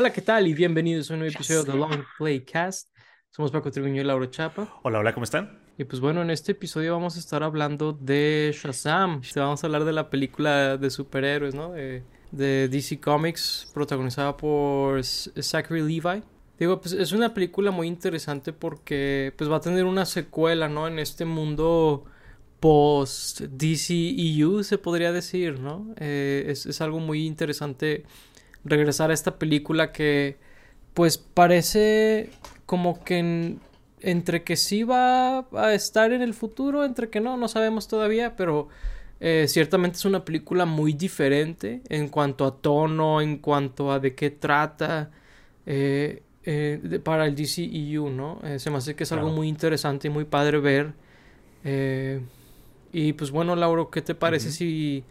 Hola, 0.00 0.12
¿qué 0.12 0.22
tal? 0.22 0.46
Y 0.46 0.54
bienvenidos 0.54 1.10
a 1.10 1.14
un 1.14 1.18
nuevo 1.18 1.34
episodio 1.34 1.64
de 1.64 1.76
Long 1.76 2.04
Play 2.18 2.44
Cast. 2.44 2.96
Somos 3.30 3.50
Paco 3.50 3.72
Tribuño 3.72 4.00
y 4.00 4.04
Laura 4.04 4.30
Chapa. 4.30 4.78
Hola, 4.84 5.00
hola, 5.00 5.12
¿cómo 5.12 5.24
están? 5.24 5.58
Y 5.76 5.82
pues 5.82 6.00
bueno, 6.00 6.22
en 6.22 6.30
este 6.30 6.52
episodio 6.52 6.92
vamos 6.92 7.16
a 7.16 7.18
estar 7.18 7.42
hablando 7.42 7.94
de 7.94 8.54
Shazam. 8.54 9.22
Vamos 9.34 9.64
a 9.64 9.66
hablar 9.66 9.84
de 9.84 9.92
la 9.92 10.08
película 10.08 10.76
de 10.76 10.90
superhéroes, 10.90 11.56
¿no? 11.56 11.72
De, 11.72 12.04
de 12.30 12.68
DC 12.68 13.00
Comics, 13.00 13.72
protagonizada 13.74 14.36
por 14.36 15.02
Zachary 15.02 15.80
Levi. 15.80 16.22
Digo, 16.60 16.80
pues 16.80 16.94
es 16.94 17.10
una 17.10 17.34
película 17.34 17.72
muy 17.72 17.88
interesante 17.88 18.52
porque 18.52 19.34
pues 19.36 19.50
va 19.50 19.56
a 19.56 19.60
tener 19.60 19.84
una 19.84 20.06
secuela, 20.06 20.68
¿no? 20.68 20.86
En 20.86 21.00
este 21.00 21.24
mundo 21.24 22.04
post 22.60 23.40
DCEU, 23.40 24.62
se 24.62 24.78
podría 24.78 25.10
decir, 25.10 25.58
¿no? 25.58 25.92
Eh, 25.96 26.44
es, 26.48 26.66
es 26.66 26.80
algo 26.80 27.00
muy 27.00 27.26
interesante 27.26 28.04
regresar 28.64 29.10
a 29.10 29.14
esta 29.14 29.38
película 29.38 29.92
que 29.92 30.36
pues 30.94 31.18
parece 31.18 32.30
como 32.66 33.02
que 33.04 33.56
entre 34.00 34.44
que 34.44 34.56
sí 34.56 34.82
va 34.82 35.46
a 35.52 35.74
estar 35.74 36.12
en 36.12 36.22
el 36.22 36.34
futuro, 36.34 36.84
entre 36.84 37.10
que 37.10 37.20
no, 37.20 37.36
no 37.36 37.48
sabemos 37.48 37.88
todavía, 37.88 38.36
pero 38.36 38.68
eh, 39.20 39.46
ciertamente 39.48 39.96
es 39.96 40.04
una 40.04 40.24
película 40.24 40.64
muy 40.64 40.92
diferente 40.92 41.82
en 41.88 42.08
cuanto 42.08 42.44
a 42.44 42.56
tono, 42.56 43.20
en 43.20 43.38
cuanto 43.38 43.90
a 43.90 43.98
de 43.98 44.14
qué 44.14 44.30
trata 44.30 45.10
eh, 45.66 46.22
eh, 46.44 47.00
para 47.02 47.26
el 47.26 47.34
DCEU, 47.34 48.10
¿no? 48.10 48.40
se 48.58 48.70
me 48.70 48.76
hace 48.76 48.94
que 48.94 49.04
es 49.04 49.12
algo 49.12 49.30
muy 49.30 49.48
interesante 49.48 50.08
y 50.08 50.10
muy 50.10 50.24
padre 50.24 50.58
ver. 50.58 50.92
y 52.92 53.12
pues 53.12 53.30
bueno, 53.30 53.56
Lauro, 53.56 53.90
¿qué 53.90 54.02
te 54.02 54.14
parece 54.14 54.52
si 54.52 55.04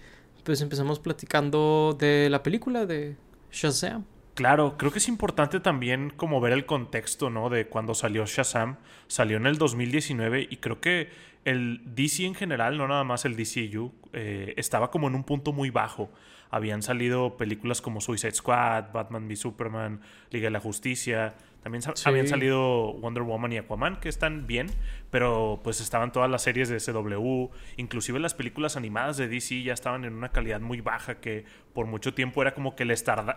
pues 0.44 0.62
empezamos 0.62 1.00
platicando 1.00 1.96
de 2.00 2.30
la 2.30 2.42
película 2.42 2.86
de 2.86 3.18
Shazam. 3.52 4.06
Claro, 4.36 4.78
creo 4.78 4.92
que 4.92 5.00
es 5.00 5.08
importante 5.08 5.60
también 5.60 6.12
como 6.16 6.40
ver 6.40 6.54
el 6.54 6.68
contexto, 6.68 7.32
¿no? 7.32 7.50
De 7.50 7.68
cuando 7.68 7.96
salió 7.96 8.26
Shazam. 8.26 8.78
Salió 9.08 9.38
en 9.38 9.48
el 9.48 9.58
2019 9.58 10.48
y 10.50 10.58
creo 10.58 10.80
que 10.80 11.10
el 11.44 11.82
DC 11.96 12.26
en 12.26 12.36
general, 12.36 12.78
no 12.78 12.88
nada 12.88 13.04
más 13.04 13.26
el 13.26 13.36
DCU, 13.36 13.94
eh, 14.14 14.54
estaba 14.58 14.92
como 14.92 15.08
en 15.08 15.16
un 15.16 15.24
punto 15.24 15.54
muy 15.54 15.70
bajo. 15.70 16.12
Habían 16.50 16.82
salido 16.84 17.36
películas 17.36 17.82
como 17.82 18.00
Suicide 18.00 18.34
Squad, 18.34 18.92
Batman 18.94 19.26
v 19.26 19.36
Superman, 19.36 20.02
Liga 20.30 20.46
de 20.46 20.52
la 20.52 20.60
Justicia, 20.60 21.36
también 21.68 21.84
habían 22.06 22.28
salido 22.30 22.94
Wonder 22.94 23.24
Woman 23.24 23.52
y 23.52 23.58
Aquaman, 23.58 24.00
que 24.00 24.08
están 24.08 24.48
bien, 24.48 24.68
pero 25.12 25.60
pues 25.66 25.82
estaban 25.82 26.14
todas 26.14 26.32
las 26.32 26.44
series 26.44 26.70
de 26.70 26.80
SW, 26.80 27.50
inclusive 27.76 28.20
las 28.22 28.34
películas 28.34 28.78
animadas 28.78 29.18
de 29.18 29.28
DC 29.28 29.64
ya 29.64 29.74
estaban 29.74 30.06
en 30.06 30.14
una 30.14 30.30
calidad 30.30 30.62
muy 30.62 30.80
baja 30.80 31.16
que 31.16 31.44
por 31.74 31.86
mucho 31.86 32.14
tiempo 32.14 32.42
era 32.42 32.54
como 32.54 32.78
que 32.78 32.84
el, 32.84 32.96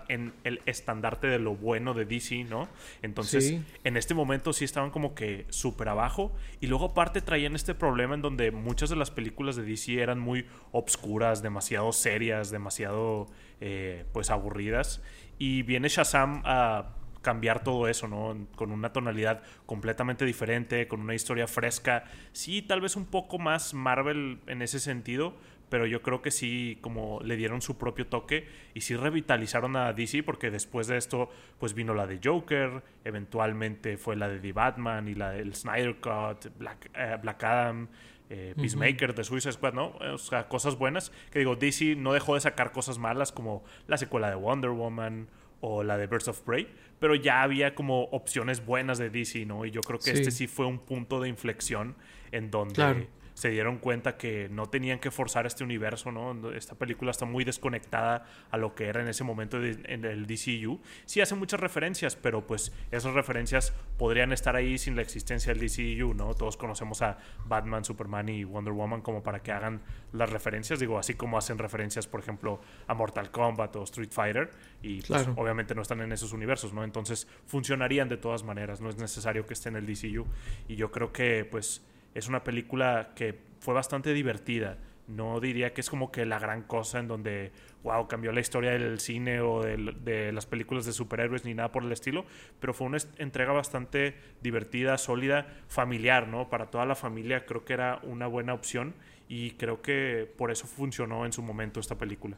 en 0.09 0.33
el 0.45 0.63
estandarte 0.65 1.27
de 1.27 1.41
lo 1.41 1.57
bueno 1.57 1.93
de 1.93 2.05
DC, 2.05 2.45
¿no? 2.45 2.69
Entonces, 3.03 3.57
en 3.83 3.97
este 3.97 4.15
momento 4.15 4.53
sí 4.53 4.65
estaban 4.65 4.91
como 4.91 5.17
que 5.17 5.47
súper 5.49 5.89
abajo 5.89 6.33
y 6.61 6.69
luego 6.69 6.85
aparte 6.85 7.23
traían 7.23 7.57
este 7.57 7.75
problema 7.75 8.15
en 8.15 8.23
donde 8.23 8.53
muchas 8.53 8.91
de 8.91 8.97
las 8.97 9.11
películas 9.11 9.57
de 9.57 9.65
DC 9.65 10.01
eran 10.01 10.21
muy 10.21 10.47
obscuras, 10.71 11.43
demasiado 11.43 11.91
serias, 11.91 12.53
demasiado 12.53 13.27
eh, 13.61 14.05
pues 14.13 14.31
aburridas 14.31 15.03
y 15.37 15.63
viene 15.63 15.89
Shazam 15.89 16.43
a 16.45 16.95
cambiar 17.23 17.63
todo 17.63 17.89
eso, 17.89 18.09
¿no? 18.09 18.47
Con 18.57 18.73
una 18.73 18.93
tonalidad 18.93 19.43
completamente 19.67 20.25
diferente, 20.25 20.89
con 20.89 21.01
una 21.01 21.15
historia 21.15 21.47
fresca. 21.47 22.05
Sí, 22.33 22.63
tal 22.63 22.81
vez 22.81 22.97
un 22.97 23.07
poco 23.07 23.39
más 23.39 23.75
Marvel 23.75 24.39
en 24.47 24.63
ese 24.63 24.81
sentido, 24.81 25.35
pero 25.69 25.87
yo 25.87 26.03
creo 26.03 26.21
que 26.23 26.31
sí, 26.31 26.79
como 26.81 27.21
le 27.23 27.37
dieron 27.37 27.63
su 27.63 27.79
propio 27.79 28.07
toque 28.07 28.49
y 28.75 28.81
sí 28.81 28.97
revitalizaron 28.97 29.77
a 29.77 29.93
DC, 29.93 30.23
porque 30.23 30.51
después 30.51 30.87
de 30.89 30.97
esto, 30.97 31.31
pues 31.59 31.75
vino 31.75 31.95
la 31.95 32.07
de 32.07 32.21
Joker, 32.23 32.83
eventualmente 33.05 33.97
fue 33.97 34.17
la 34.17 34.29
de 34.29 34.41
The 34.41 34.53
Batman 34.53 35.09
y 35.09 35.15
la 35.15 35.31
del 35.31 35.55
Snyder 35.55 35.97
Cut, 35.97 36.57
Black, 36.59 36.91
eh, 36.95 37.17
Black 37.23 37.45
Adam. 37.45 37.89
Eh, 38.33 38.55
Peacemaker 38.57 39.13
de 39.13 39.25
Suicide 39.25 39.55
Squad, 39.55 39.75
¿no? 39.75 39.89
O 40.13 40.17
sea, 40.17 40.47
cosas 40.47 40.79
buenas. 40.79 41.11
Que 41.33 41.41
digo, 41.41 41.57
DC 41.57 41.97
no 41.97 42.13
dejó 42.13 42.37
de 42.37 42.41
sacar 42.41 42.71
cosas 42.71 42.97
malas 42.97 43.33
como 43.33 43.65
la 43.89 43.97
secuela 43.97 44.29
de 44.29 44.37
Wonder 44.37 44.71
Woman 44.71 45.27
o 45.61 45.83
la 45.83 45.97
de 45.99 46.07
Birds 46.07 46.29
of 46.29 46.41
Prey, 46.41 46.69
pero 46.99 47.15
ya 47.15 47.43
había 47.43 47.75
como 47.75 48.05
opciones 48.05 48.65
buenas 48.65 48.99
de 48.99 49.11
DC, 49.11 49.45
¿no? 49.47 49.65
Y 49.65 49.71
yo 49.71 49.81
creo 49.81 49.99
que 49.99 50.11
este 50.11 50.31
sí 50.31 50.47
fue 50.47 50.67
un 50.67 50.79
punto 50.79 51.21
de 51.21 51.29
inflexión 51.29 51.97
en 52.33 52.51
donde 52.51 53.09
se 53.41 53.49
dieron 53.49 53.79
cuenta 53.79 54.19
que 54.19 54.51
no 54.51 54.67
tenían 54.67 54.99
que 54.99 55.11
forzar 55.11 55.47
este 55.47 55.65
universo, 55.65 56.13
¿no? 56.13 56.51
Esta 56.53 56.75
película 56.75 57.11
está 57.11 57.25
muy 57.25 57.43
desconectada 57.43 58.27
a 58.51 58.59
lo 58.59 58.75
que 58.75 58.85
era 58.85 59.01
en 59.01 59.09
ese 59.09 59.25
momento 59.25 59.59
en 59.63 60.05
el 60.05 60.27
DCU. 60.27 60.79
Sí 61.07 61.23
hace 61.23 61.35
muchas 61.35 61.59
referencias, 61.59 62.17
pero 62.17 62.47
pues 62.47 62.71
esas 62.91 63.15
referencias 63.15 63.73
podrían 63.97 64.33
estar 64.33 64.57
ahí 64.57 64.77
sin 64.77 64.95
la 64.95 65.01
existencia 65.01 65.55
del 65.55 65.67
DCU, 65.67 66.13
¿no? 66.13 66.35
Todos 66.35 66.59
conocemos 66.59 67.01
a 67.01 67.17
Batman, 67.47 67.83
Superman 67.83 68.29
y 68.29 68.45
Wonder 68.45 68.75
Woman 68.75 69.01
como 69.01 69.23
para 69.23 69.43
que 69.43 69.53
hagan 69.53 69.81
las 70.13 70.29
referencias, 70.29 70.79
digo, 70.79 70.99
así 70.99 71.15
como 71.15 71.39
hacen 71.39 71.57
referencias, 71.57 72.07
por 72.07 72.21
ejemplo, 72.21 72.61
a 72.89 72.93
Mortal 72.93 73.31
Kombat 73.31 73.75
o 73.77 73.85
Street 73.85 74.13
Fighter, 74.13 74.51
y 74.83 75.03
pues, 75.03 75.29
obviamente 75.37 75.75
no 75.75 75.83
están 75.83 76.01
en 76.01 76.13
esos 76.13 76.33
universos, 76.33 76.73
¿no? 76.73 76.85
Entonces 76.85 77.29
funcionarían 77.47 78.09
de 78.09 78.17
todas 78.17 78.45
maneras, 78.45 78.81
no 78.81 78.89
es 78.89 78.97
necesario 78.97 79.47
que 79.47 79.55
esté 79.55 79.69
en 79.69 79.77
el 79.77 79.87
DCU. 79.87 80.27
Y 80.69 80.77
yo 80.77 80.91
creo 80.91 81.13
que 81.13 81.45
pues 81.45 81.85
es 82.15 82.29
una 82.29 82.43
película 82.43 83.13
que 83.15 83.39
fue 83.61 83.75
bastante 83.75 84.13
divertida. 84.15 84.79
No 85.07 85.41
diría 85.41 85.75
que 85.75 85.81
es 85.81 85.91
como 85.91 86.13
que 86.13 86.25
la 86.25 86.39
gran 86.39 86.63
cosa 86.63 87.01
en 87.01 87.09
donde, 87.09 87.51
wow, 87.83 88.07
cambió 88.07 88.31
la 88.31 88.41
historia 88.41 88.71
del 88.71 89.01
cine 89.01 89.41
o 89.41 89.63
de, 89.63 90.31
las 90.33 90.47
películas 90.47 90.87
de 90.87 90.93
superhéroes 90.93 91.45
ni 91.45 91.53
nada 91.53 91.73
por 91.73 91.83
el 91.83 91.91
estilo, 91.91 92.25
pero 92.61 92.73
fue 92.73 92.87
una 92.87 92.99
entrega 93.19 93.53
bastante 93.53 94.15
divertida, 94.41 94.97
sólida, 94.99 95.49
familiar, 95.67 96.29
¿no? 96.29 96.49
Para 96.49 96.71
toda 96.71 96.87
la 96.87 96.95
familia 96.95 97.45
creo 97.45 97.65
que 97.65 97.73
era 97.73 97.99
una 98.05 98.29
buena 98.29 98.55
opción 98.55 98.95
y 99.29 99.53
creo 99.53 99.83
que 99.83 100.33
por 100.39 100.53
eso 100.53 100.69
funcionó 100.69 101.27
en 101.27 101.33
su 101.33 101.43
momento 101.43 101.81
esta 101.81 101.99
película. 101.99 102.37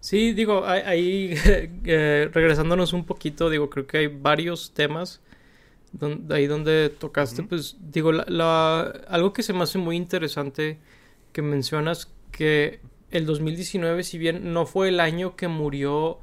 Sí, 0.00 0.32
digo, 0.32 0.64
ahí 0.66 1.34
eh, 1.84 2.30
regresándonos 2.32 2.92
un 2.92 3.04
poquito, 3.04 3.50
digo, 3.50 3.68
creo 3.70 3.86
que 3.86 3.98
hay 3.98 4.06
varios 4.06 4.72
temas 4.72 5.20
ahí 6.30 6.46
donde 6.46 6.88
tocaste, 6.88 7.42
pues 7.42 7.76
digo, 7.80 8.12
la, 8.12 8.80
algo 9.08 9.32
que 9.32 9.42
se 9.42 9.52
me 9.52 9.62
hace 9.62 9.78
muy 9.78 9.96
interesante 9.96 10.78
que 11.32 11.42
mencionas 11.42 12.12
que 12.30 12.80
el 13.10 13.26
2019, 13.26 14.04
si 14.04 14.18
bien 14.18 14.52
no 14.52 14.66
fue 14.66 14.88
el 14.88 15.00
año 15.00 15.34
que 15.36 15.48
murió 15.48 16.20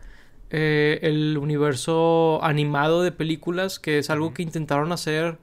eh, 0.49 0.99
el 1.01 1.37
universo 1.37 2.39
animado 2.43 3.03
de 3.03 3.11
películas, 3.11 3.79
que 3.79 3.99
es 3.99 4.09
algo 4.09 4.33
que 4.33 4.41
intentaron 4.41 4.91
hacer 4.91 5.37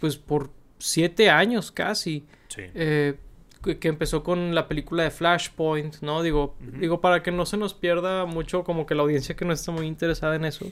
pues 0.00 0.16
por 0.16 0.50
siete 0.78 1.30
años 1.30 1.72
casi. 1.72 2.24
Eh, 2.56 3.16
que 3.78 3.88
empezó 3.88 4.22
con 4.22 4.54
la 4.54 4.68
película 4.68 5.02
de 5.02 5.10
Flashpoint, 5.10 5.96
¿no? 6.00 6.22
Digo, 6.22 6.56
digo, 6.60 7.00
para 7.00 7.22
que 7.22 7.32
no 7.32 7.44
se 7.46 7.56
nos 7.56 7.74
pierda 7.74 8.24
mucho 8.24 8.64
como 8.64 8.86
que 8.86 8.94
la 8.94 9.02
audiencia 9.02 9.36
que 9.36 9.44
no 9.44 9.52
está 9.52 9.72
muy 9.72 9.86
interesada 9.86 10.36
en 10.36 10.44
eso. 10.44 10.66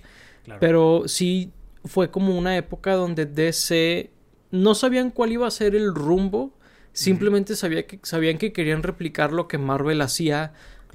Pero 0.60 1.04
sí 1.06 1.52
fue 1.84 2.10
como 2.10 2.36
una 2.36 2.56
época 2.56 2.94
donde 2.94 3.26
DC 3.26 4.10
no 4.50 4.74
sabían 4.74 5.10
cuál 5.10 5.32
iba 5.32 5.46
a 5.46 5.50
ser 5.50 5.74
el 5.74 5.94
rumbo, 5.94 6.52
simplemente 6.92 7.56
sabía 7.56 7.86
que, 7.86 7.98
sabían 8.02 8.38
que 8.38 8.52
querían 8.52 8.82
replicar 8.82 9.32
lo 9.32 9.48
que 9.48 9.58
Marvel 9.58 10.00
hacía 10.00 10.52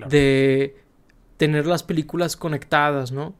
de 0.07 0.77
tener 1.37 1.65
las 1.65 1.83
películas 1.83 2.37
conectadas, 2.37 3.11
¿no? 3.11 3.35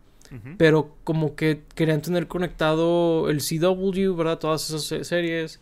Pero 0.57 0.95
como 1.03 1.35
que 1.35 1.63
querían 1.73 2.03
tener 2.03 2.27
conectado 2.27 3.31
el 3.31 3.39
CW, 3.41 4.15
¿verdad? 4.15 4.37
Todas 4.37 4.69
esas 4.69 5.07
series, 5.07 5.59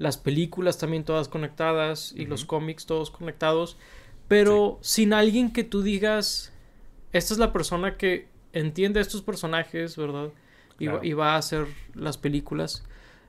las 0.00 0.16
películas 0.16 0.78
también 0.78 1.04
todas 1.04 1.28
conectadas 1.28 2.14
y 2.16 2.24
los 2.24 2.46
cómics 2.46 2.86
todos 2.86 3.10
conectados, 3.10 3.76
pero 4.28 4.78
sin 4.80 5.12
alguien 5.12 5.52
que 5.52 5.62
tú 5.62 5.82
digas, 5.82 6.54
esta 7.12 7.34
es 7.34 7.38
la 7.38 7.52
persona 7.52 7.98
que 7.98 8.26
entiende 8.54 8.98
a 8.98 9.02
estos 9.02 9.20
personajes, 9.20 9.98
¿verdad? 9.98 10.30
y, 10.80 11.12
va 11.12 11.34
a 11.34 11.36
hacer 11.36 11.66
las 11.94 12.16
películas. 12.16 12.82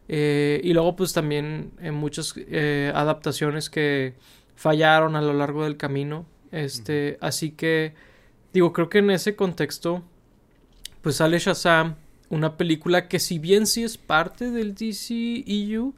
Eh, 0.08 0.62
y 0.64 0.74
luego 0.74 0.96
pues 0.96 1.12
también 1.12 1.72
en 1.82 1.94
muchas 1.94 2.34
eh, 2.38 2.92
adaptaciones 2.96 3.70
que 3.70 4.16
fallaron 4.56 5.18
a 5.18 5.22
lo 5.22 5.34
largo 5.34 5.66
del 5.66 5.76
camino. 5.76 6.26
Este, 6.54 7.18
así 7.20 7.52
que 7.52 7.94
digo, 8.54 8.72
creo 8.72 8.88
que 8.88 9.00
en 9.00 9.12
ese 9.12 9.36
contexto 9.36 10.04
pues 11.02 11.18
sale 11.18 11.38
Shazam, 11.38 11.96
una 12.30 12.56
película 12.56 13.10
que 13.10 13.20
si 13.20 13.40
bien 13.40 13.68
sí 13.68 13.84
es 13.84 13.98
parte 13.98 14.52
del 14.52 14.74
DCEU, 14.74 15.94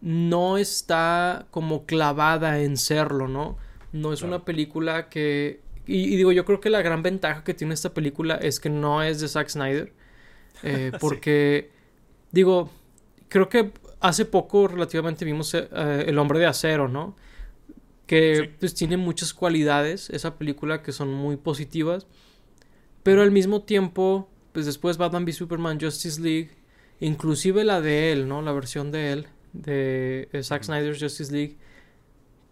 no 0.00 0.58
está 0.58 1.46
como 1.50 1.86
clavada 1.86 2.60
en 2.60 2.76
serlo, 2.76 3.28
¿no? 3.28 3.56
No 3.92 4.12
es 4.12 4.22
una 4.22 4.44
película 4.44 5.08
que... 5.08 5.60
Y, 5.86 6.12
y, 6.12 6.16
digo, 6.16 6.32
yo 6.32 6.44
creo 6.44 6.60
que 6.60 6.68
la 6.68 6.82
gran 6.82 7.02
ventaja 7.02 7.44
que 7.44 7.54
tiene 7.54 7.72
esta 7.74 7.94
película 7.94 8.36
es 8.36 8.60
que 8.60 8.68
no 8.68 9.02
es 9.02 9.20
de 9.20 9.28
Zack 9.28 9.48
Snyder. 9.48 9.92
Eh, 10.64 10.90
porque, 10.98 11.70
digo, 12.32 12.68
creo 13.28 13.48
que 13.48 13.70
hace 14.00 14.24
poco 14.24 14.66
relativamente 14.66 15.24
vimos 15.24 15.54
eh, 15.54 15.68
El 16.08 16.18
hombre 16.18 16.40
de 16.40 16.46
acero, 16.46 16.88
¿no? 16.88 17.14
Que 18.08 18.54
pues 18.58 18.74
tiene 18.74 18.96
muchas 18.96 19.32
cualidades, 19.32 20.10
esa 20.10 20.36
película 20.36 20.82
que 20.82 20.90
son 20.90 21.14
muy 21.14 21.36
positivas, 21.36 22.08
pero 23.04 23.22
al 23.22 23.30
mismo 23.30 23.62
tiempo 23.62 24.28
pues 24.52 24.66
después 24.66 24.96
Batman 24.96 25.24
v 25.24 25.32
Superman, 25.32 25.78
Justice 25.80 26.20
League, 26.20 26.50
inclusive 27.00 27.64
la 27.64 27.80
de 27.80 28.12
él, 28.12 28.26
¿no? 28.26 28.42
La 28.42 28.52
versión 28.52 28.90
de 28.90 29.12
él, 29.12 29.28
de 29.58 30.28
Zack 30.42 30.62
Snyder's 30.62 31.00
Justice 31.00 31.32
League, 31.32 31.56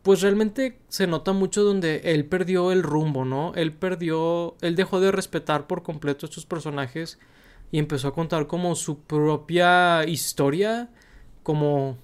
pues 0.02 0.20
realmente 0.20 0.78
se 0.88 1.06
nota 1.06 1.32
mucho 1.32 1.64
donde 1.64 2.00
él 2.04 2.26
perdió 2.26 2.70
el 2.70 2.82
rumbo, 2.82 3.24
¿no? 3.24 3.54
Él 3.54 3.72
perdió, 3.72 4.54
él 4.60 4.76
dejó 4.76 5.00
de 5.00 5.10
respetar 5.10 5.66
por 5.66 5.82
completo 5.82 6.26
a 6.26 6.28
estos 6.28 6.46
personajes 6.46 7.18
y 7.72 7.78
empezó 7.78 8.08
a 8.08 8.14
contar 8.14 8.46
como 8.46 8.76
su 8.76 9.00
propia 9.00 10.04
historia, 10.06 10.90
como 11.42 11.98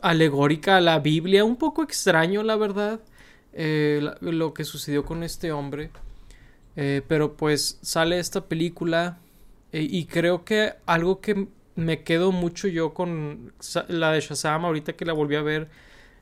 alegórica 0.00 0.76
a 0.76 0.80
la 0.80 1.00
Biblia, 1.00 1.44
un 1.44 1.56
poco 1.56 1.82
extraño, 1.82 2.42
la 2.42 2.56
verdad, 2.56 3.00
eh, 3.52 4.08
lo 4.20 4.54
que 4.54 4.64
sucedió 4.64 5.04
con 5.04 5.22
este 5.24 5.50
hombre. 5.50 5.90
Eh, 6.76 7.02
pero 7.08 7.36
pues 7.36 7.78
sale 7.82 8.18
esta 8.18 8.44
película 8.44 9.18
eh, 9.72 9.86
y 9.88 10.04
creo 10.04 10.44
que 10.44 10.74
algo 10.84 11.20
que 11.20 11.48
me 11.76 12.02
quedo 12.02 12.32
mucho 12.32 12.68
yo 12.68 12.94
con 12.94 13.52
la 13.88 14.12
de 14.12 14.20
Shazam 14.20 14.64
ahorita 14.64 14.94
que 14.94 15.04
la 15.04 15.12
volví 15.12 15.36
a 15.36 15.42
ver 15.42 15.68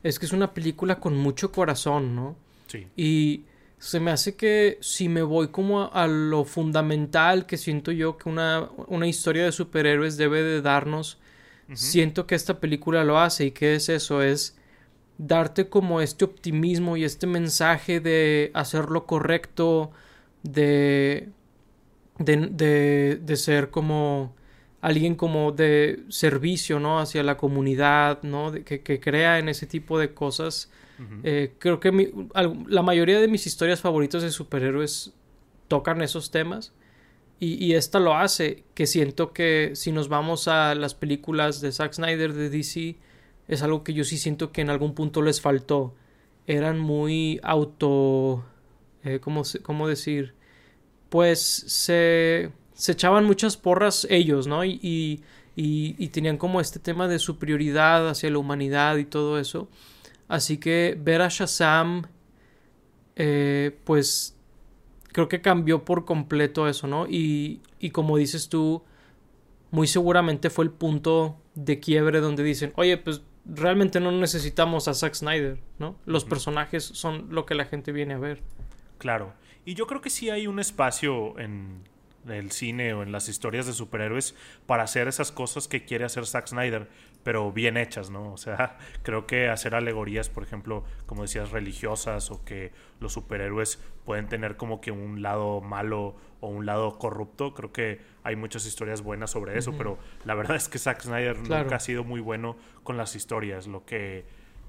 es 0.03 0.19
que 0.19 0.27
es 0.27 0.33
una 0.33 0.53
película 0.53 1.01
con 1.01 1.17
mucho 1.17 1.51
corazón, 1.51 2.15
¿no? 2.15 2.37
Sí. 2.67 2.87
Y 2.97 3.45
se 3.79 4.01
me 4.01 4.11
hace 4.11 4.37
que 4.37 4.79
si 4.81 5.09
me 5.09 5.23
voy 5.23 5.49
como 5.49 5.91
a, 5.93 6.07
lo 6.07 6.45
fundamental 6.45 7.47
que 7.47 7.57
siento 7.57 7.93
yo 7.93 8.17
que 8.17 8.29
una, 8.29 8.69
una, 8.87 9.07
historia 9.07 9.45
de 9.45 9.53
superhéroes 9.53 10.17
debe 10.17 10.43
de 10.43 10.63
darnos, 10.63 11.19
siento 11.73 12.27
que 12.27 12.35
esta 12.35 12.61
película 12.61 13.05
lo 13.05 13.19
hace 13.19 13.47
y 13.47 13.51
que 13.51 13.75
es 13.75 13.89
eso, 13.89 14.23
es 14.23 14.57
darte 15.19 15.69
como 15.69 16.01
este 16.01 16.25
optimismo 16.25 16.97
y 16.97 17.05
este 17.05 17.27
mensaje 17.27 18.01
de 18.01 18.51
hacer 18.55 18.91
lo 18.91 19.07
correcto, 19.07 19.91
de, 20.43 21.29
de, 22.19 23.19
de, 23.21 23.37
ser 23.37 23.71
como 23.71 24.35
alguien 24.85 25.15
como 25.15 25.53
de 25.53 26.05
servicio, 26.09 26.79
¿no? 26.79 26.99
Hacia 26.99 27.23
la 27.23 27.37
comunidad, 27.37 28.23
¿no? 28.23 28.53
que, 28.53 28.83
que, 28.83 29.01
crea 29.01 29.39
en 29.39 29.49
ese 29.49 29.67
tipo 29.67 29.99
de 29.99 30.13
cosas. 30.15 30.71
Eh, 31.25 31.55
creo 31.59 31.81
que 31.81 32.13
la 32.69 32.83
mayoría 32.83 33.21
de 33.21 33.27
mis 33.27 33.47
historias 33.47 33.81
favoritas 33.81 34.23
de 34.23 34.31
superhéroes 34.31 35.13
tocan 35.69 36.03
esos 36.03 36.31
temas. 36.31 36.73
Y, 37.41 37.55
y, 37.65 37.75
esta 37.75 37.99
lo 37.99 38.15
hace, 38.15 38.63
que 38.75 38.87
siento 38.87 39.33
que 39.33 39.73
si 39.75 39.91
nos 39.91 40.09
vamos 40.09 40.47
a 40.47 40.75
las 40.75 40.95
películas 40.95 41.61
de 41.61 41.73
Zack 41.73 41.95
Snyder 41.95 42.33
de 42.33 42.49
DC, 42.49 42.97
es 43.49 43.63
algo 43.63 43.83
que 43.83 43.93
yo 43.93 44.05
sí 44.05 44.19
siento 44.19 44.53
que 44.53 44.61
en 44.61 44.71
algún 44.71 44.95
punto 44.95 45.21
les 45.21 45.41
faltó. 45.41 45.95
Eran 46.47 46.79
muy 46.79 47.41
auto 47.43 48.45
eh, 49.05 49.21
¿cómo, 49.21 49.87
decir? 49.87 50.35
Pues 51.11 51.41
se, 51.41 52.51
se 52.75 52.93
echaban 52.93 53.25
muchas 53.25 53.57
porras 53.57 54.07
ellos, 54.11 54.47
¿no? 54.47 54.65
Y, 54.65 54.81
y, 54.83 55.23
y, 55.57 56.09
tenían 56.09 56.37
como 56.37 56.61
este 56.61 56.81
tema 56.81 57.07
de 57.07 57.19
superioridad 57.19 58.09
hacia 58.09 58.31
la 58.31 58.39
humanidad 58.39 58.97
y 58.97 59.05
todo 59.05 59.39
eso. 59.39 59.69
Así 60.27 60.59
que 60.59 60.99
ver 61.01 61.23
a 61.23 61.29
Shazam, 61.29 62.03
eh, 63.17 63.77
pues 63.85 64.37
creo 65.13 65.29
que 65.29 65.41
cambió 65.41 65.85
por 65.85 66.05
completo 66.05 66.69
eso, 66.69 66.89
¿no? 66.89 67.07
Y, 67.07 67.61
y 67.79 67.91
como 67.91 68.17
dices 68.17 68.49
tú, 68.49 68.83
muy 69.71 69.87
seguramente 69.87 70.51
fue 70.51 70.65
el 70.65 70.73
punto 70.73 71.37
de 71.55 71.79
quiebre 71.79 72.21
donde 72.21 72.43
dicen, 72.43 72.73
oye, 72.75 72.97
pues 72.97 73.23
realmente 73.45 74.01
no 74.01 74.11
necesitamos 74.11 74.89
a 74.89 74.95
Zack 74.95 75.15
Snyder, 75.15 75.59
¿no? 75.79 75.97
Los 76.07 76.25
personajes 76.25 76.83
son 76.83 77.29
lo 77.31 77.47
que 77.47 77.55
la 77.55 77.67
gente 77.67 77.93
viene 77.93 78.15
a 78.15 78.19
ver. 78.19 78.41
Claro. 78.99 79.35
Y 79.65 79.75
yo 79.75 79.87
creo 79.87 80.01
que 80.01 80.11
sí 80.11 80.31
hay 80.31 80.47
un 80.47 80.59
espacio 80.59 81.39
en 81.39 81.85
el 82.29 82.51
cine 82.53 82.95
o 82.95 83.03
en 83.03 83.13
las 83.13 83.29
historias 83.29 83.67
de 83.67 83.73
superhéroes 83.73 84.35
para 84.67 84.83
hacer 84.83 85.09
esas 85.09 85.33
cosas 85.33 85.69
que 85.69 85.85
quiere 85.85 86.05
hacer 86.05 86.27
Zack 86.27 86.49
Snyder, 86.49 86.89
pero 87.23 87.53
bien 87.53 87.77
hechas, 87.77 88.11
¿no? 88.11 88.33
O 88.33 88.37
sea, 88.37 88.79
creo 89.03 89.27
que 89.27 89.49
hacer 89.49 89.75
alegorías, 89.75 90.29
por 90.29 90.43
ejemplo, 90.43 90.85
como 91.07 91.23
decías, 91.23 91.51
religiosas 91.51 92.31
o 92.31 92.45
que 92.45 92.73
los 93.01 93.13
superhéroes 93.13 93.79
pueden 94.05 94.29
tener 94.29 94.57
como 94.57 94.81
que 94.81 94.91
un 94.91 95.23
lado 95.23 95.61
malo 95.61 96.17
o 96.41 96.49
un 96.49 96.67
lado 96.67 96.99
corrupto, 96.99 97.55
creo 97.55 97.73
que 97.73 98.01
hay 98.23 98.37
muchas 98.37 98.67
historias 98.67 99.03
buenas 99.03 99.31
sobre 99.31 99.57
eso, 99.59 99.73
pero 99.77 99.99
la 100.25 100.35
verdad 100.35 100.57
es 100.57 100.69
que 100.69 100.79
Zack 100.79 101.03
Snyder 101.03 101.39
nunca 101.39 101.77
ha 101.77 101.81
sido 101.81 102.05
muy 102.05 102.21
bueno 102.21 102.57
con 102.83 102.97
las 102.97 103.17
historias, 103.17 103.67
lo 103.67 103.85
que 103.85 104.25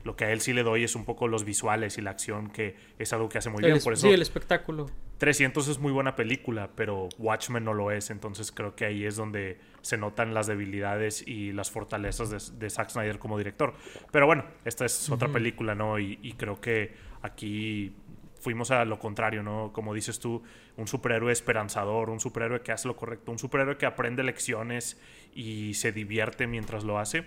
lo 0.06 0.16
que 0.16 0.26
a 0.26 0.32
él 0.32 0.40
sí 0.40 0.54
le 0.54 0.62
doy 0.62 0.84
es 0.84 0.96
un 0.96 1.04
poco 1.04 1.28
los 1.28 1.44
visuales 1.44 1.98
y 1.98 2.02
la 2.02 2.12
acción, 2.12 2.52
que 2.52 2.76
es 3.00 3.12
algo 3.12 3.28
que 3.28 3.40
hace 3.40 3.50
muy 3.50 3.64
bien. 3.64 3.80
Por 3.84 3.94
eso, 3.94 4.08
sí, 4.08 4.14
el 4.14 4.22
espectáculo. 4.22 4.86
300 5.18 5.68
es 5.70 5.80
muy 5.80 5.92
buena 5.92 6.16
película, 6.16 6.72
pero 6.76 7.08
Watchmen 7.18 7.64
no 7.64 7.74
lo 7.74 7.92
es. 7.92 8.10
Entonces 8.10 8.52
creo 8.52 8.76
que 8.76 8.86
ahí 8.86 9.06
es 9.06 9.16
donde 9.16 9.60
se 9.82 9.98
notan 9.98 10.34
las 10.34 10.48
debilidades 10.48 11.26
y 11.28 11.54
las 11.54 11.72
fortalezas 11.72 12.60
de, 12.60 12.70
Zack 12.70 12.90
Snyder 12.90 13.20
como 13.20 13.38
director. 13.38 13.74
Pero 14.12 14.26
bueno, 14.26 14.46
esta 14.66 14.86
es 14.86 15.10
otra 15.10 15.30
película, 15.30 15.76
¿no? 15.76 16.00
Y, 16.00 16.20
y, 16.22 16.34
creo 16.34 16.60
que 16.60 16.96
aquí 17.22 17.96
fuimos 18.42 18.72
a 18.72 18.84
lo 18.84 19.00
contrario, 19.00 19.42
¿no? 19.42 19.72
Como 19.72 19.94
dices 19.94 20.20
tú, 20.20 20.44
un 20.76 20.88
superhéroe 20.88 21.32
esperanzador, 21.32 22.10
un 22.10 22.20
superhéroe 22.20 22.62
que 22.62 22.72
hace 22.72 22.88
lo 22.88 22.96
correcto, 22.96 23.32
un 23.32 23.40
superhéroe 23.40 23.78
que 23.78 23.86
aprende 23.86 24.24
lecciones 24.24 25.00
y 25.34 25.76
se 25.76 25.92
divierte 25.92 26.46
mientras 26.48 26.84
lo 26.84 27.00
hace 27.00 27.26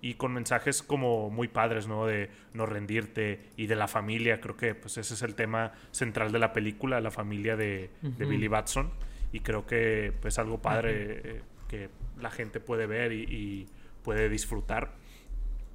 y 0.00 0.14
con 0.14 0.32
mensajes 0.32 0.82
como 0.82 1.30
muy 1.30 1.48
padres, 1.48 1.86
¿no? 1.86 2.06
De 2.06 2.30
no 2.54 2.66
rendirte 2.66 3.40
y 3.56 3.66
de 3.66 3.76
la 3.76 3.88
familia. 3.88 4.40
Creo 4.40 4.56
que 4.56 4.74
pues 4.74 4.96
ese 4.98 5.14
es 5.14 5.22
el 5.22 5.34
tema 5.34 5.72
central 5.90 6.32
de 6.32 6.38
la 6.38 6.52
película, 6.52 7.00
la 7.00 7.10
familia 7.10 7.56
de, 7.56 7.90
Billy 8.02 8.48
Batson. 8.48 8.90
Y 9.32 9.40
creo 9.40 9.66
que 9.66 10.12
pues 10.20 10.38
algo 10.38 10.60
padre 10.60 11.20
eh, 11.24 11.40
que 11.68 11.88
la 12.20 12.30
gente 12.30 12.60
puede 12.60 12.86
ver 12.86 13.12
y, 13.12 13.68
puede 14.02 14.28
disfrutar. 14.30 14.94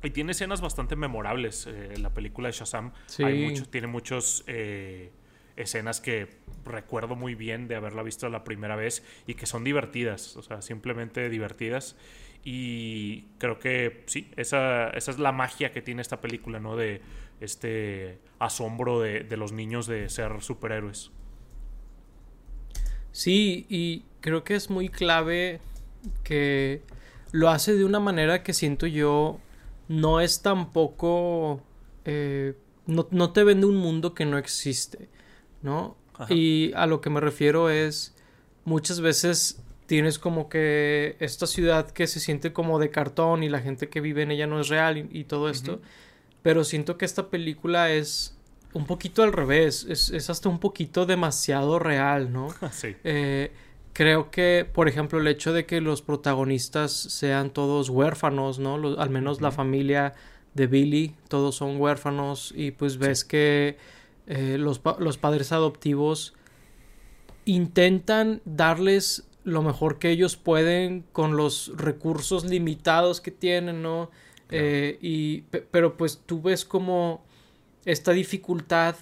Y 0.01 0.09
tiene 0.09 0.31
escenas 0.31 0.59
bastante 0.59 0.95
memorables. 0.95 1.67
Eh, 1.67 1.93
la 1.99 2.11
película 2.11 2.47
de 2.47 2.53
Shazam 2.53 2.91
Hay 3.23 3.45
mucho, 3.45 3.65
tiene 3.67 3.87
muchos 3.87 4.43
eh, 4.47 5.11
escenas 5.55 6.01
que 6.01 6.27
recuerdo 6.65 7.15
muy 7.15 7.35
bien 7.35 7.67
de 7.67 7.75
haberla 7.75 8.03
visto 8.03 8.27
la 8.29 8.43
primera 8.43 8.75
vez 8.75 9.03
y 9.27 9.35
que 9.35 9.45
son 9.45 9.63
divertidas, 9.63 10.35
o 10.37 10.41
sea, 10.41 10.61
simplemente 10.61 11.29
divertidas. 11.29 11.95
Y 12.45 13.23
creo 13.39 13.59
que 13.59 14.03
sí, 14.05 14.31
esa, 14.37 14.89
esa 14.91 15.11
es 15.11 15.19
la 15.19 15.31
magia 15.31 15.71
que 15.71 15.81
tiene 15.81 16.01
esta 16.01 16.21
película, 16.21 16.59
¿no? 16.59 16.77
De 16.77 17.01
este 17.41 18.19
asombro 18.39 19.01
de, 19.01 19.21
de 19.21 19.35
los 19.35 19.51
niños 19.51 19.87
de 19.87 20.07
ser 20.09 20.41
superhéroes. 20.41 21.11
Sí, 23.11 23.65
y 23.67 24.05
creo 24.21 24.43
que 24.43 24.55
es 24.55 24.69
muy 24.69 24.89
clave 24.89 25.59
que 26.23 26.83
lo 27.31 27.49
hace 27.49 27.75
de 27.75 27.83
una 27.83 27.99
manera 27.99 28.43
que 28.43 28.53
siento 28.53 28.87
yo 28.87 29.39
no 29.87 30.21
es 30.21 30.41
tampoco... 30.41 31.61
Eh, 32.05 32.53
no, 32.87 33.07
no, 33.09 33.31
te 33.33 33.43
vende 33.43 33.65
un 33.65 33.77
mundo 33.77 34.13
que 34.13 34.25
no 34.25 34.37
existe, 34.37 35.09
¿no? 35.61 35.97
Y 36.29 36.71
a 36.73 36.85
lo 36.85 37.01
que 37.01 37.09
me 37.09 37.19
refiero 37.19 37.69
es 37.69 38.15
muchas 38.63 39.01
veces 39.01 39.64
tienes 39.85 40.19
como 40.19 40.49
que 40.49 41.15
esta 41.19 41.47
ciudad 41.47 41.89
que 41.91 42.07
se 42.07 42.19
siente 42.19 42.53
como 42.53 42.79
de 42.79 42.89
cartón 42.89 43.43
y 43.43 43.49
la 43.49 43.59
gente 43.59 43.89
que 43.89 44.01
vive 44.01 44.23
en 44.23 44.31
ella 44.31 44.47
no 44.47 44.59
es 44.59 44.69
real 44.69 45.07
y, 45.11 45.23
todo 45.25 45.49
esto. 45.49 45.81
Pero 46.41 46.63
siento 46.63 46.97
que 46.97 47.05
esta 47.05 47.29
película 47.29 47.91
es 47.91 48.37
un 48.73 48.85
poquito 48.85 49.23
al 49.23 49.31
revés, 49.31 49.85
es, 49.89 50.29
hasta 50.29 50.49
un 50.49 50.59
poquito 50.59 51.05
demasiado 51.05 51.79
real, 51.79 52.31
¿no? 52.31 52.53
sí. 52.71 52.95
Eh, 53.03 53.51
creo 53.93 54.29
que, 54.29 54.67
por 54.71 54.87
ejemplo, 54.87 55.19
el 55.19 55.27
hecho 55.27 55.53
de 55.53 55.65
que 55.65 55.81
los 55.81 56.01
protagonistas 56.01 56.91
sean 56.91 57.51
todos 57.51 57.89
huérfanos, 57.89 58.59
¿no? 58.59 58.75
al 58.99 59.09
menos 59.09 59.41
la 59.41 59.51
familia 59.51 60.13
de 60.53 60.67
Billy, 60.67 61.15
todos 61.27 61.55
son 61.55 61.79
huérfanos 61.79 62.53
y 62.55 62.71
pues 62.71 62.97
ves 62.97 63.23
que 63.23 63.77
eh, 64.27 64.57
los, 64.57 64.81
los 64.99 65.17
padres 65.17 65.51
adoptivos 65.51 66.33
intentan 67.45 68.41
darles 68.45 69.25
lo 69.45 69.61
mejor 69.61 69.99
que 69.99 70.09
ellos 70.09 70.35
pueden 70.35 71.05
con 71.13 71.37
los 71.37 71.71
recursos 71.77 72.43
limitados 72.45 73.21
que 73.21 73.31
tienen, 73.31 73.81
¿no? 73.81 74.09
Eh, 74.49 74.97
y, 75.01 75.41
pero 75.71 75.97
pues 75.97 76.21
tú 76.25 76.41
ves 76.41 76.65
como 76.65 77.23
esta 77.85 78.11
dificultad, 78.11 78.95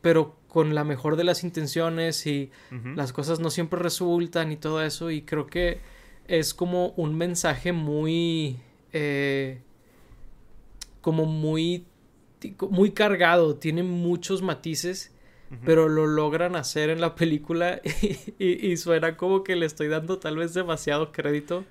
pero 0.00 0.36
con 0.48 0.74
la 0.74 0.84
mejor 0.84 1.16
de 1.16 1.24
las 1.24 1.44
intenciones 1.44 2.26
y 2.26 2.50
las 2.96 3.12
cosas 3.12 3.40
no 3.40 3.50
siempre 3.50 3.80
resultan 3.80 4.50
y 4.50 4.56
todo 4.56 4.82
eso 4.82 5.10
y 5.10 5.22
creo 5.22 5.46
que 5.46 5.80
es 6.26 6.54
como 6.54 6.88
un 6.96 7.16
mensaje 7.16 7.72
muy 7.72 8.58
eh, 8.92 9.60
como 11.00 11.24
muy 11.24 11.84
muy 12.68 12.90
cargado 12.90 13.56
tiene 13.56 13.84
muchos 13.84 14.42
matices 14.42 15.12
pero 15.64 15.88
lo 15.88 16.06
logran 16.06 16.54
hacer 16.54 16.90
en 16.90 17.00
la 17.00 17.14
película 17.14 17.80
y, 18.38 18.76
suena 18.76 19.16
como 19.16 19.42
que 19.42 19.56
le 19.56 19.66
estoy 19.66 19.88
dando 19.88 20.18
tal 20.18 20.36
vez 20.36 20.54
demasiado 20.54 21.12
crédito. 21.12 21.64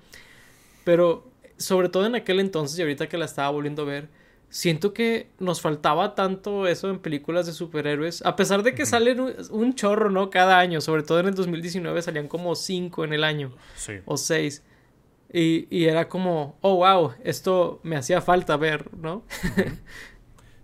Pero 0.84 1.30
sobre 1.58 1.90
todo 1.90 2.06
en 2.06 2.16
aquel 2.16 2.40
entonces 2.40 2.78
y 2.78 2.82
ahorita 2.82 3.08
que 3.08 3.18
la 3.18 3.26
estaba 3.26 3.50
volviendo 3.50 3.84
a 3.84 3.86
ver, 3.86 4.10
siento 4.50 4.94
que 4.94 5.28
nos 5.40 5.62
faltaba 5.62 6.16
tanto 6.16 6.68
eso 6.68 6.90
en 6.90 7.00
películas 7.00 7.46
de 7.46 7.54
superhéroes. 7.54 8.26
A 8.26 8.36
pesar 8.36 8.64
de 8.64 8.74
que 8.74 8.86
salen 8.86 9.20
un, 9.20 9.76
chorro, 9.76 10.10
¿no? 10.10 10.30
Cada 10.30 10.60
año. 10.60 10.82
Sobre 10.82 11.04
todo 11.04 11.20
en 11.20 11.28
el 11.28 11.36
2019 11.36 12.02
salían 12.02 12.28
como 12.28 12.56
cinco 12.56 13.06
en 13.06 13.14
el 13.14 13.24
año. 13.24 13.56
Sí. 13.76 13.94
O 14.06 14.18
seis. 14.18 14.64
Y, 15.32 15.68
y, 15.70 15.86
era 15.86 16.10
como, 16.10 16.58
oh, 16.62 16.78
wow, 16.78 17.14
esto 17.24 17.80
me 17.84 17.96
hacía 17.96 18.20
falta 18.20 18.58
ver, 18.58 18.90
¿no? 18.98 19.24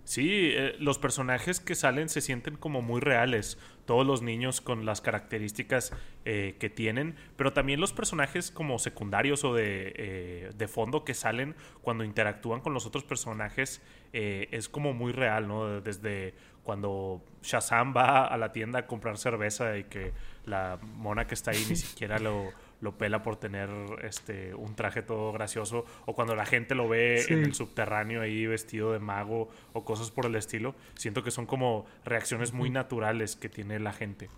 Sí, 0.06 0.52
eh, 0.54 0.76
los 0.78 1.00
personajes 1.00 1.58
que 1.58 1.74
salen 1.74 2.08
se 2.08 2.20
sienten 2.20 2.56
como 2.56 2.80
muy 2.80 3.00
reales. 3.00 3.58
Todos 3.86 4.06
los 4.06 4.22
niños 4.22 4.60
con 4.60 4.86
las 4.86 5.00
características 5.00 5.92
eh, 6.24 6.54
que 6.60 6.70
tienen, 6.70 7.16
pero 7.36 7.52
también 7.52 7.80
los 7.80 7.92
personajes 7.92 8.52
como 8.52 8.78
secundarios 8.78 9.42
o 9.42 9.52
de, 9.52 9.92
eh, 9.96 10.50
de 10.56 10.68
fondo 10.68 11.04
que 11.04 11.12
salen 11.12 11.56
cuando 11.82 12.04
interactúan 12.04 12.60
con 12.60 12.72
los 12.72 12.86
otros 12.86 13.02
personajes 13.02 13.82
es 14.12 14.70
como 14.70 14.94
muy 14.94 15.12
real, 15.12 15.46
¿no? 15.46 15.82
Desde 15.82 16.32
cuando 16.62 17.22
Shazam 17.42 17.94
va 17.94 18.24
a 18.24 18.38
la 18.38 18.50
tienda 18.50 18.78
a 18.78 18.86
comprar 18.86 19.18
cerveza 19.18 19.76
y 19.76 19.84
que 19.84 20.14
la 20.46 20.78
mona 20.80 21.26
que 21.26 21.34
está 21.34 21.50
ahí 21.50 21.62
ni 21.68 21.76
siquiera 21.76 22.18
lo 22.18 22.50
lo 22.86 22.96
pela 22.96 23.20
por 23.20 23.34
tener 23.34 23.68
este 24.04 24.54
un 24.54 24.76
traje 24.76 25.02
todo 25.02 25.32
gracioso 25.32 25.84
o 26.06 26.14
cuando 26.14 26.36
la 26.36 26.46
gente 26.46 26.76
lo 26.76 26.88
ve 26.88 27.20
en 27.28 27.42
el 27.42 27.52
subterráneo 27.52 28.22
ahí 28.22 28.46
vestido 28.46 28.92
de 28.92 29.00
mago 29.00 29.48
o 29.72 29.84
cosas 29.84 30.12
por 30.12 30.26
el 30.26 30.36
estilo 30.36 30.76
siento 30.94 31.24
que 31.24 31.32
son 31.32 31.46
como 31.46 31.84
reacciones 32.04 32.52
muy 32.52 32.70
naturales 32.70 33.34
que 33.34 33.48
tiene 33.48 33.80
la 33.80 33.92
gente. 33.92 34.30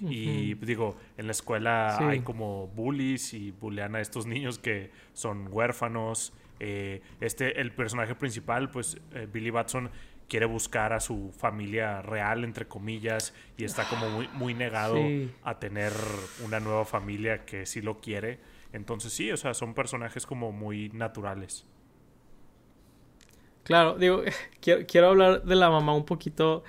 Y 0.00 0.54
digo 0.54 0.96
en 1.16 1.26
la 1.26 1.32
escuela 1.32 1.98
hay 2.08 2.20
como 2.20 2.68
bullies 2.68 3.34
y 3.34 3.50
bullean 3.50 3.96
a 3.96 4.00
estos 4.00 4.26
niños 4.26 4.60
que 4.60 4.92
son 5.12 5.48
huérfanos 5.50 6.32
eh, 6.60 7.02
este 7.20 7.60
el 7.60 7.72
personaje 7.72 8.14
principal 8.14 8.70
pues 8.70 8.96
eh, 9.12 9.26
Billy 9.32 9.50
Batson 9.50 9.90
quiere 10.28 10.46
buscar 10.46 10.92
a 10.92 11.00
su 11.00 11.32
familia 11.36 12.02
real, 12.02 12.44
entre 12.44 12.68
comillas, 12.68 13.34
y 13.56 13.64
está 13.64 13.88
como 13.88 14.08
muy, 14.10 14.28
muy 14.28 14.54
negado 14.54 14.96
a 15.42 15.58
tener 15.58 15.92
una 16.44 16.60
nueva 16.60 16.84
familia 16.84 17.44
que 17.44 17.66
sí 17.66 17.80
lo 17.80 18.00
quiere. 18.00 18.38
Entonces 18.72 19.12
sí, 19.12 19.32
o 19.32 19.36
sea, 19.36 19.54
son 19.54 19.74
personajes 19.74 20.26
como 20.26 20.52
muy 20.52 20.90
naturales. 20.90 21.66
Claro, 23.62 23.96
digo, 23.98 24.22
quiero, 24.60 24.86
quiero 24.86 25.08
hablar 25.08 25.44
de 25.44 25.56
la 25.56 25.70
mamá 25.70 25.94
un 25.94 26.04
poquito 26.04 26.62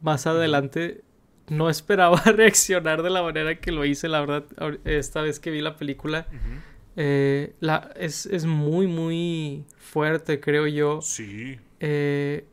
más 0.00 0.26
adelante. 0.26 1.02
No 1.48 1.70
esperaba 1.70 2.20
reaccionar 2.24 3.02
de 3.02 3.10
la 3.10 3.22
manera 3.22 3.60
que 3.60 3.70
lo 3.70 3.84
hice, 3.84 4.08
la 4.08 4.20
verdad, 4.20 4.44
esta 4.84 5.22
vez 5.22 5.38
que 5.38 5.50
vi 5.50 5.60
la 5.60 5.76
película. 5.76 6.26
Eh, 6.96 7.54
la, 7.60 7.90
es, 7.96 8.26
es, 8.26 8.44
muy, 8.46 8.86
muy 8.86 9.64
fuerte, 9.76 10.40
creo 10.40 10.66
yo. 10.66 11.00
Sí. 11.02 11.58
Eh, 11.80 12.46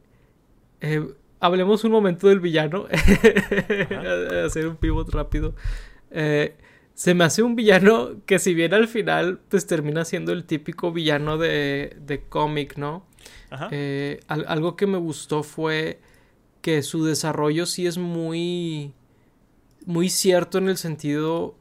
eh, 0.82 1.08
hablemos 1.40 1.84
un 1.84 1.92
momento 1.92 2.28
del 2.28 2.40
villano. 2.40 2.88
Hacer 4.46 4.68
un 4.68 4.76
pivot 4.78 5.10
rápido. 5.10 5.56
Eh, 6.12 6.56
se 6.94 7.14
me 7.14 7.24
hace 7.24 7.42
un 7.42 7.56
villano 7.56 8.22
que 8.26 8.38
si 8.38 8.54
bien 8.54 8.74
al 8.74 8.88
final 8.88 9.40
pues 9.50 9.66
termina 9.66 10.06
siendo 10.06 10.34
el 10.34 10.46
típico 10.46 10.92
villano 10.92 11.38
de, 11.38 11.96
de 12.00 12.24
cómic, 12.28 12.78
¿no? 12.78 13.06
Eh, 13.72 14.20
algo 14.28 14.76
que 14.76 14.88
me 14.88 14.98
gustó 14.98 15.44
fue 15.44 16.00
que 16.62 16.82
su 16.84 17.04
desarrollo 17.04 17.66
sí 17.66 17.86
es 17.86 17.98
muy 17.98 18.94
muy 19.86 20.10
cierto 20.10 20.58
en 20.58 20.70
el 20.70 20.78
sentido 20.78 21.56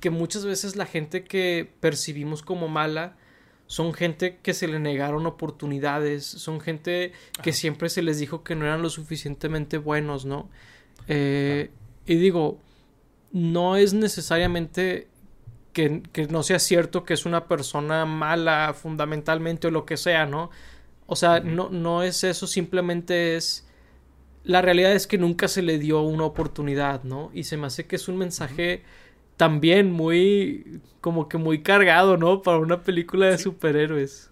que 0.00 0.10
muchas 0.10 0.44
veces 0.44 0.74
la 0.74 0.86
gente 0.86 1.24
que 1.24 1.70
percibimos 1.80 2.42
como 2.42 2.68
mala 2.68 3.16
son 3.68 3.92
gente 3.92 4.38
que 4.42 4.54
se 4.54 4.66
le 4.66 4.80
negaron 4.80 5.26
oportunidades, 5.26 6.24
son 6.24 6.58
gente 6.58 7.12
que 7.42 7.52
siempre 7.52 7.90
se 7.90 8.00
les 8.00 8.18
dijo 8.18 8.42
que 8.42 8.56
no 8.56 8.64
eran 8.64 8.80
lo 8.80 8.88
suficientemente 8.88 9.76
buenos, 9.76 10.24
¿no? 10.24 10.48
Eh, 11.06 11.70
y 12.06 12.16
digo, 12.16 12.58
no 13.30 13.76
es 13.76 13.92
necesariamente 13.92 15.08
que, 15.74 16.02
no 16.30 16.42
sea 16.42 16.58
cierto 16.58 17.04
que 17.04 17.12
es 17.12 17.26
una 17.26 17.46
persona 17.46 18.06
mala 18.06 18.74
fundamentalmente 18.74 19.68
o 19.68 19.70
lo 19.70 19.84
que 19.84 19.98
sea, 19.98 20.24
¿no? 20.24 20.50
O 21.06 21.14
sea, 21.14 21.40
no, 21.40 21.68
no 21.68 22.02
es 22.02 22.24
eso, 22.24 22.46
simplemente 22.46 23.36
es... 23.36 23.66
La 24.44 24.62
realidad 24.62 24.92
es 24.92 25.06
que 25.06 25.18
nunca 25.18 25.46
se 25.46 25.60
le 25.60 25.78
dio 25.78 26.00
una 26.00 26.24
oportunidad, 26.24 27.04
¿no? 27.04 27.30
Y 27.34 27.44
se 27.44 27.58
me 27.58 27.66
hace 27.66 27.86
que 27.86 27.96
es 27.96 28.08
un 28.08 28.16
mensaje 28.16 28.82
también 29.38 29.92
muy, 29.92 30.82
como 31.00 31.28
que 31.28 31.38
muy 31.38 31.62
cargado, 31.62 32.18
¿no? 32.18 32.42
Para 32.42 32.58
una 32.58 32.82
película 32.82 33.26
de 33.26 33.38
superhéroes. 33.38 34.30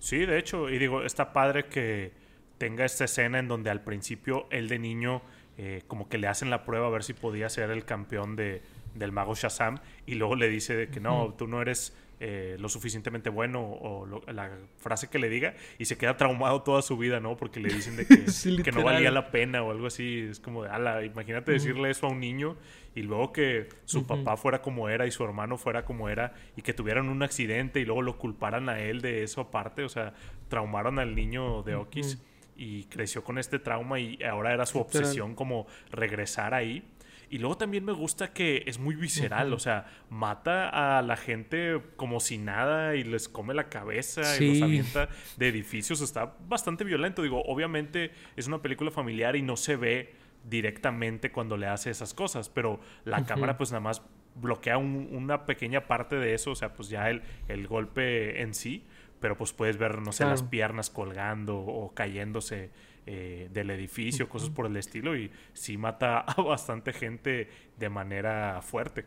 Sí, 0.00 0.24
de 0.24 0.38
hecho, 0.38 0.70
y 0.70 0.78
digo, 0.78 1.04
está 1.04 1.32
padre 1.32 1.66
que 1.66 2.10
tenga 2.58 2.84
esta 2.84 3.04
escena 3.04 3.38
en 3.38 3.48
donde 3.48 3.70
al 3.70 3.82
principio 3.82 4.46
él 4.50 4.68
de 4.68 4.78
niño 4.78 5.20
eh, 5.58 5.82
como 5.86 6.08
que 6.08 6.16
le 6.16 6.26
hacen 6.26 6.48
la 6.48 6.64
prueba 6.64 6.86
a 6.86 6.90
ver 6.90 7.04
si 7.04 7.12
podía 7.12 7.50
ser 7.50 7.70
el 7.70 7.84
campeón 7.84 8.34
de, 8.34 8.62
del 8.94 9.12
mago 9.12 9.34
Shazam 9.34 9.78
y 10.06 10.14
luego 10.14 10.36
le 10.36 10.48
dice 10.48 10.88
que 10.88 11.00
no, 11.00 11.34
tú 11.36 11.46
no 11.46 11.60
eres 11.60 11.94
eh, 12.18 12.56
lo 12.58 12.70
suficientemente 12.70 13.28
bueno 13.28 13.60
o 13.60 14.06
la 14.32 14.50
frase 14.78 15.08
que 15.08 15.18
le 15.18 15.28
diga 15.28 15.54
y 15.78 15.84
se 15.84 15.98
queda 15.98 16.16
traumado 16.16 16.62
toda 16.62 16.80
su 16.80 16.96
vida, 16.96 17.20
¿no? 17.20 17.36
Porque 17.36 17.60
le 17.60 17.72
dicen 17.72 17.96
de 17.96 18.06
que, 18.06 18.24
que 18.62 18.72
no 18.72 18.82
valía 18.82 19.10
la 19.10 19.30
pena 19.30 19.62
o 19.62 19.70
algo 19.70 19.86
así. 19.86 20.26
Es 20.30 20.40
como 20.40 20.64
de, 20.64 20.70
ala, 20.70 21.04
imagínate 21.04 21.52
decirle 21.52 21.90
eso 21.90 22.06
a 22.06 22.10
un 22.10 22.20
niño 22.20 22.56
y 22.94 23.02
luego 23.02 23.32
que 23.32 23.68
su 23.84 24.06
papá 24.06 24.38
fuera 24.38 24.62
como 24.62 24.88
era 24.88 25.06
y 25.06 25.10
su 25.10 25.22
hermano 25.24 25.58
fuera 25.58 25.84
como 25.84 26.08
era 26.08 26.32
y 26.56 26.62
que 26.62 26.72
tuvieran 26.72 27.10
un 27.10 27.22
accidente 27.22 27.80
y 27.80 27.84
luego 27.84 28.00
lo 28.00 28.16
culparan 28.16 28.70
a 28.70 28.80
él 28.80 29.02
de 29.02 29.22
eso 29.22 29.42
aparte. 29.42 29.84
O 29.84 29.88
sea, 29.90 30.14
traumaron 30.48 30.98
al 30.98 31.14
niño 31.14 31.62
de 31.64 31.74
Okis 31.74 32.18
y 32.56 32.84
creció 32.84 33.22
con 33.22 33.36
este 33.38 33.58
trauma 33.58 34.00
y 34.00 34.22
ahora 34.22 34.54
era 34.54 34.64
su 34.64 34.78
obsesión 34.78 35.34
como 35.34 35.66
regresar 35.90 36.54
ahí. 36.54 36.82
Y 37.28 37.38
luego 37.38 37.56
también 37.56 37.84
me 37.84 37.92
gusta 37.92 38.32
que 38.32 38.62
es 38.66 38.78
muy 38.78 38.94
visceral, 38.94 39.52
o 39.52 39.58
sea, 39.58 39.86
mata 40.10 40.98
a 40.98 41.02
la 41.02 41.16
gente 41.16 41.80
como 41.96 42.20
si 42.20 42.38
nada 42.38 42.94
y 42.94 43.04
les 43.04 43.28
come 43.28 43.52
la 43.54 43.68
cabeza 43.68 44.22
y 44.40 44.54
los 44.54 44.62
avienta 44.62 45.08
de 45.36 45.48
edificios. 45.48 46.00
Está 46.00 46.36
bastante 46.48 46.84
violento. 46.84 47.22
Digo, 47.22 47.42
obviamente 47.44 48.12
es 48.36 48.46
una 48.46 48.62
película 48.62 48.90
familiar 48.90 49.36
y 49.36 49.42
no 49.42 49.56
se 49.56 49.76
ve 49.76 50.14
directamente 50.48 51.32
cuando 51.32 51.56
le 51.56 51.66
hace 51.66 51.90
esas 51.90 52.14
cosas, 52.14 52.48
pero 52.48 52.80
la 53.04 53.24
cámara 53.24 53.56
pues 53.56 53.72
nada 53.72 53.80
más 53.80 54.02
bloquea 54.36 54.78
una 54.78 55.46
pequeña 55.46 55.86
parte 55.86 56.16
de 56.16 56.34
eso, 56.34 56.52
o 56.52 56.54
sea, 56.54 56.74
pues 56.74 56.88
ya 56.88 57.10
el, 57.10 57.22
el 57.48 57.66
golpe 57.66 58.42
en 58.42 58.54
sí, 58.54 58.84
pero 59.20 59.36
pues 59.36 59.52
puedes 59.52 59.78
ver, 59.78 60.00
no 60.02 60.12
sé, 60.12 60.24
las 60.24 60.42
piernas 60.42 60.90
colgando 60.90 61.58
o 61.58 61.94
cayéndose 61.94 62.70
eh, 63.08 63.48
del 63.52 63.70
edificio, 63.70 64.28
cosas 64.28 64.50
por 64.50 64.66
el 64.66 64.76
estilo, 64.76 65.16
y 65.16 65.30
sí 65.52 65.76
mata 65.76 66.18
a 66.26 66.42
bastante 66.42 66.92
gente 66.92 67.48
de 67.78 67.88
manera 67.88 68.60
fuerte. 68.62 69.04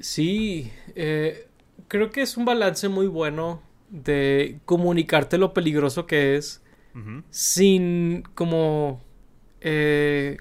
Sí, 0.00 0.72
eh, 0.96 1.46
creo 1.86 2.10
que 2.10 2.22
es 2.22 2.36
un 2.36 2.44
balance 2.44 2.88
muy 2.88 3.06
bueno 3.06 3.62
de 3.90 4.58
comunicarte 4.64 5.38
lo 5.38 5.54
peligroso 5.54 6.04
que 6.06 6.34
es 6.34 6.64
sin 7.30 8.22
como... 8.34 9.04
Eh, 9.60 10.38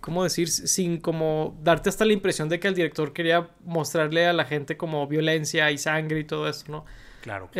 ¿Cómo 0.00 0.24
decir? 0.24 0.48
Sin 0.48 1.00
como 1.00 1.58
darte 1.62 1.90
hasta 1.90 2.06
la 2.06 2.14
impresión 2.14 2.48
de 2.48 2.58
que 2.58 2.68
el 2.68 2.74
director 2.74 3.12
quería 3.12 3.50
mostrarle 3.62 4.26
a 4.26 4.32
la 4.32 4.46
gente 4.46 4.78
como 4.78 5.06
violencia 5.06 5.70
y 5.70 5.76
sangre 5.76 6.20
y 6.20 6.24
todo 6.24 6.48
eso, 6.48 6.64
¿no? 6.70 6.86
Claro. 7.20 7.50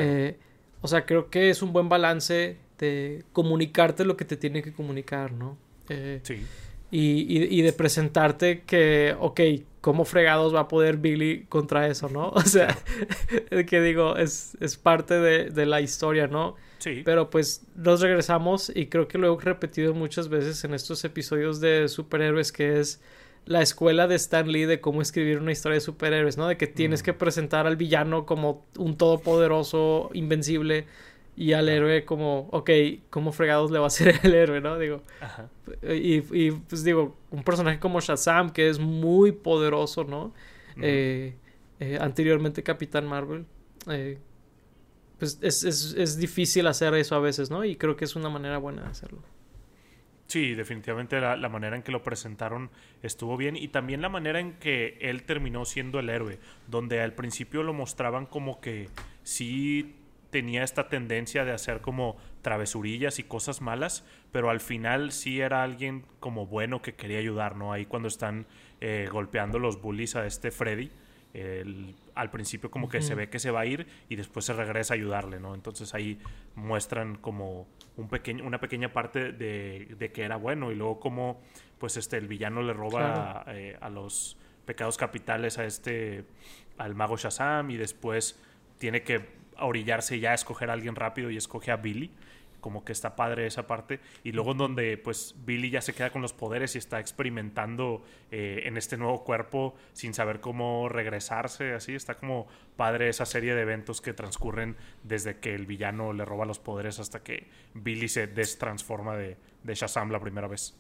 o 0.81 0.89
sea, 0.89 1.05
creo 1.05 1.29
que 1.29 1.51
es 1.51 1.61
un 1.61 1.75
buen 1.75 1.91
balance 1.91 2.57
de 2.79 3.25
comunicarte 3.33 4.05
lo 4.05 4.17
que 4.17 4.25
te 4.25 4.37
tiene 4.37 4.63
que 4.63 4.73
comunicar, 4.73 5.33
¿no? 5.33 5.57
Eh, 5.89 6.21
sí. 6.23 6.45
Y, 6.91 7.61
de 7.61 7.73
presentarte 7.75 8.63
que, 8.63 9.15
ok, 9.21 9.41
¿cómo 9.83 10.07
fregados 10.07 10.55
va 10.55 10.61
a 10.61 10.69
poder 10.69 10.97
Billy 10.97 11.45
contra 11.49 11.87
eso, 11.87 12.09
no? 12.09 12.29
O 12.35 12.41
sea, 12.41 12.79
que 13.67 13.81
digo, 13.83 14.17
es, 14.17 14.57
parte 14.83 15.21
de, 15.21 15.67
la 15.67 15.83
historia, 15.83 16.29
¿no? 16.29 16.57
Sí. 16.79 17.03
Pero 17.05 17.29
pues 17.29 17.67
nos 17.77 18.01
regresamos 18.01 18.73
y 18.75 18.87
creo 18.87 19.07
que 19.07 19.19
lo 19.19 19.39
he 19.39 19.45
repetido 19.45 19.93
muchas 19.93 20.29
veces 20.29 20.65
en 20.65 20.73
estos 20.73 21.05
episodios 21.05 21.61
de 21.61 21.89
superhéroes 21.89 22.53
que 22.53 22.79
es 22.79 23.03
la 23.45 23.63
escuela 23.63 24.07
de 24.07 24.15
Stan 24.15 24.47
Lee 24.51 24.65
de 24.65 24.81
cómo 24.81 25.03
escribir 25.03 25.39
una 25.39 25.53
historia 25.53 25.75
de 25.75 25.81
superhéroes, 25.81 26.37
¿no? 26.39 26.47
De 26.47 26.57
que 26.57 26.67
tienes 26.67 27.03
mm. 27.03 27.05
que 27.05 27.13
presentar 27.15 27.67
al 27.67 27.77
villano 27.77 28.25
como 28.25 28.65
un 28.77 28.97
todopoderoso, 28.97 30.11
invencible 30.13 30.87
y 31.39 31.53
al 31.53 31.69
héroe 31.69 32.05
como, 32.05 32.49
ok, 32.51 32.71
¿cómo 33.11 33.31
fregados 33.31 33.71
le 33.71 33.79
va 33.79 33.87
a 33.87 33.91
ser 33.91 34.19
el 34.25 34.35
héroe, 34.35 34.61
no? 34.61 34.77
Digo, 34.77 35.03
Y, 35.83 36.17
y, 36.37 36.51
pues 36.51 36.83
digo, 36.83 37.17
un 37.31 37.45
personaje 37.45 37.79
como 37.79 38.01
Shazam, 38.01 38.51
que 38.51 38.69
es 38.69 38.81
muy 38.81 39.31
poderoso, 39.31 40.03
¿no? 40.03 40.35
Eh, 40.83 41.37
eh, 41.79 41.99
anteriormente 42.01 42.65
Capitán 42.65 43.07
Marvel, 43.07 43.47
eh, 43.89 44.19
pues 45.19 45.39
es, 45.41 45.63
es, 45.63 45.95
es, 45.97 46.19
difícil 46.19 46.67
hacer 46.67 46.95
eso 46.95 47.15
a 47.15 47.21
veces, 47.21 47.51
¿no? 47.51 47.65
Y 47.65 47.77
creo 47.77 47.95
que 47.95 48.05
es 48.05 48.17
una 48.17 48.29
manera 48.29 48.59
buena 48.59 48.83
de 48.83 48.89
hacerlo. 48.89 49.23
Sí, 50.27 50.55
definitivamente 50.55 51.21
la, 51.21 51.37
la, 51.37 51.49
manera 51.49 51.77
en 51.77 51.83
que 51.83 51.91
lo 51.93 52.03
presentaron 52.03 52.71
estuvo 53.03 53.37
bien 53.37 53.57
y 53.57 53.69
también 53.69 54.03
la 54.03 54.09
manera 54.09 54.41
en 54.41 54.55
que 54.59 54.99
él 55.01 55.23
terminó 55.23 55.65
siendo 55.65 56.01
el 56.01 56.11
héroe, 56.11 56.39
donde 56.67 57.01
al 57.01 57.15
principio 57.15 57.63
lo 57.63 57.73
mostraban 57.73 58.27
como 58.27 58.61
que 58.61 58.89
sí 59.23 59.98
tenía 60.31 60.63
esta 60.63 60.89
tendencia 60.89 61.45
de 61.45 61.53
hacer 61.53 61.81
como 61.81 62.17
travesurillas 62.43 63.19
y 63.19 63.25
cosas 63.25 63.61
malas, 63.61 64.05
pero 64.33 64.51
al 64.51 64.61
final 64.61 65.13
sí 65.13 65.41
era 65.41 65.63
alguien 65.63 66.05
como 66.21 66.47
bueno 66.47 66.83
que 66.83 66.95
quería 66.95 67.19
ayudar, 67.19 67.57
¿no? 67.57 67.73
Ahí 67.73 67.87
cuando 67.87 68.09
están 68.09 68.47
eh, 68.81 69.09
golpeando 69.11 69.59
los 69.59 69.81
bullies 69.81 70.17
a 70.17 70.27
este 70.27 70.51
Freddy, 70.51 70.91
al 72.15 72.31
principio 72.31 72.71
como 72.71 72.89
que 72.89 73.01
se 73.01 73.15
ve 73.15 73.29
que 73.29 73.39
se 73.39 73.53
va 73.53 73.61
a 73.61 73.67
ir 73.67 73.87
y 74.09 74.17
después 74.17 74.45
se 74.45 74.53
regresa 74.55 74.95
a 74.95 74.97
ayudarle, 74.97 75.39
¿no? 75.39 75.55
Entonces 75.55 75.95
ahí 75.95 76.19
muestran 76.57 77.17
como 77.17 77.69
un 77.97 78.09
pequeño, 78.09 78.45
una 78.45 78.59
pequeña 78.59 78.93
parte 78.93 79.33
de, 79.33 80.11
que 80.13 80.23
era 80.23 80.37
bueno 80.37 80.73
y 80.73 80.75
luego 80.75 80.99
como 80.99 81.41
pues 81.79 81.97
este 81.97 82.17
el 82.17 82.27
villano 82.27 82.63
le 82.63 82.73
roba 82.73 83.45
eh, 83.49 83.77
a 83.81 83.89
los 83.89 84.37
pecados 84.65 84.97
capitales 84.97 85.59
a 85.59 85.65
este 85.65 86.25
al 86.77 86.97
mago 86.97 87.17
Shazam 87.17 87.71
y 87.71 87.77
después 87.77 88.41
tiene 88.79 89.03
que 89.03 89.39
orillarse 89.61 90.21
ya 90.21 90.33
a 90.33 90.35
escoger 90.35 90.71
a 90.71 90.75
alguien 90.75 90.97
rápido 90.97 91.31
y 91.31 91.37
escoge 91.37 91.71
a 91.71 91.77
Billy 91.77 92.11
como 92.61 92.85
que 92.85 92.93
está 92.93 93.17
padre 93.17 93.47
esa 93.47 93.67
parte. 93.67 94.01
Y 94.25 94.33
luego 94.33 94.53
en 94.53 94.59
donde 94.59 94.99
pues 94.99 95.35
Billy 95.45 95.71
ya 95.71 95.81
se 95.81 95.95
queda 95.95 96.11
con 96.11 96.23
los 96.23 96.33
poderes 96.33 96.75
y 96.75 96.79
está 96.79 97.01
experimentando 97.01 98.03
eh, 98.31 98.63
en 98.65 98.77
este 98.77 98.97
nuevo 98.97 99.25
cuerpo 99.25 99.75
sin 99.93 100.15
saber 100.15 100.41
cómo 100.41 100.89
regresarse, 100.89 101.73
así. 101.73 101.95
Está 101.95 102.15
como 102.15 102.47
padre 102.77 103.09
esa 103.09 103.27
serie 103.27 103.55
de 103.55 103.63
eventos 103.63 104.01
que 104.01 104.13
transcurren 104.13 104.77
desde 105.03 105.39
que 105.39 105.55
el 105.55 105.67
villano 105.67 106.13
le 106.13 106.25
roba 106.25 106.45
los 106.45 106.59
poderes 106.59 106.99
hasta 106.99 107.23
que 107.23 107.49
Billy 107.75 108.09
se 108.09 108.27
destransforma 108.27 109.17
de, 109.17 109.37
de 109.63 109.75
Shazam 109.75 110.11
la 110.11 110.21
primera 110.21 110.49
vez. 110.49 110.75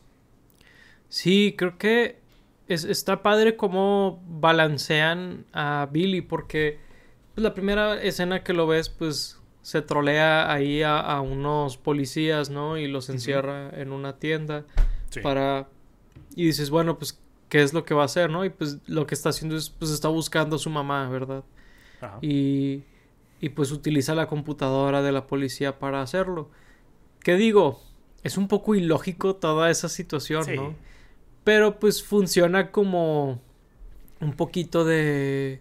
Sí, 1.08 1.54
creo 1.56 1.78
que 1.78 2.18
es, 2.66 2.84
está 2.84 3.22
padre 3.22 3.56
cómo 3.56 4.22
balancean 4.26 5.46
a 5.52 5.88
Billy 5.90 6.20
porque 6.20 6.78
pues, 7.38 7.44
la 7.44 7.54
primera 7.54 8.02
escena 8.02 8.42
que 8.42 8.52
lo 8.52 8.66
ves 8.66 8.88
pues 8.88 9.38
se 9.62 9.80
trolea 9.80 10.52
ahí 10.52 10.82
a, 10.82 11.20
unos 11.20 11.76
policías, 11.76 12.50
¿no? 12.50 12.76
Y 12.78 12.88
los 12.88 13.10
encierra 13.10 13.70
en 13.80 13.92
una 13.92 14.18
tienda 14.18 14.64
para... 15.22 15.68
Y 16.34 16.46
dices, 16.46 16.70
bueno, 16.70 16.98
pues, 16.98 17.20
¿qué 17.48 17.62
es 17.62 17.74
lo 17.74 17.84
que 17.84 17.94
va 17.94 18.02
a 18.02 18.06
hacer, 18.06 18.28
no? 18.28 18.44
Y 18.44 18.50
pues 18.50 18.78
lo 18.88 19.06
que 19.06 19.14
está 19.14 19.28
haciendo 19.28 19.56
es, 19.56 19.70
pues, 19.70 19.92
está 19.92 20.08
buscando 20.08 20.56
a 20.56 20.58
su 20.58 20.68
mamá, 20.68 21.08
¿verdad? 21.10 21.44
Y, 22.22 22.82
y 23.40 23.50
pues 23.50 23.70
utiliza 23.70 24.16
la 24.16 24.26
computadora 24.26 25.02
de 25.02 25.12
la 25.12 25.28
policía 25.28 25.78
para 25.78 26.02
hacerlo. 26.02 26.50
¿Qué 27.20 27.36
digo? 27.36 27.80
Es 28.24 28.36
un 28.36 28.48
poco 28.48 28.74
ilógico 28.74 29.36
toda 29.36 29.70
esa 29.70 29.88
situación, 29.88 30.44
¿no? 30.56 30.74
Pero 31.44 31.78
pues 31.78 32.02
funciona 32.02 32.72
como 32.72 33.40
un 34.20 34.32
poquito 34.32 34.84
de 34.84 35.60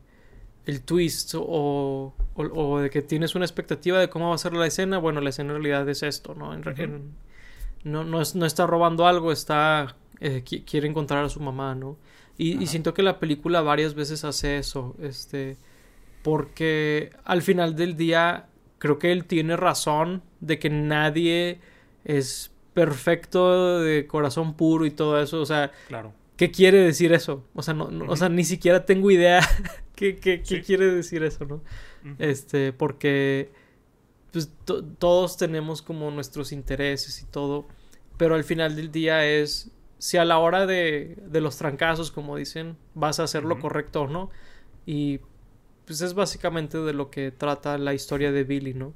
el 0.68 0.82
twist 0.82 1.34
o, 1.36 2.14
o, 2.36 2.80
de 2.80 2.90
que 2.90 3.02
tienes 3.02 3.36
una 3.36 3.46
expectativa 3.46 4.00
de 4.00 4.10
cómo 4.10 4.30
va 4.30 4.36
a 4.36 4.38
ser 4.38 4.54
la 4.54 4.68
escena, 4.68 4.98
bueno, 4.98 5.22
la 5.22 5.30
escena 5.30 5.56
en 5.56 5.64
realidad 5.64 5.88
es 5.88 6.04
esto, 6.04 6.36
¿no? 6.36 6.56
no, 7.84 8.04
no, 8.04 8.22
es, 8.22 8.36
no, 8.36 8.46
está 8.46 8.68
robando 8.68 9.08
algo, 9.08 9.32
está... 9.32 9.96
Eh, 10.20 10.44
quiere 10.44 10.88
encontrar 10.88 11.24
a 11.24 11.30
su 11.30 11.40
mamá, 11.40 11.76
¿no? 11.76 11.96
Y, 12.38 12.62
y, 12.62 12.68
siento 12.68 12.94
que 12.94 13.04
la 13.04 13.20
película 13.20 13.62
varias 13.62 13.94
veces 13.94 14.26
hace 14.26 14.58
eso, 14.58 14.96
este... 15.02 15.58
Porque 16.22 17.12
al 17.24 17.42
final 17.42 17.76
del 17.76 17.96
día 17.96 18.48
creo 18.78 19.00
que 19.00 19.14
él 19.14 19.24
tiene 19.24 19.56
razón 19.56 20.22
de 20.42 20.60
que 20.60 20.70
nadie 20.70 21.62
es 22.04 22.52
perfecto 22.74 23.80
de 23.80 24.06
corazón 24.06 24.56
puro 24.56 24.86
y 24.86 24.92
todo 24.92 25.22
eso, 25.22 25.40
o 25.40 25.46
sea... 25.46 25.72
Claro 25.88 26.14
¿Qué 26.38 26.52
quiere 26.52 26.78
decir 26.78 27.14
eso? 27.14 27.44
O 27.56 27.64
sea, 27.64 27.74
no, 27.74 27.90
o 28.08 28.16
sea 28.16 28.30
ni 28.30 28.44
siquiera 28.44 28.86
tengo 28.86 29.10
idea 29.10 29.42
qué, 29.98 30.16
qué, 30.16 30.42
qué 30.42 30.62
quiere 30.62 30.86
decir 30.86 31.24
eso, 31.24 31.44
¿no? 31.46 31.62
Este, 32.20 32.72
porque 32.72 33.50
pues, 34.32 34.50
todos 35.00 35.36
tenemos 35.36 35.82
como 35.82 36.10
nuestros 36.12 36.54
intereses 36.54 37.22
y 37.22 37.26
todo, 37.26 37.68
pero 38.16 38.36
al 38.36 38.46
final 38.46 38.78
del 38.78 38.92
día 38.92 39.26
es 39.26 39.72
si 39.98 40.18
a 40.18 40.24
la 40.24 40.38
hora 40.38 40.66
de, 40.66 41.18
de 41.26 41.42
los 41.42 41.58
trancazos, 41.58 42.12
como 42.12 42.38
dicen, 42.38 42.78
vas 42.94 43.20
a 43.20 43.24
hacer 43.24 43.44
lo 43.44 43.60
correcto 43.60 44.04
o 44.04 44.08
no. 44.08 44.30
Y 44.86 45.20
pues 45.86 46.02
es 46.02 46.14
básicamente 46.14 46.78
de 46.78 46.94
lo 46.94 47.10
que 47.10 47.32
trata 47.32 47.78
la 47.78 47.94
historia 47.94 48.32
de 48.32 48.44
Billy, 48.44 48.74
¿no? 48.74 48.94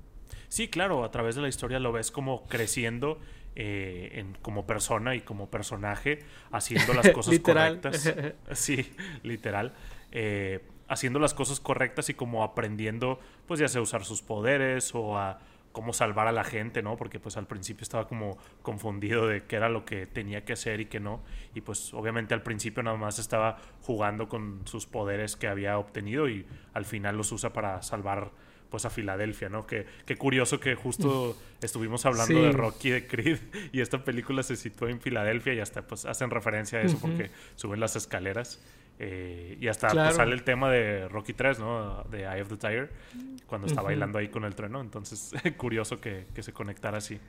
Sí, 0.48 0.68
claro, 0.68 1.04
a 1.04 1.12
través 1.12 1.36
de 1.36 1.42
la 1.42 1.48
historia 1.48 1.80
lo 1.80 1.92
ves 1.92 2.12
como 2.12 2.44
creciendo 2.48 3.20
eh, 3.56 4.12
en, 4.14 4.34
como 4.42 4.68
persona 4.68 5.16
y 5.16 5.22
como 5.22 5.50
personaje, 5.50 6.20
haciendo 6.52 6.94
las 6.94 7.10
cosas 7.14 7.40
correctas. 7.40 8.14
sí, 8.52 8.94
literal. 9.24 9.74
Eh, 10.12 10.60
haciendo 10.92 11.20
las 11.20 11.34
cosas 11.34 11.62
correctas 11.62 12.10
y 12.10 12.14
como 12.14 12.44
aprendiendo, 12.44 13.18
pues 13.48 13.62
ya 13.62 13.70
sea 13.70 13.82
usar 13.82 14.04
sus 14.04 14.22
poderes 14.22 14.94
o 14.94 15.18
a 15.18 15.40
cómo 15.72 15.94
salvar 15.94 16.28
a 16.28 16.34
la 16.34 16.44
gente, 16.44 16.84
¿no? 16.84 16.98
Porque 16.98 17.18
pues 17.18 17.38
al 17.38 17.48
principio 17.48 17.84
estaba 17.84 18.10
como 18.10 18.38
confundido 18.62 19.26
de 19.26 19.46
qué 19.46 19.56
era 19.56 19.70
lo 19.70 19.86
que 19.86 20.06
tenía 20.06 20.44
que 20.44 20.52
hacer 20.52 20.82
y 20.82 20.88
qué 20.88 21.00
no. 21.00 21.22
Y 21.56 21.62
pues 21.62 21.94
obviamente 21.94 22.34
al 22.34 22.44
principio 22.44 22.84
nada 22.84 22.98
más 22.98 23.20
estaba 23.20 23.58
jugando 23.84 24.28
con 24.28 24.68
sus 24.68 24.86
poderes 24.86 25.38
que 25.38 25.48
había 25.48 25.78
obtenido 25.78 26.28
y 26.28 26.46
al 26.74 26.84
final 26.84 27.16
los 27.16 27.32
usa 27.32 27.54
para 27.54 27.82
salvar 27.84 28.32
pues 28.70 28.84
a 28.84 28.90
Filadelfia, 28.90 29.48
¿no? 29.48 29.66
Que, 29.66 29.86
qué 30.06 30.18
curioso 30.18 30.60
que 30.60 30.76
justo 30.76 31.38
estuvimos 31.62 32.06
hablando 32.06 32.42
de 32.42 32.52
Rocky 32.52 32.90
de 32.90 33.08
Creed 33.08 33.40
y 33.72 33.80
esta 33.80 34.04
película 34.04 34.44
se 34.44 34.58
situó 34.58 34.90
en 34.90 35.00
Filadelfia 35.00 35.54
y 35.54 35.62
hasta 35.62 35.88
pues 35.88 36.04
hacen 36.04 36.32
referencia 36.32 36.80
a 36.80 36.82
eso 36.82 37.00
porque 37.00 37.32
suben 37.56 37.80
las 37.80 37.96
escaleras. 37.96 38.60
Eh, 39.00 39.58
y 39.60 39.68
hasta 39.68 39.90
pues, 39.90 40.16
sale 40.16 40.34
el 40.34 40.44
tema 40.44 40.70
de 40.70 41.08
Rocky 41.08 41.34
3, 41.34 41.60
¿no? 41.60 42.04
De 42.12 42.20
Eye 42.20 42.42
of 42.42 42.50
the 42.50 42.58
Tiger, 42.58 42.92
cuando 43.48 43.68
está 43.68 43.82
bailando 43.82 44.20
ahí 44.20 44.28
con 44.28 44.46
el 44.46 44.56
trueno. 44.56 44.80
Entonces, 44.80 45.34
curioso 45.58 46.00
que, 46.00 46.26
se 46.40 46.54
conectara 46.54 47.00
así. 47.00 47.20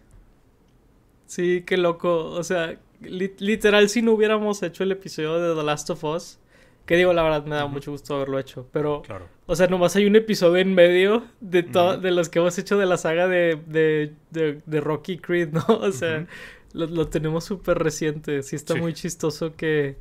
Sí, 1.26 1.64
qué 1.66 1.78
loco. 1.78 2.26
O 2.26 2.44
sea, 2.44 2.78
literal, 3.00 3.88
si 3.88 4.02
no 4.02 4.12
hubiéramos 4.12 4.62
hecho 4.62 4.82
el 4.84 4.92
episodio 4.92 5.40
de 5.40 5.54
The 5.54 5.62
Last 5.64 5.88
of 5.90 6.04
Us, 6.04 6.38
que 6.86 6.96
digo, 6.96 7.12
la 7.12 7.22
verdad, 7.22 7.44
me 7.46 7.54
da 7.54 7.66
mucho 7.66 7.92
gusto 7.92 8.16
haberlo 8.16 8.38
hecho. 8.38 8.68
Pero, 8.72 9.02
o 9.46 9.56
sea, 9.56 9.68
nomás 9.68 9.94
hay 9.96 10.06
un 10.06 10.16
episodio 10.16 10.56
en 10.56 10.74
medio 10.74 11.24
de, 11.40 11.62
de 11.62 12.10
los 12.10 12.28
que 12.28 12.40
hemos 12.40 12.58
hecho 12.58 12.76
de 12.76 12.86
la 12.86 12.96
saga 12.96 13.28
de, 13.28 14.12
de, 14.30 14.80
Rocky 14.80 15.18
Creed, 15.18 15.50
¿no? 15.52 15.64
O 15.68 15.92
sea, 15.92 16.26
lo, 16.72 17.08
tenemos 17.08 17.44
súper 17.44 17.78
reciente. 17.78 18.42
Sí, 18.42 18.56
está 18.56 18.74
muy 18.74 18.94
chistoso 18.94 19.54
que, 19.54 19.96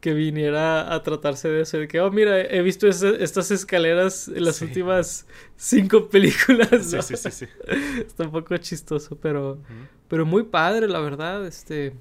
que 0.00 0.14
viniera 0.14 0.94
a 0.94 1.02
tratarse 1.02 1.48
de 1.48 1.62
eso. 1.62 1.78
De 1.78 1.88
que, 1.88 2.00
oh, 2.00 2.10
mira, 2.10 2.40
he 2.40 2.62
visto 2.62 2.88
estas 2.88 3.50
escaleras 3.50 4.28
en 4.28 4.44
las 4.44 4.60
últimas 4.62 5.26
cinco 5.56 6.08
películas. 6.08 6.86
Sí, 6.86 6.96
sí, 7.02 7.16
sí, 7.16 7.30
sí. 7.30 7.46
está 8.06 8.24
un 8.24 8.32
poco 8.32 8.56
chistoso, 8.56 9.16
pero, 9.16 9.60
pero 10.08 10.26
muy 10.26 10.44
padre, 10.44 10.88
la 10.88 11.00
verdad. 11.00 11.46
Este. 11.46 11.94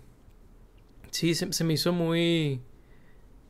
Sí, 1.11 1.33
se 1.35 1.63
me 1.63 1.73
hizo 1.73 1.91
muy 1.91 2.61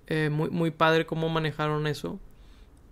eh, 0.10 0.30
muy, 0.32 0.50
muy 0.50 0.72
padre 0.72 1.06
cómo 1.06 1.30
manejaron 1.30 1.86
eso. 1.86 2.20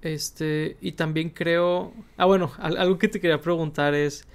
Este, 0.02 0.78
y 0.80 0.92
también 0.94 1.32
creo. 1.32 1.92
Ah, 2.16 2.26
bueno, 2.26 2.52
algo 2.60 3.00
que 3.00 3.08
te 3.08 3.20
quería 3.20 3.42
preguntar 3.42 3.96
es. 3.96 4.28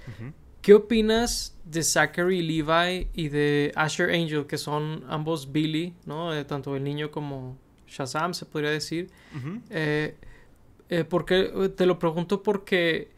¿Qué 0.63 0.73
opinas 0.73 1.59
de 1.65 1.83
Zachary 1.83 2.41
Levi 2.41 3.09
y 3.13 3.27
de 3.27 3.73
Asher 3.75 4.09
Angel, 4.11 4.47
que 4.47 4.57
son 4.57 5.03
ambos 5.09 5.51
Billy, 5.51 5.93
¿no? 6.05 6.33
Eh, 6.33 6.45
tanto 6.45 6.75
el 6.77 6.83
niño 6.85 7.11
como 7.11 7.57
Shazam, 7.85 8.33
se 8.33 8.45
podría 8.45 8.71
decir. 8.71 9.09
Eh, 9.69 10.15
porque 11.09 11.71
te 11.75 11.85
lo 11.85 11.99
pregunto 11.99 12.41
porque, 12.43 13.11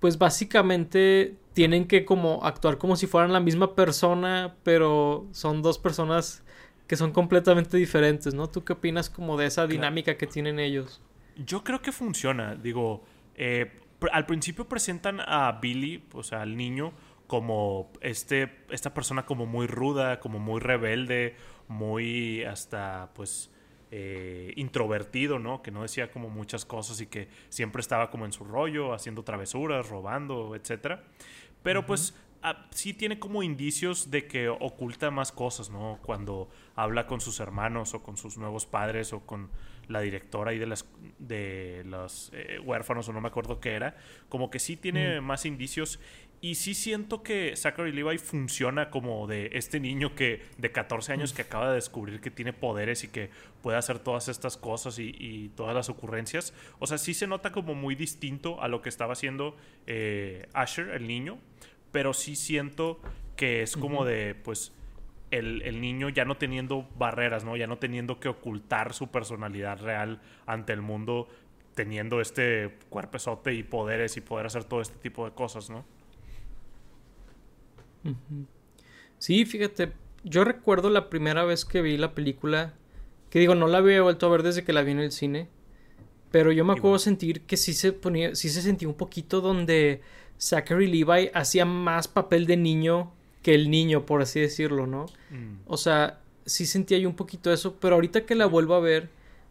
pues 0.00 0.16
básicamente 0.16 1.36
tienen 1.52 1.86
que 1.86 2.06
como 2.06 2.42
actuar 2.42 2.78
como 2.78 2.96
si 2.96 3.06
fueran 3.06 3.34
la 3.34 3.40
misma 3.40 3.74
persona, 3.74 4.56
pero 4.62 5.26
son 5.32 5.60
dos 5.60 5.78
personas 5.78 6.42
que 6.86 6.96
son 6.96 7.12
completamente 7.12 7.76
diferentes, 7.76 8.32
¿no? 8.32 8.48
¿Tú 8.48 8.64
qué 8.64 8.72
opinas 8.72 9.10
como 9.10 9.36
de 9.36 9.44
esa 9.44 9.66
dinámica 9.66 10.16
que 10.16 10.26
tienen 10.26 10.58
ellos? 10.58 11.02
Yo 11.36 11.62
creo 11.64 11.82
que 11.82 11.92
funciona, 11.92 12.54
digo, 12.54 13.04
eh, 13.34 13.70
al 14.12 14.26
principio 14.26 14.68
presentan 14.68 15.20
a 15.20 15.52
Billy, 15.60 16.04
o 16.12 16.22
sea, 16.22 16.42
al 16.42 16.56
niño, 16.56 16.92
como 17.26 17.92
este, 18.00 18.64
esta 18.70 18.94
persona 18.94 19.26
como 19.26 19.46
muy 19.46 19.66
ruda, 19.66 20.20
como 20.20 20.38
muy 20.38 20.60
rebelde, 20.60 21.36
muy 21.68 22.42
hasta, 22.44 23.10
pues, 23.14 23.50
eh, 23.90 24.52
introvertido, 24.56 25.38
¿no? 25.38 25.62
Que 25.62 25.70
no 25.70 25.82
decía 25.82 26.10
como 26.10 26.28
muchas 26.28 26.64
cosas 26.64 27.00
y 27.00 27.06
que 27.06 27.28
siempre 27.48 27.80
estaba 27.80 28.10
como 28.10 28.24
en 28.24 28.32
su 28.32 28.44
rollo, 28.44 28.92
haciendo 28.92 29.24
travesuras, 29.24 29.88
robando, 29.88 30.54
etc. 30.54 31.00
Pero 31.62 31.86
pues 31.86 32.14
Ah, 32.40 32.66
sí 32.70 32.94
tiene 32.94 33.18
como 33.18 33.42
indicios 33.42 34.12
de 34.12 34.28
que 34.28 34.48
oculta 34.48 35.10
más 35.10 35.32
cosas, 35.32 35.70
¿no? 35.70 35.98
Cuando 36.02 36.48
habla 36.76 37.08
con 37.08 37.20
sus 37.20 37.40
hermanos 37.40 37.94
o 37.94 38.02
con 38.02 38.16
sus 38.16 38.38
nuevos 38.38 38.64
padres 38.64 39.12
o 39.12 39.26
con 39.26 39.50
la 39.88 40.00
directora 40.00 40.52
y 40.52 40.58
de 40.58 40.66
las 40.66 40.88
de 41.18 41.82
los 41.86 42.30
eh, 42.32 42.58
huérfanos 42.62 43.08
o 43.08 43.12
no 43.12 43.20
me 43.20 43.28
acuerdo 43.28 43.60
qué 43.60 43.72
era, 43.72 43.96
como 44.28 44.50
que 44.50 44.58
sí 44.58 44.76
tiene 44.76 45.20
más 45.20 45.46
indicios. 45.46 45.98
Y 46.40 46.54
sí 46.54 46.74
siento 46.74 47.24
que 47.24 47.56
Zachary 47.56 47.90
Levi 47.90 48.16
funciona 48.18 48.90
como 48.90 49.26
de 49.26 49.50
este 49.54 49.80
niño 49.80 50.14
que 50.14 50.42
de 50.56 50.70
14 50.70 51.12
años 51.12 51.32
que 51.32 51.42
acaba 51.42 51.70
de 51.70 51.74
descubrir 51.74 52.20
que 52.20 52.30
tiene 52.30 52.52
poderes 52.52 53.02
y 53.02 53.08
que 53.08 53.30
puede 53.60 53.76
hacer 53.76 53.98
todas 53.98 54.28
estas 54.28 54.56
cosas 54.56 55.00
y, 55.00 55.50
todas 55.56 55.74
las 55.74 55.88
ocurrencias. 55.88 56.54
O 56.78 56.86
sea, 56.86 56.96
sí 56.96 57.12
se 57.12 57.26
nota 57.26 57.50
como 57.50 57.74
muy 57.74 57.96
distinto 57.96 58.62
a 58.62 58.68
lo 58.68 58.82
que 58.82 58.88
estaba 58.88 59.14
haciendo 59.14 59.56
eh, 59.88 60.46
Asher, 60.52 60.90
el 60.90 61.08
niño, 61.08 61.38
pero 61.90 62.14
sí 62.14 62.36
siento 62.36 63.00
que 63.34 63.62
es 63.62 63.76
como 63.76 64.04
de, 64.04 64.36
pues, 64.36 64.72
el, 65.30 65.62
el, 65.62 65.80
niño 65.80 66.08
ya 66.08 66.24
no 66.24 66.36
teniendo 66.36 66.88
barreras, 66.96 67.44
¿no? 67.44 67.56
Ya 67.56 67.66
no 67.66 67.78
teniendo 67.78 68.18
que 68.20 68.28
ocultar 68.28 68.94
su 68.94 69.08
personalidad 69.08 69.80
real 69.80 70.20
ante 70.46 70.72
el 70.72 70.82
mundo, 70.82 71.28
teniendo 71.74 72.20
este 72.20 72.76
cuerpezote 72.88 73.54
y 73.54 73.62
poderes 73.62 74.16
y 74.16 74.20
poder 74.20 74.46
hacer 74.46 74.64
todo 74.64 74.80
este 74.80 74.98
tipo 74.98 75.24
de 75.24 75.32
cosas, 75.32 75.70
¿no? 75.70 75.84
Sí, 79.18 79.44
fíjate, 79.44 79.92
yo 80.24 80.44
recuerdo 80.44 80.90
la 80.90 81.10
primera 81.10 81.44
vez 81.44 81.64
que 81.64 81.82
vi 81.82 81.96
la 81.96 82.14
película, 82.14 82.74
que 83.30 83.38
digo, 83.38 83.54
no 83.54 83.68
la 83.68 83.78
había 83.78 84.02
vuelto 84.02 84.26
a 84.26 84.30
ver 84.30 84.42
desde 84.42 84.64
que 84.64 84.72
la 84.72 84.82
vi 84.82 84.92
en 84.92 85.00
el 85.00 85.12
cine, 85.12 85.48
pero 86.30 86.52
yo 86.52 86.64
me 86.64 86.72
acuerdo 86.72 86.98
sentir 86.98 87.42
que 87.42 87.56
sí 87.56 87.72
se 87.72 87.92
ponía, 87.92 88.34
sí 88.34 88.48
se 88.48 88.62
sentía 88.62 88.88
un 88.88 88.94
poquito 88.94 89.40
donde 89.40 90.02
Zachary 90.38 90.86
Levi 90.86 91.30
hacía 91.34 91.64
más 91.64 92.08
papel 92.08 92.46
de 92.46 92.56
niño 92.56 93.12
que 93.48 93.54
el 93.54 93.70
niño, 93.70 94.04
por 94.04 94.20
así 94.20 94.40
decirlo, 94.40 94.86
¿no? 94.86 95.06
Mm. 95.30 95.60
O 95.64 95.78
sea, 95.78 96.20
sí 96.44 96.66
sentía 96.66 96.98
yo 96.98 97.08
un 97.08 97.16
poquito 97.16 97.50
eso, 97.50 97.76
pero 97.80 97.94
ahorita 97.94 98.26
que 98.26 98.34
la 98.34 98.44
vuelvo 98.44 98.74
a 98.74 98.80
ver, 98.80 99.08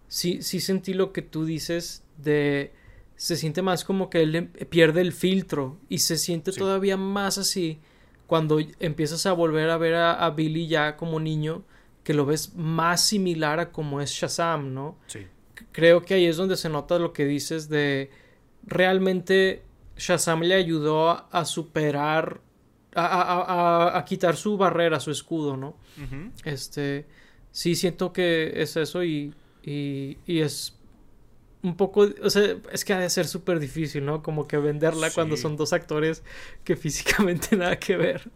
sí, 0.08 0.44
sí 0.44 0.60
sentí 0.60 0.94
lo 0.94 1.12
que 1.12 1.24
tú 1.24 1.46
dices 1.46 2.04
de 2.20 2.74
se 3.16 3.36
siente 3.36 3.64
más 3.64 3.84
como 3.84 4.12
que 4.12 4.22
él 4.22 4.50
pierde 4.70 5.02
el 5.02 5.14
filtro 5.14 5.80
y 5.90 5.98
se 5.98 6.20
siente 6.20 6.52
todavía 6.52 6.96
más 6.96 7.40
así 7.40 7.80
cuando 8.28 8.60
empiezas 8.80 9.26
a 9.26 9.34
volver 9.34 9.72
a 9.72 9.78
ver 9.78 9.96
a, 9.96 10.30
Billy 10.30 10.68
ya 10.68 10.96
como 10.96 11.20
niño, 11.20 11.64
que 12.04 12.14
lo 12.14 12.28
ves 12.28 12.54
más 12.54 13.04
similar 13.04 13.60
a 13.60 13.72
como 13.72 14.00
es 14.00 14.12
Shazam, 14.12 14.76
¿no? 14.76 15.00
Sí. 15.08 15.26
Creo 15.72 16.04
que 16.04 16.14
ahí 16.14 16.28
es 16.28 16.38
donde 16.38 16.56
se 16.56 16.70
nota 16.70 17.00
lo 17.00 17.14
que 17.14 17.26
dices 17.26 17.68
de 17.68 18.12
realmente 18.64 19.64
Shazam 19.98 20.42
le 20.42 20.54
ayudó 20.54 21.26
a, 21.32 21.46
superar, 21.46 22.42
a, 23.06 23.98
a, 23.98 24.06
quitar 24.06 24.36
su 24.36 24.58
barrera, 24.58 25.00
su 25.00 25.12
escudo, 25.12 25.58
¿no? 25.58 25.76
Este, 26.44 27.06
sí 27.52 27.76
siento 27.76 28.12
que 28.14 28.54
es 28.56 28.76
eso 28.78 29.04
y, 29.04 29.34
y, 29.64 30.18
y 30.26 30.40
es 30.40 30.78
un 31.62 31.76
poco, 31.76 32.08
o 32.24 32.30
sea, 32.30 32.56
es 32.72 32.86
que 32.86 32.94
ha 32.94 33.00
de 33.00 33.10
ser 33.10 33.28
súper 33.28 33.60
difícil, 33.60 34.06
¿no? 34.06 34.24
Como 34.24 34.48
que 34.48 34.58
venderla 34.58 35.12
cuando 35.12 35.38
son 35.38 35.58
dos 35.58 35.74
actores 35.74 36.24
que 36.64 36.76
físicamente 36.76 37.56
nada 37.58 37.78
que 37.78 37.98
ver. 37.98 38.30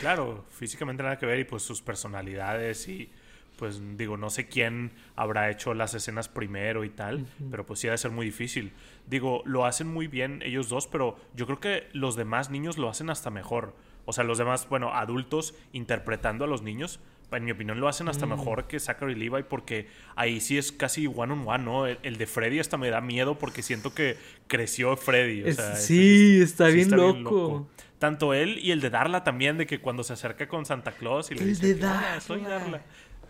Claro, 0.00 0.44
físicamente 0.50 1.02
nada 1.02 1.18
que 1.18 1.26
ver 1.26 1.40
y 1.40 1.44
pues 1.44 1.62
sus 1.62 1.80
personalidades 1.80 2.88
y 2.88 3.10
pues 3.56 3.80
digo, 3.96 4.16
no 4.16 4.28
sé 4.28 4.48
quién 4.48 4.92
habrá 5.14 5.50
hecho 5.50 5.72
las 5.72 5.94
escenas 5.94 6.28
primero 6.28 6.84
y 6.84 6.90
tal, 6.90 7.26
pero 7.50 7.64
pues 7.64 7.80
sí 7.80 7.88
ha 7.88 7.92
de 7.92 7.98
ser 7.98 8.10
muy 8.10 8.26
difícil. 8.26 8.72
Digo, 9.06 9.42
lo 9.46 9.64
hacen 9.64 9.86
muy 9.86 10.08
bien 10.08 10.42
ellos 10.44 10.68
dos, 10.68 10.86
pero 10.86 11.18
yo 11.34 11.46
creo 11.46 11.60
que 11.60 11.88
los 11.92 12.16
demás 12.16 12.50
niños 12.50 12.76
lo 12.76 12.90
hacen 12.90 13.08
hasta 13.08 13.30
mejor. 13.30 13.74
O 14.06 14.12
sea, 14.12 14.24
los 14.24 14.38
demás, 14.38 14.68
bueno, 14.68 14.94
adultos 14.94 15.54
interpretando 15.72 16.44
a 16.44 16.48
los 16.48 16.62
niños, 16.62 17.00
en 17.32 17.44
mi 17.44 17.50
opinión, 17.50 17.80
lo 17.80 17.88
hacen 17.88 18.08
hasta 18.08 18.26
mm. 18.26 18.30
mejor 18.30 18.66
que 18.66 18.78
Zachary 18.78 19.14
Levi 19.14 19.42
porque 19.42 19.88
ahí 20.14 20.40
sí 20.40 20.58
es 20.58 20.72
casi 20.72 21.06
one 21.06 21.32
on 21.32 21.42
one, 21.46 21.64
¿no? 21.64 21.86
El, 21.86 22.16
de 22.16 22.26
Freddy 22.26 22.60
hasta 22.60 22.76
me 22.76 22.88
da 22.88 23.00
miedo 23.00 23.38
porque 23.38 23.62
siento 23.62 23.92
que 23.92 24.16
creció 24.46 24.96
Freddy. 24.96 25.44
sí, 25.74 26.40
está, 26.40 26.68
bien, 26.68 26.90
loco. 26.90 27.68
Tanto 27.98 28.34
él 28.34 28.58
y 28.62 28.72
el 28.72 28.80
de 28.80 28.90
Darla 28.90 29.24
también, 29.24 29.58
de 29.58 29.66
que 29.66 29.80
cuando 29.80 30.04
se 30.04 30.12
acerca 30.12 30.46
con 30.48 30.66
Santa 30.66 30.92
Claus 30.92 31.30
y 31.30 31.34
le 31.34 31.46
dice, 31.46 31.66
de 31.66 31.74
Darla. 31.74 32.20
soy 32.20 32.42
Darla. 32.42 32.82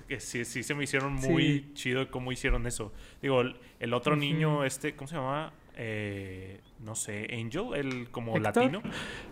Que 0.09 0.21
sí, 0.21 0.45
sí 0.45 0.63
se 0.63 0.75
me 0.75 0.85
hicieron 0.85 1.15
muy 1.15 1.71
chido 1.75 2.11
cómo 2.11 2.33
hicieron 2.33 2.67
eso. 2.67 2.93
Digo, 3.23 3.43
el, 3.81 3.95
otro 3.95 4.15
niño, 4.15 4.65
este, 4.65 4.95
¿cómo 4.95 5.09
se 5.09 5.17
llama? 5.17 5.53
Eh, 5.77 6.61
no 6.85 6.95
sé, 6.95 7.29
Angel, 7.33 7.75
el 7.75 8.11
como 8.11 8.39
latino. 8.39 8.83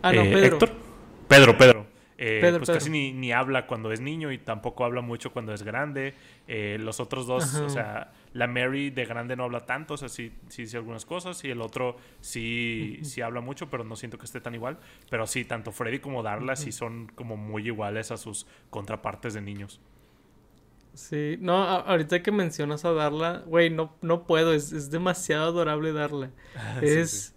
Ah, 0.02 0.12
no, 0.12 0.22
eh, 0.22 0.32
Pedro. 0.32 0.58
Pedro, 1.34 1.58
Pedro. 1.58 1.86
Eh, 2.16 2.54
pues 2.58 2.70
casi 2.70 2.90
ni, 2.90 3.12
ni, 3.12 3.32
habla 3.32 3.66
cuando 3.66 3.90
es 3.90 4.00
niño 4.00 4.30
y 4.30 4.38
tampoco 4.38 4.84
habla 4.84 5.00
mucho 5.00 5.32
cuando 5.32 5.52
es 5.52 5.64
grande. 5.64 6.14
Eh, 6.46 6.76
los 6.80 7.00
otros 7.00 7.26
dos, 7.26 7.54
o 7.56 7.68
sea, 7.68 8.12
la 8.32 8.46
Mary 8.46 8.90
de 8.90 9.04
grande 9.04 9.34
no 9.34 9.44
habla 9.44 9.66
tanto, 9.66 9.94
o 9.94 9.96
sea, 9.96 10.08
sí, 10.08 10.32
sí 10.48 10.62
dice 10.62 10.76
algunas 10.76 11.04
cosas 11.04 11.42
y 11.44 11.50
el 11.50 11.60
otro 11.60 11.96
sí, 12.20 13.00
sí 13.02 13.20
habla 13.20 13.40
mucho, 13.40 13.68
pero 13.68 13.82
no 13.82 13.96
siento 13.96 14.16
que 14.16 14.26
esté 14.26 14.40
tan 14.40 14.54
igual. 14.54 14.78
Pero 15.10 15.26
sí, 15.26 15.44
tanto 15.44 15.72
Freddy 15.72 15.98
como 15.98 16.22
Darla 16.22 16.54
sí 16.54 16.70
son 16.70 17.10
como 17.14 17.36
muy 17.36 17.66
iguales 17.66 18.12
a 18.12 18.16
sus 18.16 18.46
contrapartes 18.70 19.34
de 19.34 19.40
niños. 19.40 19.80
Sí, 20.94 21.36
no, 21.40 21.64
ahorita 21.64 22.22
que 22.22 22.30
mencionas 22.30 22.84
a 22.84 22.92
Darla, 22.92 23.42
güey, 23.46 23.70
no, 23.70 23.92
no 24.00 24.28
puedo, 24.28 24.52
es, 24.52 24.70
es 24.70 24.92
demasiado 24.92 25.46
adorable 25.46 25.92
Darla. 25.92 26.30
es 26.80 27.33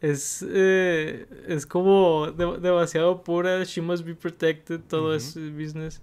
es, 0.00 0.44
eh, 0.48 1.26
es 1.46 1.66
como 1.66 2.30
demasiado 2.32 3.22
pura, 3.22 3.64
she 3.64 3.82
must 3.82 4.04
be 4.04 4.14
protected, 4.14 4.80
todo 4.88 5.14
es 5.14 5.34
business. 5.34 6.02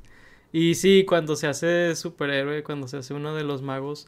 Y 0.52 0.76
sí, 0.76 1.04
cuando 1.08 1.36
se 1.36 1.48
hace 1.48 1.96
superhéroe, 1.96 2.64
cuando 2.64 2.88
se 2.88 2.98
hace 2.98 3.14
uno 3.14 3.36
de 3.36 3.44
los 3.44 3.62
magos, 3.62 4.08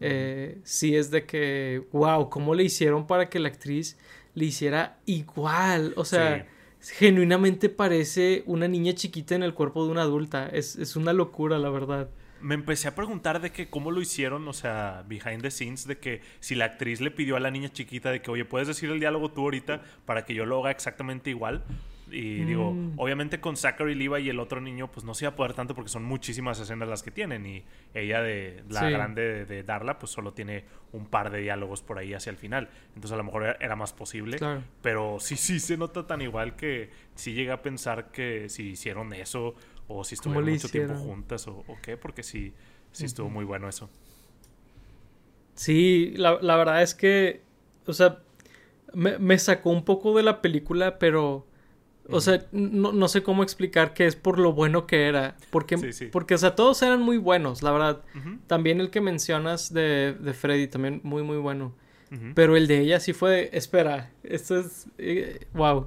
eh, 0.00 0.58
sí 0.62 0.96
es 0.96 1.10
de 1.10 1.24
que, 1.26 1.82
wow, 1.92 2.28
¿cómo 2.30 2.54
le 2.54 2.64
hicieron 2.64 3.06
para 3.06 3.28
que 3.28 3.38
la 3.38 3.48
actriz 3.48 3.98
le 4.34 4.46
hiciera 4.46 4.98
igual? 5.06 5.94
O 5.96 6.04
sea, 6.04 6.46
genuinamente 6.80 7.68
parece 7.68 8.42
una 8.46 8.68
niña 8.68 8.94
chiquita 8.94 9.34
en 9.34 9.42
el 9.42 9.54
cuerpo 9.54 9.84
de 9.84 9.90
una 9.90 10.02
adulta. 10.02 10.48
Es, 10.48 10.76
es 10.76 10.96
una 10.96 11.12
locura, 11.12 11.58
la 11.58 11.70
verdad 11.70 12.10
me 12.40 12.54
empecé 12.54 12.88
a 12.88 12.94
preguntar 12.94 13.40
de 13.40 13.50
que 13.50 13.68
cómo 13.68 13.90
lo 13.90 14.00
hicieron, 14.00 14.46
o 14.48 14.52
sea, 14.52 15.04
behind 15.06 15.42
the 15.42 15.50
scenes, 15.50 15.86
de 15.86 15.98
que 15.98 16.22
si 16.40 16.54
la 16.54 16.66
actriz 16.66 17.00
le 17.00 17.10
pidió 17.10 17.36
a 17.36 17.40
la 17.40 17.50
niña 17.50 17.68
chiquita 17.70 18.10
de 18.10 18.22
que, 18.22 18.30
oye, 18.30 18.44
puedes 18.44 18.68
decir 18.68 18.90
el 18.90 19.00
diálogo 19.00 19.30
tú 19.30 19.42
ahorita 19.42 19.82
para 20.06 20.24
que 20.24 20.34
yo 20.34 20.46
lo 20.46 20.60
haga 20.60 20.70
exactamente 20.70 21.30
igual. 21.30 21.64
Y 22.12 22.44
digo, 22.44 22.72
mm. 22.72 22.94
obviamente 22.96 23.40
con 23.40 23.56
Zachary 23.56 23.94
Levi 23.94 24.22
y 24.22 24.28
el 24.30 24.40
otro 24.40 24.60
niño, 24.60 24.90
pues 24.90 25.04
no 25.04 25.14
se 25.14 25.24
iba 25.24 25.30
a 25.30 25.36
poder 25.36 25.54
tanto 25.54 25.74
porque 25.74 25.90
son 25.90 26.02
muchísimas 26.02 26.58
escenas 26.58 26.88
las 26.88 27.02
que 27.02 27.10
tienen. 27.10 27.46
Y 27.46 27.64
ella 27.94 28.22
de 28.22 28.62
la 28.68 28.90
grande 28.90 29.44
de, 29.44 29.62
Darla, 29.62 29.98
pues 29.98 30.12
solo 30.12 30.32
tiene 30.32 30.64
un 30.92 31.06
par 31.06 31.30
de 31.30 31.40
diálogos 31.40 31.82
por 31.82 31.98
ahí 31.98 32.14
hacia 32.14 32.30
el 32.30 32.36
final. 32.36 32.68
Entonces 32.88 33.12
a 33.12 33.16
lo 33.16 33.24
mejor 33.24 33.56
era 33.60 33.76
más 33.76 33.92
posible. 33.92 34.38
Pero 34.82 35.18
sí, 35.20 35.36
sí 35.36 35.60
se 35.60 35.76
nota 35.76 36.06
tan 36.06 36.20
igual 36.20 36.56
que 36.56 36.90
sí 37.14 37.32
llega 37.32 37.54
a 37.54 37.62
pensar 37.62 38.10
que 38.10 38.48
si 38.48 38.70
hicieron 38.70 39.12
eso 39.12 39.54
o 39.90 40.04
si 40.04 40.14
estuvieron 40.14 40.48
mucho 40.48 40.68
tiempo 40.68 40.94
juntas 40.94 41.46
o, 41.48 41.64
qué, 41.82 41.96
porque 41.96 42.22
sí, 42.22 42.54
sí 42.92 43.04
estuvo 43.06 43.28
muy 43.28 43.44
bueno 43.44 43.68
eso. 43.68 43.90
Sí, 45.54 46.14
la, 46.16 46.38
la 46.40 46.56
verdad 46.56 46.82
es 46.82 46.94
que, 46.94 47.42
o 47.86 47.92
sea, 47.92 48.20
me, 48.94 49.18
me, 49.18 49.38
sacó 49.38 49.70
un 49.70 49.84
poco 49.84 50.16
de 50.16 50.22
la 50.22 50.40
película, 50.40 50.98
pero, 50.98 51.44
o 52.08 52.20
sea, 52.20 52.46
no, 52.52 52.92
no, 52.92 53.08
sé 53.08 53.22
cómo 53.22 53.42
explicar 53.42 53.92
que 53.92 54.06
es 54.06 54.14
por 54.14 54.38
lo 54.38 54.52
bueno 54.52 54.86
que 54.86 55.06
era. 55.06 55.36
Porque, 55.50 55.76
porque 56.12 56.34
o 56.34 56.38
sea, 56.38 56.54
todos 56.54 56.80
eran 56.82 57.02
muy 57.02 57.18
buenos, 57.18 57.62
la 57.62 57.72
verdad. 57.72 58.02
También 58.46 58.80
el 58.80 58.90
que 58.90 59.00
mencionas 59.00 59.74
de, 59.74 60.16
de 60.18 60.32
Freddy, 60.34 60.68
también 60.68 61.00
muy, 61.02 61.22
muy 61.22 61.36
bueno. 61.36 61.74
Pero 62.34 62.56
el 62.56 62.66
de 62.66 62.80
ella 62.80 62.98
sí 62.98 63.12
fue, 63.12 63.50
espera, 63.52 64.10
esto 64.24 64.58
es, 64.58 64.88
eh, 64.98 65.46
wow. 65.52 65.86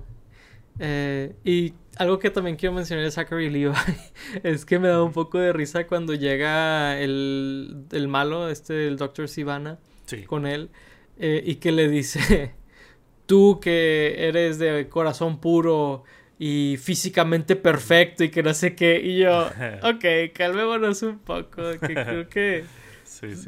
Eh, 0.80 1.36
y 1.44 1.74
algo 1.98 2.20
que 2.20 2.30
también 2.30 2.56
quiero 2.56 2.74
mencionar 2.74 3.06
de 3.06 3.12
Zachary 3.12 3.50
Levi 3.50 3.74
es 4.44 4.66
que 4.66 4.80
me 4.80 4.88
da 4.88 5.04
un 5.04 5.12
poco 5.12 5.40
de 5.40 5.54
risa 5.54 5.86
cuando 5.88 6.14
llega 6.14 7.00
el, 7.00 7.86
el 7.92 8.08
malo, 8.08 8.50
este, 8.50 8.88
el 8.88 8.98
Dr. 8.98 9.28
Sivana, 9.28 9.80
con 10.28 10.46
él, 10.46 10.70
eh, 11.18 11.44
y 11.46 11.56
que 11.56 11.72
le 11.72 11.90
dice, 11.90 12.54
tú 13.26 13.60
que 13.62 14.16
eres 14.28 14.60
de 14.60 14.90
corazón 14.90 15.40
puro 15.40 16.04
y 16.40 16.78
físicamente 16.82 17.56
perfecto 17.56 18.24
y 18.24 18.30
que 18.30 18.44
no 18.44 18.54
sé 18.54 18.76
qué, 18.76 19.00
y 19.00 19.20
yo, 19.20 19.48
ok, 19.84 20.34
calmémonos 20.34 21.02
un 21.04 21.20
poco, 21.20 21.62
que 21.80 21.94
creo 21.94 22.30
que... 22.30 22.66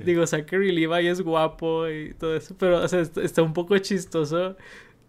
Digo, 0.05 0.25
Zachary 0.25 0.71
Levi 0.71 1.07
es 1.07 1.19
guapo 1.19 1.89
y 1.89 2.13
todo 2.13 2.37
eso, 2.37 2.55
pero 2.57 2.81
o 2.81 2.87
sea, 2.87 3.01
está 3.01 3.41
un 3.41 3.51
poco 3.51 3.77
chistoso 3.79 4.55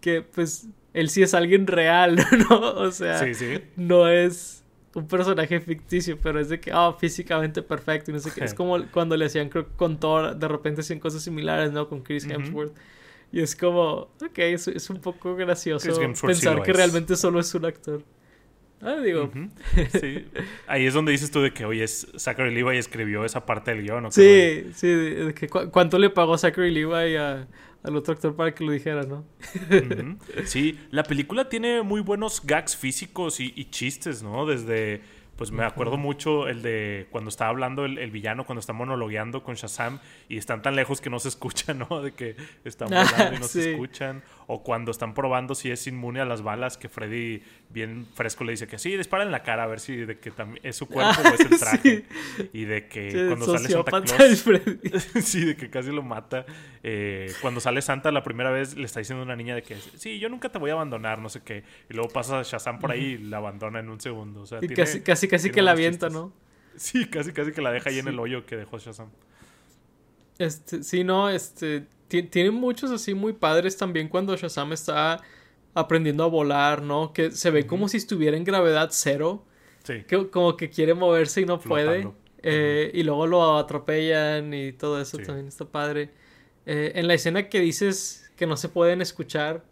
que 0.01 0.21
pues 0.21 0.67
él 0.97 1.09
sí 1.09 1.21
es 1.21 1.33
alguien 1.35 1.67
real, 1.67 2.15
¿no? 2.49 2.59
O 2.71 2.91
sea, 2.91 3.23
no 3.75 4.07
es 4.07 4.63
un 4.95 5.07
personaje 5.07 5.59
ficticio, 5.59 6.17
pero 6.19 6.39
es 6.39 6.49
de 6.49 6.59
que, 6.59 6.73
oh, 6.73 6.93
físicamente 6.93 7.61
perfecto 7.61 8.09
y 8.09 8.15
no 8.15 8.19
sé 8.19 8.31
qué. 8.33 8.43
Es 8.43 8.55
como 8.55 8.83
cuando 8.91 9.15
le 9.15 9.25
hacían, 9.25 9.49
creo, 9.49 9.67
con 9.75 9.99
Thor, 9.99 10.35
de 10.35 10.47
repente 10.47 10.81
hacían 10.81 10.99
cosas 10.99 11.21
similares, 11.21 11.71
¿no? 11.71 11.87
Con 11.87 12.01
Chris 12.01 12.25
Hemsworth. 12.25 12.75
Y 13.31 13.41
es 13.41 13.55
como, 13.55 14.09
ok, 14.21 14.37
es, 14.39 14.67
es 14.69 14.89
un 14.89 14.99
poco 14.99 15.35
gracioso 15.35 15.91
pensar 16.21 16.63
que 16.63 16.73
realmente 16.73 17.15
solo 17.15 17.39
es 17.39 17.53
un 17.53 17.65
actor. 17.65 18.01
Ah, 18.81 18.95
digo. 19.03 19.31
sí. 19.99 20.25
Ahí 20.67 20.85
es 20.85 20.93
donde 20.93 21.11
dices 21.11 21.29
tú 21.29 21.41
de 21.41 21.51
que, 21.51 21.65
oye, 21.65 21.87
Zachary 21.87 22.53
Levi 22.53 22.77
escribió 22.77 23.23
esa 23.25 23.45
parte 23.45 23.71
del 23.71 23.83
guion. 23.83 24.03
¿no? 24.03 24.11
Sí, 24.11 24.71
sí. 24.73 24.87
De 24.87 25.33
que 25.33 25.47
¿Cuánto 25.47 25.99
le 25.99 26.09
pagó 26.09 26.37
Zachary 26.37 26.71
Levi 26.71 27.15
a, 27.15 27.47
al 27.83 27.95
otro 27.95 28.13
actor 28.13 28.35
para 28.35 28.53
que 28.53 28.63
lo 28.63 28.71
dijera, 28.71 29.03
¿no? 29.03 29.25
Sí, 30.45 30.79
la 30.91 31.03
película 31.03 31.49
tiene 31.49 31.81
muy 31.81 32.01
buenos 32.01 32.45
gags 32.45 32.75
físicos 32.75 33.39
y, 33.39 33.53
y 33.55 33.65
chistes, 33.65 34.23
¿no? 34.23 34.45
Desde 34.45 35.01
pues 35.37 35.51
me 35.51 35.63
acuerdo 35.63 35.97
mucho 35.97 36.47
el 36.47 36.63
de 36.63 37.07
cuando 37.11 37.29
está 37.29 37.47
hablando 37.47 37.85
el, 37.85 38.11
villano, 38.11 38.45
cuando 38.45 38.59
está 38.59 38.73
monologueando 38.73 39.43
con 39.43 39.53
Shazam 39.55 39.99
y 40.27 40.37
están 40.37 40.63
tan 40.63 40.75
lejos 40.75 40.99
que 40.99 41.11
no 41.11 41.19
se 41.19 41.29
escuchan, 41.29 41.85
¿no? 41.89 42.01
De 42.01 42.11
que 42.13 42.35
están 42.65 42.89
volando 42.89 43.33
y 43.37 43.39
no 43.39 43.47
se 43.47 43.71
escuchan. 43.71 44.23
O 44.49 44.63
cuando 44.63 44.91
están 44.91 45.13
probando 45.13 45.55
si 45.55 45.69
es 45.71 45.85
inmune 45.87 46.21
a 46.21 46.25
las 46.25 46.41
balas, 46.41 46.77
que 46.77 46.87
Freddy 46.87 47.43
bien 47.69 48.07
fresco 48.15 48.45
le 48.45 48.53
dice 48.53 48.65
que 48.65 48.79
sí, 48.79 48.95
dispara 48.95 49.23
en 49.23 49.31
la 49.31 49.43
cara 49.43 49.63
a 49.63 49.67
ver 49.67 49.81
si 49.81 49.97
de 49.97 50.19
que 50.19 50.31
es 50.63 50.75
su 50.75 50.87
cuerpo 50.87 51.21
o 51.21 51.33
es 51.33 51.39
el 51.41 51.49
traje. 51.59 52.05
Y 52.53 52.63
de 52.63 52.87
que 52.87 53.25
cuando 53.27 53.45
sale 53.45 53.69
Santa 53.69 54.01
Claus... 54.01 54.45
sí, 55.21 55.43
de 55.43 55.57
que 55.57 55.69
casi 55.69 55.91
lo 55.91 56.01
mata. 56.01 56.45
Eh, 56.81 57.31
cuando 57.41 57.59
sale 57.59 57.81
Santa 57.81 58.11
la 58.11 58.23
primera 58.23 58.49
vez 58.49 58.77
le 58.77 58.85
está 58.85 58.99
diciendo 58.99 59.21
a 59.21 59.25
una 59.25 59.35
niña 59.35 59.53
de 59.53 59.63
que 59.63 59.75
sí, 59.75 60.19
yo 60.19 60.29
nunca 60.29 60.49
te 60.49 60.59
voy 60.59 60.69
a 60.69 60.73
abandonar, 60.73 61.19
no 61.19 61.27
sé 61.27 61.41
qué. 61.41 61.63
Y 61.89 61.93
luego 61.93 62.09
pasa 62.09 62.41
Shazam 62.43 62.79
por 62.79 62.91
ahí 62.91 63.03
y 63.05 63.17
la 63.17 63.37
abandona 63.37 63.79
en 63.79 63.89
un 63.89 63.99
segundo. 63.99 64.41
O 64.41 64.45
sea, 64.45 64.59
y 64.61 64.69
casi, 64.69 65.01
casi, 65.01 65.27
casi 65.27 65.49
que 65.49 65.61
la 65.61 65.71
avienta, 65.71 66.09
¿no? 66.09 66.31
Sí, 66.77 67.05
casi, 67.07 67.33
casi 67.33 67.51
que 67.51 67.61
la 67.61 67.71
deja 67.71 67.89
ahí 67.89 67.99
en 67.99 68.07
el 68.07 68.19
hoyo 68.19 68.45
que 68.45 68.55
dejó 68.55 68.77
Shazam. 68.77 69.09
Este, 70.39 70.83
sí, 70.83 71.03
no, 71.03 71.29
este. 71.29 71.85
Tiene 72.07 72.51
muchos 72.51 72.89
así 72.91 73.13
muy 73.13 73.33
padres 73.33 73.75
también 73.75 74.07
cuando 74.07 74.35
Shazam 74.35 74.71
está 74.71 75.21
aprendiendo 75.73 76.23
a 76.23 76.27
volar, 76.27 76.81
¿no? 76.81 77.11
Que 77.11 77.31
se 77.31 77.51
ve 77.51 77.67
como 77.67 77.89
si 77.89 77.97
estuviera 77.97 78.37
en 78.37 78.45
gravedad 78.45 78.89
cero. 78.91 79.43
Sí. 79.83 80.03
Que, 80.07 80.29
como 80.29 80.55
que 80.55 80.69
quiere 80.69 80.93
moverse 80.93 81.41
y 81.41 81.45
no 81.45 81.59
puede. 81.59 82.07
Eh, 82.43 82.91
y 82.93 83.03
luego 83.03 83.27
lo 83.27 83.57
atropellan 83.57 84.53
y 84.53 84.71
todo 84.71 85.01
eso 85.01 85.17
también 85.17 85.47
está 85.47 85.65
padre. 85.65 86.11
Eh, 86.65 86.93
en 86.95 87.07
la 87.07 87.13
escena 87.13 87.49
que 87.49 87.59
dices 87.59 88.31
que 88.35 88.47
no 88.47 88.57
se 88.57 88.69
pueden 88.69 89.01
escuchar, 89.01 89.63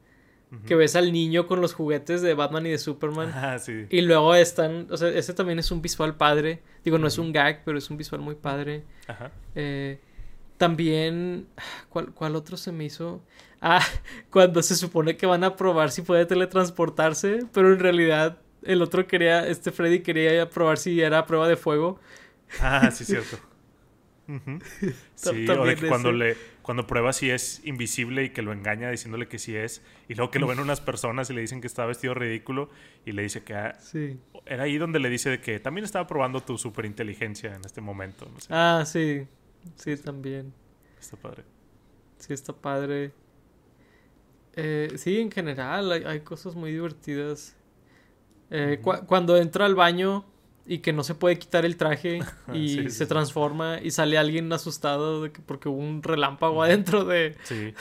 que 0.65 0.75
ves 0.75 0.95
al 0.95 1.11
niño 1.11 1.47
con 1.47 1.59
los 1.59 1.73
juguetes 1.73 2.21
de 2.21 2.33
Batman 2.33 2.65
y 2.65 2.69
de 2.69 2.77
Superman. 2.77 3.31
Ah, 3.33 3.59
sí. 3.59 3.87
Y 3.89 4.01
luego 4.01 4.35
están, 4.35 4.87
o 4.89 4.95
sea, 4.95 5.09
ese 5.09 5.33
también 5.33 5.59
es 5.59 5.69
un 5.69 5.81
visual 5.81 6.15
padre. 6.15 6.61
Digo, 6.83 6.97
no 6.97 7.07
es 7.07 7.17
un 7.17 7.33
gag, 7.33 7.63
pero 7.65 7.77
es 7.77 7.89
un 7.89 7.97
visual 7.97 8.21
muy 8.21 8.35
padre. 8.35 8.83
Ajá. 9.07 9.31
Eh, 9.53 9.99
también, 10.57 11.47
¿cuál, 11.89 12.13
¿cuál 12.13 12.35
otro 12.35 12.57
se 12.57 12.71
me 12.71 12.85
hizo? 12.85 13.21
Ah, 13.61 13.81
cuando 14.29 14.61
se 14.61 14.75
supone 14.75 15.17
que 15.17 15.25
van 15.25 15.43
a 15.43 15.55
probar 15.55 15.91
si 15.91 16.01
puede 16.01 16.25
teletransportarse, 16.25 17.45
pero 17.53 17.73
en 17.73 17.79
realidad 17.79 18.39
el 18.63 18.81
otro 18.81 19.07
quería, 19.07 19.47
este 19.47 19.71
Freddy 19.71 20.01
quería 20.01 20.49
probar 20.49 20.77
si 20.77 21.01
era 21.01 21.25
prueba 21.25 21.47
de 21.47 21.55
fuego. 21.55 21.99
Ah, 22.61 22.91
sí, 22.91 23.05
cierto. 23.05 23.37
Sí, 25.13 25.47
o 25.47 25.65
de 25.65 25.75
que 25.75 25.87
cuando, 25.87 26.11
le, 26.11 26.35
cuando 26.63 26.87
prueba 26.87 27.13
si 27.13 27.29
es 27.29 27.61
invisible 27.63 28.23
y 28.23 28.29
que 28.31 28.41
lo 28.41 28.53
engaña 28.53 28.89
diciéndole 28.89 29.27
que 29.27 29.37
sí 29.37 29.55
es, 29.55 29.83
y 30.07 30.15
luego 30.15 30.31
que 30.31 30.39
lo 30.39 30.47
ven 30.47 30.59
unas 30.59 30.81
personas 30.81 31.29
y 31.29 31.33
le 31.33 31.41
dicen 31.41 31.61
que 31.61 31.67
está 31.67 31.85
vestido 31.85 32.15
ridículo, 32.15 32.71
y 33.05 33.11
le 33.11 33.21
dice 33.21 33.43
que 33.43 33.53
ah, 33.53 33.77
sí. 33.79 34.19
era 34.47 34.63
ahí 34.63 34.79
donde 34.79 34.99
le 34.99 35.11
dice 35.11 35.29
de 35.29 35.41
que 35.41 35.59
también 35.59 35.85
estaba 35.85 36.07
probando 36.07 36.41
tu 36.41 36.57
superinteligencia 36.57 37.53
en 37.53 37.61
este 37.65 37.81
momento. 37.81 38.27
Ah, 38.49 38.83
sí, 38.87 39.27
sí, 39.75 39.95
también. 39.97 40.53
Está 40.99 41.17
padre. 41.17 41.43
Sí, 42.17 42.33
está 42.33 42.53
padre. 42.53 43.11
Eh, 44.53 44.93
sí, 44.97 45.19
en 45.19 45.31
general 45.31 45.91
hay, 45.91 46.19
cosas 46.21 46.55
muy 46.55 46.71
divertidas. 46.71 47.55
Eh, 48.51 48.79
cuando 49.07 49.37
entra 49.37 49.65
al 49.65 49.75
baño 49.75 50.25
y 50.67 50.79
que 50.79 50.93
no 50.93 51.03
se 51.03 51.15
puede 51.15 51.37
quitar 51.37 51.65
el 51.65 51.77
traje 51.77 52.19
y 52.53 52.89
se 52.89 53.05
transforma 53.05 53.79
y 53.81 53.91
sale 53.91 54.17
alguien 54.17 54.51
asustado 54.51 55.23
de 55.23 55.31
que 55.31 55.41
porque 55.41 55.69
hubo 55.69 55.79
un 55.79 56.01
relámpago 56.01 56.63
adentro 56.63 57.05
de... 57.05 57.35
Sí. 57.43 57.73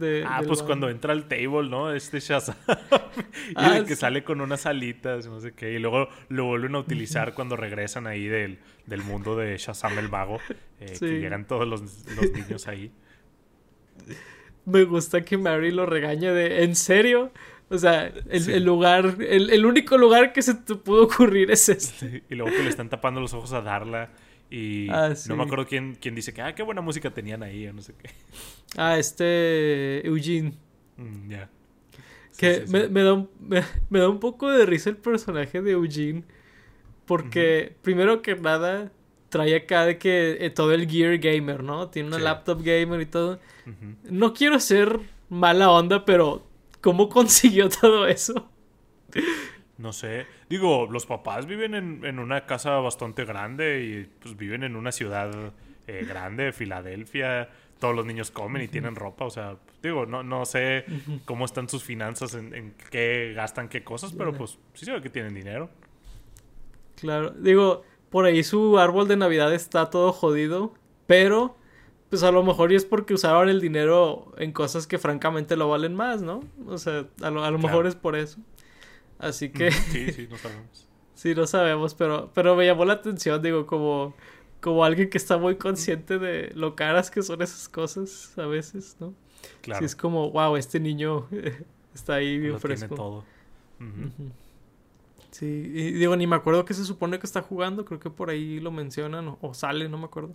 ah, 0.26 0.42
pues 0.46 0.62
cuando 0.62 0.88
entra 0.90 1.12
al 1.12 1.28
table, 1.28 1.68
¿no? 1.68 1.92
Este 1.92 2.18
Shazam. 2.18 2.56
y 3.50 3.54
ah, 3.56 3.84
que 3.86 3.94
sale 3.94 4.24
con 4.24 4.40
unas 4.40 4.66
alitas, 4.66 5.26
no 5.26 5.40
sé 5.40 5.52
qué. 5.52 5.72
Y 5.72 5.78
luego 5.78 6.08
lo 6.28 6.46
vuelven 6.46 6.74
a 6.74 6.80
utilizar 6.80 7.34
cuando 7.34 7.56
regresan 7.56 8.06
ahí 8.06 8.26
del, 8.26 8.58
del 8.86 9.02
mundo 9.02 9.36
de 9.36 9.56
Shazam 9.56 9.98
el 9.98 10.08
mago. 10.08 10.38
Eh, 10.80 10.96
que 10.98 11.20
llegan 11.20 11.46
todos 11.46 11.68
los, 11.68 11.82
los 12.16 12.32
niños 12.32 12.66
ahí. 12.66 12.90
Me 14.64 14.84
gusta 14.84 15.22
que 15.22 15.36
Mary 15.36 15.70
lo 15.70 15.86
regañe 15.86 16.32
de... 16.32 16.64
¿En 16.64 16.76
serio? 16.76 17.32
O 17.72 17.78
sea, 17.78 18.12
el, 18.28 18.64
lugar, 18.64 19.16
el, 19.20 19.64
único 19.64 19.96
lugar 19.96 20.34
que 20.34 20.42
se 20.42 20.54
te 20.54 20.74
pudo 20.74 21.04
ocurrir 21.04 21.50
es 21.50 21.70
este. 21.70 22.22
Y 22.28 22.34
luego 22.34 22.54
que 22.54 22.62
le 22.62 22.68
están 22.68 22.90
tapando 22.90 23.18
los 23.18 23.32
ojos 23.32 23.54
a 23.54 23.62
Darla. 23.62 24.10
Y 24.50 24.90
ah, 24.90 25.14
no 25.28 25.36
me 25.36 25.44
acuerdo 25.44 25.66
quién, 25.66 25.96
quién 25.98 26.14
dice 26.14 26.34
que, 26.34 26.42
ah, 26.42 26.54
qué 26.54 26.62
buena 26.62 26.82
música 26.82 27.10
tenían 27.10 27.42
ahí, 27.42 27.66
o 27.66 27.72
no 27.72 27.80
sé 27.80 27.94
qué. 27.94 28.10
Ah, 28.76 28.98
este. 28.98 30.06
Eugene. 30.06 30.52
Mm, 30.98 31.30
ya. 31.30 31.48
que 32.36 32.64
me, 32.68 33.02
da 33.02 33.14
un, 33.14 33.30
me, 33.40 33.98
da 33.98 34.10
un 34.10 34.20
poco 34.20 34.50
de 34.50 34.66
risa 34.66 34.90
el 34.90 34.98
personaje 34.98 35.62
de 35.62 35.70
Eugene. 35.72 36.24
Porque, 37.06 37.74
primero 37.80 38.20
que 38.20 38.36
nada, 38.36 38.92
trae 39.30 39.56
acá 39.56 39.86
de 39.86 39.96
que 39.96 40.36
eh, 40.40 40.50
todo 40.50 40.72
el 40.72 40.86
gear 40.86 41.16
gamer, 41.16 41.62
¿no? 41.62 41.88
Tiene 41.88 42.08
una 42.08 42.18
laptop 42.18 42.62
gamer 42.62 43.00
y 43.00 43.06
todo. 43.06 43.40
No 44.04 44.34
quiero 44.34 44.60
ser 44.60 45.00
mala 45.30 45.70
onda, 45.70 46.04
pero 46.04 46.46
¿Cómo 46.82 47.08
consiguió 47.08 47.70
todo 47.70 48.06
eso? 48.06 48.50
No 49.78 49.92
sé. 49.92 50.26
Digo, 50.50 50.86
los 50.90 51.06
papás 51.06 51.46
viven 51.46 51.74
en, 51.74 52.18
una 52.18 52.44
casa 52.44 52.72
bastante 52.80 53.24
grande 53.24 53.82
y 53.82 54.04
pues 54.20 54.36
viven 54.36 54.64
en 54.64 54.76
una 54.76 54.92
ciudad 54.92 55.30
eh, 55.86 56.04
grande, 56.06 56.52
Filadelfia. 56.52 57.48
Todos 57.78 57.94
los 57.94 58.04
niños 58.04 58.30
comen 58.30 58.62
y 58.62 58.68
tienen 58.68 58.96
ropa. 58.96 59.24
O 59.24 59.30
sea, 59.30 59.56
digo, 59.82 60.06
no, 60.06 60.22
no 60.22 60.44
sé 60.44 60.84
cómo 61.24 61.44
están 61.44 61.68
sus 61.68 61.82
finanzas, 61.82 62.34
en, 62.34 62.74
qué 62.90 63.32
gastan 63.34 63.68
qué 63.68 63.82
cosas, 63.82 64.12
pero 64.12 64.32
pues 64.32 64.58
sí 64.74 64.84
se 64.84 64.92
ve 64.92 65.00
que 65.00 65.10
tienen 65.10 65.34
dinero. 65.34 65.70
Claro. 66.96 67.30
Digo, 67.30 67.84
por 68.10 68.24
ahí 68.24 68.42
su 68.42 68.78
árbol 68.78 69.08
de 69.08 69.16
Navidad 69.16 69.54
está 69.54 69.88
todo 69.90 70.12
jodido, 70.12 70.74
pero 71.06 71.56
pues 72.12 72.24
a 72.24 72.30
lo 72.30 72.42
mejor 72.42 72.70
y 72.70 72.74
es 72.74 72.84
porque 72.84 73.14
usaban 73.14 73.48
el 73.48 73.58
dinero 73.58 74.34
en 74.36 74.52
cosas 74.52 74.86
que 74.86 74.98
francamente 74.98 75.56
lo 75.56 75.70
valen 75.70 75.94
más, 75.94 76.20
¿no? 76.20 76.40
O 76.66 76.76
sea, 76.76 77.06
a 77.22 77.30
lo, 77.30 77.58
mejor 77.58 77.86
es 77.86 77.94
por 77.94 78.16
eso. 78.16 78.38
Así 79.18 79.48
que... 79.48 79.70
Sí, 79.70 80.12
sí, 80.12 80.28
no 80.30 80.36
sabemos. 80.36 80.88
sí, 81.14 81.34
no 81.34 81.46
sabemos, 81.46 81.94
pero, 81.94 82.30
pero 82.34 82.54
me 82.54 82.66
llamó 82.66 82.84
la 82.84 82.92
atención, 82.92 83.40
digo, 83.40 83.64
como, 83.64 84.14
como 84.60 84.84
alguien 84.84 85.08
que 85.08 85.16
está 85.16 85.38
muy 85.38 85.56
consciente 85.56 86.18
de 86.18 86.52
lo 86.54 86.76
caras 86.76 87.10
que 87.10 87.22
son 87.22 87.40
esas 87.40 87.66
cosas 87.70 88.38
a 88.38 88.44
veces, 88.44 88.98
¿no? 89.00 89.14
Claro. 89.62 89.78
Sí, 89.78 89.86
es 89.86 89.96
como, 89.96 90.30
wow, 90.32 90.56
este 90.56 90.80
niño 90.80 91.28
está 91.94 92.16
ahí 92.16 92.38
bien 92.38 92.60
fresco. 92.60 92.88
Tiene 92.88 92.94
todo. 92.94 93.24
Sí, 95.30 95.46
y 95.46 95.92
digo, 95.92 96.14
ni 96.14 96.26
me 96.26 96.36
acuerdo 96.36 96.66
que 96.66 96.74
se 96.74 96.84
supone 96.84 97.18
que 97.18 97.24
está 97.24 97.40
jugando, 97.40 97.86
creo 97.86 97.98
que 97.98 98.10
por 98.10 98.28
ahí 98.28 98.60
lo 98.60 98.70
mencionan 98.70 99.38
o 99.40 99.54
sale, 99.54 99.88
no 99.88 99.96
me 99.96 100.04
acuerdo. 100.04 100.34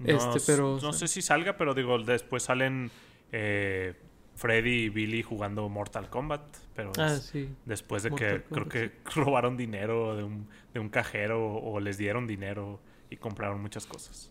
No, 0.00 0.08
este, 0.08 0.40
pero, 0.46 0.78
no 0.80 0.92
sé 0.92 1.08
si 1.08 1.22
salga, 1.22 1.56
pero 1.56 1.74
digo, 1.74 1.98
después 1.98 2.42
salen 2.42 2.90
eh, 3.32 3.94
Freddy 4.34 4.84
y 4.84 4.88
Billy 4.88 5.22
jugando 5.22 5.68
Mortal 5.68 6.08
Kombat. 6.08 6.42
Pero 6.74 6.92
ah, 6.98 7.18
después 7.66 8.02
de 8.02 8.10
que 8.10 8.42
creo 8.50 8.68
que 8.68 8.92
robaron 9.14 9.56
dinero 9.56 10.16
de 10.16 10.24
un, 10.24 10.48
de 10.72 10.80
un 10.80 10.88
cajero 10.88 11.54
o 11.54 11.78
les 11.80 11.98
dieron 11.98 12.26
dinero 12.26 12.80
y 13.10 13.16
compraron 13.16 13.60
muchas 13.60 13.86
cosas. 13.86 14.30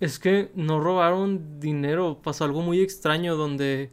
Es 0.00 0.18
que 0.18 0.50
no 0.54 0.80
robaron 0.80 1.60
dinero, 1.60 2.20
pasó 2.22 2.44
algo 2.44 2.62
muy 2.62 2.80
extraño 2.80 3.36
donde 3.36 3.90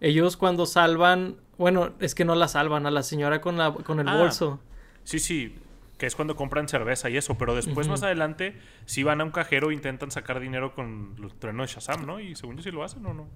ellos 0.00 0.36
cuando 0.36 0.66
salvan, 0.66 1.36
bueno, 1.58 1.92
es 2.00 2.14
que 2.14 2.24
no 2.24 2.34
la 2.34 2.48
salvan 2.48 2.86
a 2.86 2.90
la 2.90 3.02
señora 3.02 3.40
con 3.40 3.56
la 3.56 3.72
con 3.72 4.00
el 4.00 4.08
ah, 4.08 4.16
bolso. 4.16 4.60
Sí, 5.04 5.18
sí, 5.18 5.54
que 5.98 6.06
es 6.06 6.16
cuando 6.16 6.36
compran 6.36 6.68
cerveza 6.68 7.08
y 7.10 7.16
eso, 7.16 7.36
pero 7.38 7.54
después 7.54 7.88
más 7.88 8.02
adelante 8.02 8.56
si 8.84 9.02
van 9.02 9.20
a 9.20 9.24
un 9.24 9.30
cajero 9.30 9.70
e 9.70 9.74
intentan 9.74 10.10
sacar 10.10 10.40
dinero 10.40 10.74
con 10.74 11.16
el 11.22 11.32
trueno 11.34 11.62
de 11.62 11.68
Shazam, 11.68 12.04
¿no? 12.06 12.20
Y 12.20 12.34
según 12.34 12.56
yo 12.56 12.62
si 12.62 12.70
lo 12.70 12.82
hacen 12.82 13.06
o 13.06 13.14
no. 13.14 13.28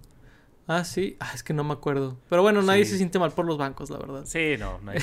Ah, 0.67 0.85
sí. 0.85 1.17
Ah, 1.19 1.31
es 1.35 1.43
que 1.43 1.55
no 1.55 1.65
me 1.65 1.73
acuerdo. 1.73 2.19
Pero 2.29 2.43
bueno, 2.43 2.61
nadie 2.61 2.85
se 2.85 2.99
siente 2.99 3.19
mal 3.19 3.33
por 3.33 3.47
los 3.47 3.57
bancos, 3.57 3.89
la 3.89 3.99
verdad. 3.99 4.27
Sí, 4.27 4.57
no. 4.59 4.79
Nadie 4.83 5.01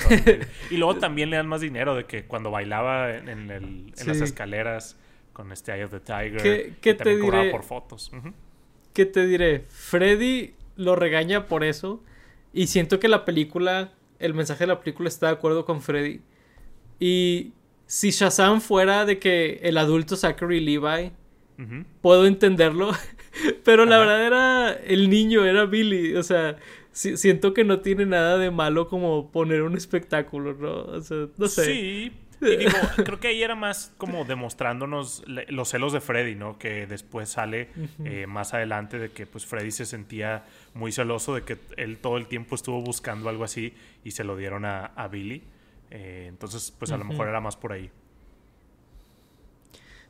y 0.70 0.78
luego 0.78 1.00
también 1.00 1.32
le 1.32 1.38
dan 1.38 1.48
más 1.48 1.60
dinero 1.60 1.96
de 1.96 2.06
que 2.06 2.26
cuando 2.26 2.52
bailaba 2.52 3.16
en, 3.16 3.28
el, 3.30 3.92
en 3.98 4.08
las 4.08 4.22
escaleras 4.22 4.96
con 5.34 5.52
este 5.52 5.74
Eye 5.74 5.86
of 5.86 5.92
the 5.92 6.00
Tiger. 6.00 6.42
¿Qué, 6.42 6.76
qué 6.82 6.94
te 6.94 7.18
diré? 7.18 7.50
por 7.50 7.64
fotos. 7.64 8.12
¿Qué 8.94 9.08
te 9.08 9.26
diré? 9.26 9.66
Freddy 9.70 10.54
lo 10.76 10.96
regaña 10.96 11.48
por 11.48 11.64
eso. 11.64 12.04
Y 12.54 12.68
siento 12.68 13.00
que 13.00 13.08
la 13.08 13.26
película, 13.26 13.92
el 14.20 14.36
mensaje 14.36 14.62
de 14.62 14.68
la 14.68 14.80
película 14.80 15.10
está 15.10 15.28
de 15.28 15.34
acuerdo 15.34 15.66
con 15.66 15.82
Freddy. 15.82 16.22
Y 17.00 17.54
si 17.88 18.12
Shazam 18.12 18.62
fuera 18.62 19.06
de 19.06 19.20
que 19.20 19.60
el 19.64 19.78
adulto 19.78 20.16
Zachary 20.16 20.60
Levi, 20.60 21.12
puedo 22.02 22.26
entenderlo. 22.26 22.92
Pero 23.64 23.86
la 23.86 23.98
verdad 23.98 24.26
era 24.26 24.74
el 24.74 25.10
niño, 25.10 25.46
era 25.46 25.66
Billy. 25.66 26.16
O 26.16 26.24
sea, 26.24 26.58
siento 26.92 27.54
que 27.54 27.64
no 27.64 27.82
tiene 27.82 28.06
nada 28.06 28.38
de 28.38 28.52
malo 28.52 28.88
como 28.88 29.32
poner 29.32 29.62
un 29.62 29.76
espectáculo, 29.76 30.54
¿no? 30.54 30.98
O 30.98 31.02
sea, 31.02 31.28
no 31.38 31.48
sé. 31.48 31.66
Sí, 31.66 32.12
Y 32.42 32.58
digo, 32.58 32.72
creo 33.04 33.20
que 33.20 33.28
ahí 33.30 33.44
era 33.44 33.56
más 33.56 33.94
como 33.98 34.24
demostrándonos 34.24 35.24
los 35.28 35.70
celos 35.70 35.94
de 35.94 36.02
Freddy, 36.02 36.36
¿no? 36.36 36.58
Que 36.58 36.88
después 36.88 37.30
sale 37.30 37.70
eh, 38.04 38.26
más 38.28 38.54
adelante 38.54 38.98
de 38.98 39.12
que 39.12 39.26
pues 39.26 39.46
Freddy 39.46 39.72
se 39.72 39.86
sentía 39.86 40.46
muy 40.74 40.92
celoso 40.92 41.36
de 41.36 41.44
que 41.44 41.58
él 41.78 41.98
todo 41.98 42.18
el 42.18 42.28
tiempo 42.28 42.56
estuvo 42.56 42.82
buscando 42.82 43.30
algo 43.30 43.44
así 43.44 43.74
y 44.04 44.12
se 44.12 44.24
lo 44.24 44.38
dieron 44.38 44.66
a, 44.66 45.08
Billy. 45.12 45.44
Eh, 45.92 46.26
entonces, 46.30 46.74
pues 46.78 46.92
a 46.92 46.98
lo 46.98 47.06
mejor 47.06 47.28
era 47.28 47.40
más 47.40 47.56
por 47.56 47.72
ahí. 47.72 47.92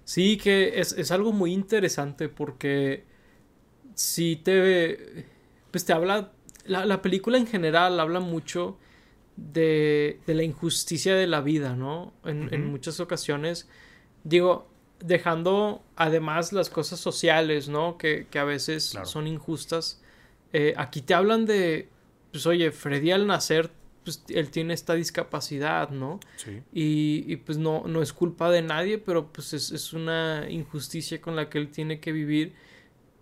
Sí, 0.04 0.38
que 0.38 0.80
es, 0.80 0.94
es 0.94 1.12
algo 1.12 1.32
muy 1.32 1.54
interesante 1.54 2.30
porque 2.30 3.04
si 3.96 4.36
te... 4.36 5.26
Pues 5.72 5.86
te 5.86 5.94
habla... 5.94 6.32
La, 6.66 6.86
la 6.86 7.02
película 7.02 7.38
en 7.38 7.46
general 7.46 8.00
habla 8.00 8.20
mucho 8.20 8.78
de, 9.36 10.20
de 10.26 10.34
la 10.34 10.44
injusticia 10.44 11.16
de 11.16 11.28
la 11.28 11.42
vida, 11.42 11.76
¿no? 11.76 12.14
En, 12.24 12.54
en, 12.54 12.66
muchas 12.66 13.00
ocasiones, 13.00 13.70
digo, 14.24 14.68
dejando 15.00 15.84
además 15.96 16.54
las 16.54 16.70
cosas 16.70 17.00
sociales, 17.00 17.70
¿no? 17.70 17.98
Que, 17.98 18.28
que 18.30 18.40
a 18.40 18.46
veces 18.46 18.98
son 19.04 19.28
injustas. 19.28 20.02
Eh, 20.54 20.74
aquí 20.78 21.02
te 21.02 21.14
hablan 21.14 21.46
de, 21.46 21.90
pues 22.32 22.46
oye, 22.46 22.72
Freddy 22.72 23.12
al 23.12 23.28
nacer, 23.28 23.72
pues 24.06 24.24
él 24.30 24.50
tiene 24.52 24.74
esta 24.74 24.94
discapacidad, 24.94 25.90
¿no? 25.90 26.22
Sí. 26.38 26.62
Y, 26.72 27.26
y, 27.28 27.36
pues 27.38 27.58
no, 27.58 27.84
no 27.88 28.02
es 28.02 28.14
culpa 28.14 28.50
de 28.50 28.62
nadie, 28.62 28.98
pero 29.00 29.34
pues 29.34 29.54
es, 29.54 29.72
es, 29.72 29.92
una 29.92 30.46
injusticia 30.50 31.20
con 31.20 31.36
la 31.36 31.50
que 31.50 31.58
él 31.58 31.70
tiene 31.70 32.00
que 32.00 32.14
vivir. 32.14 32.54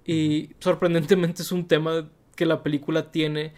Y 0.05 0.51
sorprendentemente 0.59 1.41
es 1.41 1.51
un 1.51 1.67
tema 1.67 2.09
que 2.35 2.45
la 2.45 2.61
película 2.61 3.11
tiene 3.11 3.53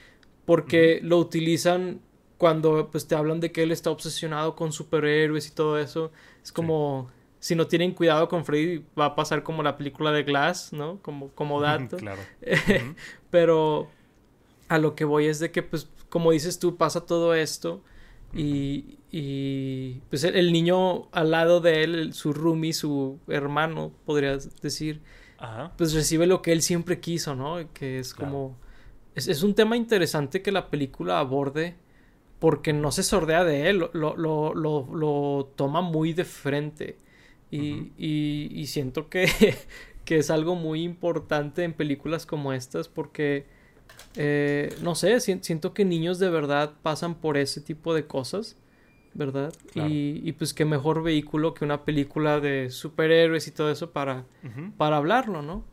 porque 0.45 0.99
lo 1.03 1.17
utilizan 1.17 1.99
cuando 2.37 2.89
pues 2.91 3.07
te 3.07 3.15
hablan 3.15 3.39
de 3.39 3.51
que 3.51 3.63
él 3.63 3.71
está 3.71 3.89
obsesionado 3.89 4.55
con 4.55 4.71
superhéroes 4.71 5.47
y 5.47 5.51
todo 5.51 5.79
eso, 5.79 6.11
es 6.43 6.51
como 6.51 7.09
si 7.39 7.55
no 7.55 7.67
tienen 7.67 7.93
cuidado 7.93 8.27
con 8.27 8.45
Freddy 8.45 8.83
va 8.97 9.05
a 9.05 9.15
pasar 9.15 9.43
como 9.43 9.63
la 9.63 9.77
película 9.77 10.11
de 10.11 10.23
Glass, 10.23 10.73
¿no? 10.73 10.99
Como 11.01 11.29
como 11.29 11.61
dato. 11.61 11.97
claro. 11.97 12.21
Pero 13.29 13.89
a 14.67 14.77
lo 14.77 14.95
que 14.95 15.05
voy 15.05 15.27
es 15.27 15.39
de 15.39 15.51
que 15.51 15.63
pues 15.63 15.87
como 16.15 16.31
dices 16.31 16.59
tú 16.59 16.77
pasa 16.77 17.05
todo 17.05 17.35
esto 17.35 17.83
y, 18.33 18.99
y 19.11 19.99
pues 20.09 20.23
el, 20.23 20.53
niño 20.53 21.09
al 21.11 21.31
lado 21.31 21.59
de 21.59 21.83
él, 21.83 22.13
su 22.13 22.31
roomie, 22.31 22.71
su 22.71 23.19
hermano, 23.27 23.91
podrías 24.05 24.61
decir, 24.61 25.01
pues 25.77 25.91
recibe 25.91 26.25
lo 26.25 26.41
que 26.41 26.53
él 26.53 26.61
siempre 26.61 27.01
quiso, 27.01 27.35
¿no? 27.35 27.57
Que 27.73 27.99
es 27.99 28.13
como 28.13 28.55
es, 29.13 29.27
es 29.27 29.43
un 29.43 29.55
tema 29.55 29.75
interesante 29.75 30.41
que 30.41 30.53
la 30.53 30.69
película 30.69 31.19
aborde 31.19 31.75
porque 32.39 32.71
no 32.71 32.93
se 32.93 33.03
sordea 33.03 33.43
de 33.43 33.69
él, 33.69 33.79
lo, 33.91 34.15
lo, 34.15 34.53
lo, 34.53 34.85
lo 34.95 35.51
toma 35.57 35.81
muy 35.81 36.13
de 36.13 36.23
frente. 36.23 36.95
Y, 37.51 37.91
y, 37.97 38.67
siento 38.67 39.09
que, 39.09 39.27
que, 40.05 40.17
es 40.19 40.29
algo 40.29 40.55
muy 40.55 40.81
importante 40.81 41.65
en 41.65 41.73
películas 41.73 42.25
como 42.25 42.53
estas 42.53 42.87
porque, 42.87 43.47
eh, 44.15 44.75
no 44.81 44.95
sé, 44.95 45.19
siento 45.19 45.73
que 45.73 45.85
niños 45.85 46.19
de 46.19 46.29
verdad 46.29 46.73
pasan 46.81 47.15
por 47.15 47.37
ese 47.37 47.61
tipo 47.61 47.93
de 47.93 48.05
cosas, 48.05 48.57
¿verdad? 49.13 49.53
Y, 49.73 50.21
y, 50.23 50.31
pues 50.33 50.53
qué 50.53 50.65
mejor 50.65 51.03
vehículo 51.03 51.53
que 51.53 51.65
una 51.65 51.83
película 51.83 52.39
de 52.39 52.69
superhéroes 52.69 53.47
y 53.47 53.51
todo 53.51 53.71
eso 53.71 53.91
para, 53.91 54.25
para 54.77 54.97
hablarlo, 54.97 55.41
¿no? 55.41 55.63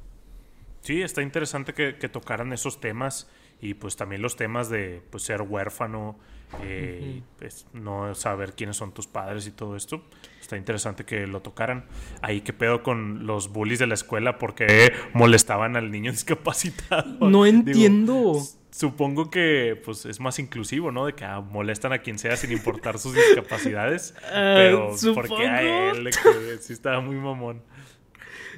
Sí, 0.80 1.02
está 1.02 1.22
interesante 1.22 1.74
que, 1.74 1.96
que, 1.96 2.08
tocaran 2.08 2.52
esos 2.52 2.80
temas 2.80 3.28
y 3.62 3.74
pues 3.74 3.94
también 3.94 4.20
los 4.20 4.34
temas 4.34 4.68
de 4.68 5.00
pues, 5.08 5.22
ser 5.22 5.40
huérfano, 5.40 6.18
eh, 6.64 7.22
pues, 7.38 7.64
no 7.72 8.12
saber 8.16 8.54
quiénes 8.54 8.76
son 8.76 8.92
tus 8.92 9.06
padres 9.06 9.46
y 9.46 9.52
todo 9.52 9.76
esto. 9.76 10.02
Está 10.40 10.56
interesante 10.56 11.04
que 11.04 11.28
lo 11.28 11.42
tocaran. 11.42 11.84
Ahí 12.22 12.40
qué 12.40 12.52
pedo 12.52 12.82
con 12.82 13.24
los 13.24 13.52
bullies 13.52 13.78
de 13.78 13.86
la 13.86 13.94
escuela 13.94 14.36
porque 14.36 14.92
molestaban 15.14 15.76
al 15.76 15.92
niño 15.92 16.10
discapacitado. 16.10 17.30
No 17.30 17.46
entiendo. 17.46 18.42
supongo 18.72 19.30
que 19.30 19.80
pues 19.84 20.06
es 20.06 20.18
más 20.18 20.40
inclusivo, 20.40 20.90
¿no? 20.90 21.06
De 21.06 21.14
que 21.14 21.24
ah, 21.24 21.40
molestan 21.40 21.92
a 21.92 21.98
quien 21.98 22.18
sea 22.18 22.36
sin 22.36 22.50
importar 22.50 22.98
sus 22.98 23.14
discapacidades. 23.14 24.14
Ah, 24.24 24.54
pero 24.56 24.90
porque 25.14 25.46
a 25.46 25.90
él 25.92 26.04
que 26.10 26.58
sí 26.58 26.72
estaba 26.72 27.00
muy 27.00 27.14
mamón. 27.14 27.62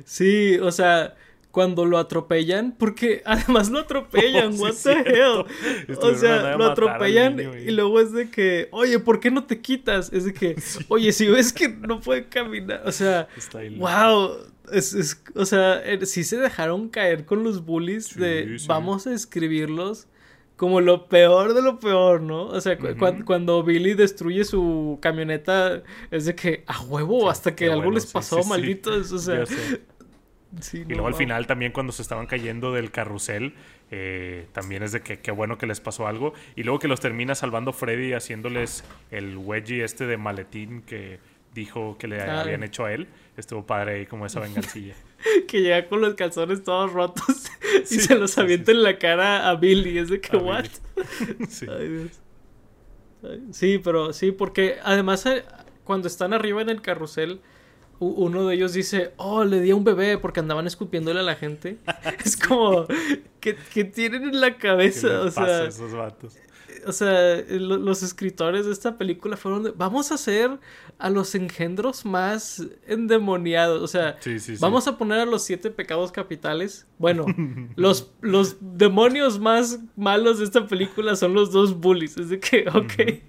Sí, 0.05 0.57
o 0.59 0.73
sea, 0.73 1.15
cuando 1.55 1.87
lo 1.87 1.99
atropellan, 1.99 2.75
porque 2.77 3.23
además 3.25 3.71
lo 3.71 3.79
atropellan, 3.79 4.55
what 4.59 4.75
the 4.83 4.91
hell. 4.91 5.45
O 6.01 6.15
sea, 6.17 6.57
lo 6.57 6.65
atropellan 6.65 7.39
y... 7.39 7.71
luego 7.71 8.01
es 8.01 8.13
de 8.13 8.29
que, 8.29 8.67
oye, 8.73 8.99
¿por 8.99 9.21
qué 9.21 9.31
no 9.31 9.45
te 9.45 9.61
quitas? 9.61 10.13
Es 10.13 10.25
de 10.25 10.35
que, 10.35 10.57
oye, 10.89 11.13
si 11.13 11.29
ves 11.29 11.53
que 11.53 11.69
no 11.69 12.01
puede 12.01 12.29
caminar, 12.29 12.83
o 12.85 12.91
sea, 12.91 13.29
wow, 13.77 14.33
es, 14.73 14.95
es, 14.95 15.23
o 15.37 15.47
sea, 15.47 15.81
eh, 15.85 16.05
sí 16.07 16.25
se 16.25 16.39
dejaron 16.39 16.89
caer 16.89 17.25
con 17.25 17.45
los 17.45 17.65
bullies 17.65 18.17
de 18.17 18.57
vamos 18.67 19.07
a 19.07 19.15
escribirlos 19.15 20.09
como 20.57 20.81
lo 20.81 21.09
peor 21.09 21.55
de 21.55 21.63
lo 21.63 21.79
peor, 21.79 22.21
¿no? 22.21 22.47
O 22.47 22.61
sea, 22.61 22.77
cuando 23.25 23.63
Billy 23.63 23.95
destruye 23.95 24.45
su 24.45 24.99
camioneta, 25.01 25.83
es 26.11 26.27
de 26.27 26.35
que 26.35 26.65
a 26.67 26.81
huevo, 26.83 27.31
hasta 27.31 27.55
que 27.55 27.71
algo 27.71 27.93
les 27.93 28.07
pasó, 28.07 28.43
malditos, 28.43 29.13
o 29.13 29.19
sea 29.19 29.45
y 30.73 30.85
luego 30.93 31.07
al 31.07 31.15
final 31.15 31.47
también 31.47 31.73
cuando 31.73 31.93
se 31.93 32.03
estaban 32.03 32.27
cayendo 32.27 32.73
del 32.73 32.91
carrusel, 32.91 33.55
eh, 33.91 34.47
también 34.53 34.83
es 34.83 34.93
de 34.93 35.01
que 35.01 35.21
qué 35.21 35.31
bueno 35.31 35.59
que 35.59 35.67
les 35.67 35.81
pasó 35.81 36.07
algo. 36.07 36.35
Y 36.57 36.63
luego 36.63 36.79
que 36.79 36.89
los 36.89 37.01
termina 37.01 37.35
salvando 37.35 37.73
Freddy 37.73 38.13
haciéndoles 38.13 38.85
el 39.11 39.37
wedgie 39.37 39.85
este 39.85 40.07
de 40.07 40.17
maletín 40.17 40.83
que 40.83 41.19
dijo 41.55 41.97
que 41.99 42.09
le 42.09 42.21
habían 42.21 42.63
hecho 42.63 42.85
a 42.85 42.93
él. 42.93 43.07
Estuvo 43.37 43.65
padre 43.65 43.97
ahí 43.97 44.07
como 44.07 44.27
esa 44.27 44.41
vengancilla. 44.41 44.95
que 45.49 45.61
llega 45.63 45.89
con 45.89 46.01
los 46.01 46.15
calzones 46.15 46.63
todos 46.63 46.93
rotos 46.93 47.51
y 47.91 48.01
se 48.01 48.15
los 48.17 48.37
avienta 48.39 48.73
en 48.73 48.83
la 48.83 48.99
cara 48.99 49.49
a 49.49 49.55
Billy. 49.57 49.99
Es 49.99 50.09
de 50.09 50.21
que, 50.21 50.37
¿what? 50.37 50.67
sí. 51.49 51.67
Sí, 53.53 53.81
pero 53.83 54.13
sí, 54.13 54.33
porque 54.33 54.77
además 54.83 55.25
eh, 55.27 55.45
cuando 55.85 56.09
están 56.09 56.35
arriba 56.35 56.61
en 56.61 56.69
el 56.69 56.83
carrusel 56.83 57.41
uno 57.99 58.47
de 58.47 58.55
ellos 58.55 58.73
dice, 58.73 59.13
oh, 59.17 59.45
le 59.45 59.61
di 59.61 59.71
a 59.71 59.77
un 59.77 59.85
bebé 59.85 60.19
porque 60.19 60.41
andaban 60.41 60.67
escupiéndole 60.67 61.21
a 61.21 61.23
la 61.23 61.37
gente. 61.37 61.79
es 62.25 62.37
como, 62.37 62.87
¿qué, 63.41 63.55
tienen 63.85 64.25
en 64.25 64.41
la 64.41 64.57
cabeza? 64.57 65.21
O 65.23 65.31
sea, 65.31 65.65
esos 65.65 65.93
vatos? 65.93 66.37
o 66.87 66.93
sea, 66.93 67.43
los 67.49 68.03
escritores 68.03 68.67
de 68.67 68.73
esta 68.73 68.97
película 68.97 69.37
fueron 69.37 69.65
de, 69.65 69.71
vamos 69.71 70.11
a 70.11 70.15
hacer 70.15 70.59
a 70.99 71.11
los 71.11 71.35
engendros 71.35 72.05
más 72.05 72.67
endemoniados. 72.87 73.83
O 73.83 73.87
sea, 73.87 74.19
vamos 74.61 74.87
a 74.87 74.99
poner 74.99 75.21
a 75.21 75.27
los 75.27 75.43
siete 75.43 75.71
pecados 75.71 76.13
capitales. 76.13 76.87
Bueno, 76.99 77.27
los, 77.77 78.13
los 78.21 78.57
demonios 78.61 79.39
más 79.39 79.81
malos 79.97 80.39
de 80.39 80.45
esta 80.45 80.67
película 80.67 81.17
son 81.17 81.35
los 81.35 81.53
dos 81.53 81.79
bullies. 81.79 82.17
Es 82.17 82.29
de 82.29 82.41
que, 82.41 82.67
ok. 82.69 83.23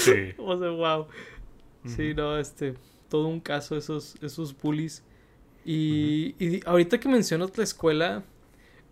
Sí. 0.00 0.34
o 0.38 0.58
sea, 0.58 0.70
wow. 0.70 1.06
Sí, 1.86 2.14
no, 2.14 2.38
este 2.38 2.74
todo 3.10 3.28
un 3.28 3.40
caso 3.40 3.76
esos, 3.76 4.16
esos 4.22 4.56
bullies. 4.58 5.02
Y, 5.66 6.34
y 6.38 6.62
ahorita 6.64 6.98
que 6.98 7.08
mencionas 7.10 7.58
la 7.58 7.64
escuela, 7.64 8.24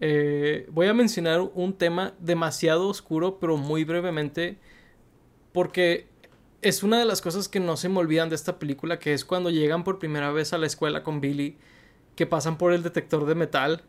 eh, 0.00 0.68
voy 0.70 0.86
a 0.86 0.94
mencionar 0.94 1.40
un 1.40 1.72
tema 1.72 2.12
demasiado 2.20 2.88
oscuro, 2.88 3.38
pero 3.40 3.56
muy 3.56 3.84
brevemente, 3.84 4.58
porque 5.52 6.06
es 6.60 6.82
una 6.82 6.98
de 6.98 7.04
las 7.04 7.22
cosas 7.22 7.48
que 7.48 7.60
no 7.60 7.76
se 7.76 7.88
me 7.88 7.98
olvidan 7.98 8.28
de 8.28 8.34
esta 8.34 8.58
película, 8.58 8.98
que 8.98 9.14
es 9.14 9.24
cuando 9.24 9.50
llegan 9.50 9.84
por 9.84 9.98
primera 9.98 10.30
vez 10.30 10.52
a 10.52 10.58
la 10.58 10.66
escuela 10.66 11.02
con 11.02 11.20
Billy, 11.20 11.56
que 12.16 12.26
pasan 12.26 12.58
por 12.58 12.72
el 12.72 12.82
detector 12.82 13.26
de 13.26 13.34
metal. 13.34 13.84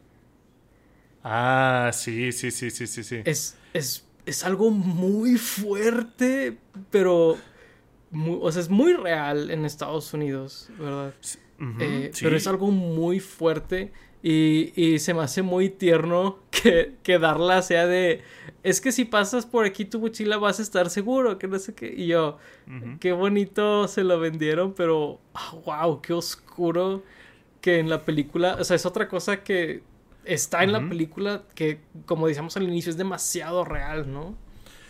Ah, 1.24 1.92
sí, 1.94 2.32
sí, 2.32 2.52
sí, 2.52 2.70
sí, 2.72 2.88
sí, 2.88 3.04
sí. 3.04 3.22
Es, 3.26 3.58
es, 3.74 4.06
es 4.26 4.44
algo 4.46 4.70
muy 4.72 5.38
fuerte, 5.38 6.58
pero 6.92 7.38
o 8.12 8.52
sea, 8.52 8.62
es 8.62 8.70
muy 8.70 8.94
real 8.94 9.52
en 9.52 9.66
Estados 9.66 10.14
Unidos, 10.14 10.70
¿verdad? 10.78 11.14
Eh, 11.80 12.12
pero 12.22 12.38
es 12.38 12.48
algo 12.48 12.72
muy 12.72 13.20
fuerte 13.20 13.92
y, 14.24 14.72
y, 14.76 15.00
se 15.00 15.14
me 15.14 15.22
hace 15.22 15.42
muy 15.42 15.70
tierno 15.70 16.40
que, 16.52 16.96
que 17.04 17.20
Darla 17.20 17.62
sea 17.62 17.86
de, 17.86 18.22
es 18.64 18.82
que 18.82 18.92
si 18.92 19.06
pasas 19.06 19.46
por 19.46 19.66
aquí 19.66 19.86
tu 19.86 20.00
mochila 20.00 20.38
vas 20.38 20.60
a 20.60 20.62
estar 20.62 20.90
seguro, 20.90 21.38
que 21.38 21.48
no 21.48 21.58
sé 21.60 21.74
qué. 21.74 21.94
Y 21.96 22.08
yo, 22.08 22.38
qué 23.00 23.14
bonito 23.14 23.88
se 23.88 24.04
lo 24.04 24.20
vendieron, 24.20 24.74
pero, 24.74 25.20
wow, 25.66 25.72
ah, 25.72 26.00
qué 26.02 26.14
oscuro 26.14 27.04
que 27.62 27.80
en 27.80 27.90
la 27.90 28.04
película, 28.04 28.58
o 28.60 28.64
sea, 28.64 28.76
es 28.76 28.86
otra 28.86 29.08
cosa 29.08 29.44
que 29.44 29.84
está 30.26 30.64
en 30.64 30.74
la 30.74 30.88
película 30.88 31.44
que, 31.56 31.80
como 32.06 32.28
decíamos 32.28 32.56
al 32.58 32.64
inicio, 32.64 32.90
es 32.90 32.98
demasiado 32.98 33.64
real, 33.64 34.12
¿no? 34.12 34.36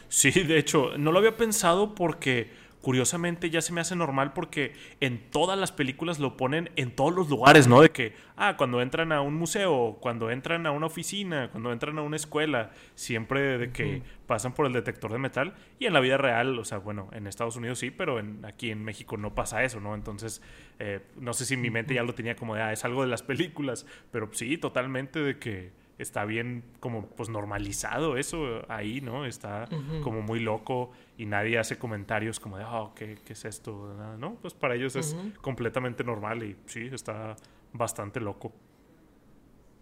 Sí, 0.07 0.31
de 0.31 0.57
hecho, 0.57 0.97
no 0.97 1.11
lo 1.11 1.19
había 1.19 1.37
pensado 1.37 1.93
porque 1.93 2.49
curiosamente 2.81 3.49
ya 3.49 3.61
se 3.61 3.73
me 3.73 3.81
hace 3.81 3.95
normal 3.95 4.33
porque 4.33 4.73
en 4.99 5.19
todas 5.31 5.59
las 5.59 5.71
películas 5.71 6.19
lo 6.19 6.37
ponen 6.37 6.69
en 6.75 6.91
todos 6.91 7.13
los 7.13 7.29
lugares, 7.29 7.67
¿no? 7.67 7.81
De 7.81 7.91
que, 7.91 8.13
ah, 8.37 8.55
cuando 8.57 8.81
entran 8.81 9.11
a 9.11 9.21
un 9.21 9.35
museo, 9.35 9.97
cuando 9.99 10.31
entran 10.31 10.65
a 10.65 10.71
una 10.71 10.85
oficina, 10.85 11.49
cuando 11.51 11.71
entran 11.71 11.97
a 11.97 12.01
una 12.01 12.15
escuela, 12.15 12.71
siempre 12.95 13.57
de 13.57 13.71
que 13.71 14.01
pasan 14.27 14.53
por 14.53 14.65
el 14.65 14.73
detector 14.73 15.11
de 15.11 15.17
metal. 15.17 15.55
Y 15.77 15.85
en 15.85 15.93
la 15.93 15.99
vida 15.99 16.17
real, 16.17 16.57
o 16.57 16.65
sea, 16.65 16.77
bueno, 16.77 17.09
en 17.11 17.27
Estados 17.27 17.55
Unidos 17.55 17.79
sí, 17.79 17.91
pero 17.91 18.19
en, 18.19 18.45
aquí 18.45 18.71
en 18.71 18.83
México 18.83 19.17
no 19.17 19.35
pasa 19.35 19.63
eso, 19.63 19.79
¿no? 19.79 19.93
Entonces, 19.95 20.41
eh, 20.79 21.01
no 21.19 21.33
sé 21.33 21.45
si 21.45 21.57
mi 21.57 21.69
mente 21.69 21.93
ya 21.93 22.03
lo 22.03 22.15
tenía 22.15 22.35
como 22.35 22.55
de, 22.55 22.61
ah, 22.61 22.71
es 22.71 22.85
algo 22.85 23.01
de 23.01 23.09
las 23.09 23.23
películas, 23.23 23.85
pero 24.11 24.29
sí, 24.31 24.57
totalmente 24.57 25.19
de 25.19 25.37
que 25.37 25.71
está 25.99 26.23
bien 26.23 26.63
como 26.79 27.05
pues 27.05 27.29
normalizado 27.29 28.17
eso 28.17 28.65
ahí, 28.69 29.01
¿no? 29.01 29.25
Está 29.25 29.67
como 30.01 30.21
muy 30.21 30.39
loco 30.39 30.91
y 31.17 31.25
nadie 31.25 31.59
hace 31.59 31.77
comentarios 31.77 32.39
como 32.39 32.57
de, 32.57 32.63
oh, 32.63 32.93
¿qué, 32.95 33.17
qué 33.25 33.33
es 33.33 33.45
esto? 33.45 33.93
No, 34.17 34.35
pues 34.35 34.53
para 34.53 34.75
ellos 34.75 34.95
es 34.95 35.15
completamente 35.41 36.03
normal 36.03 36.41
y 36.43 36.55
sí, 36.65 36.89
está 36.91 37.35
bastante 37.73 38.21
loco. 38.21 38.53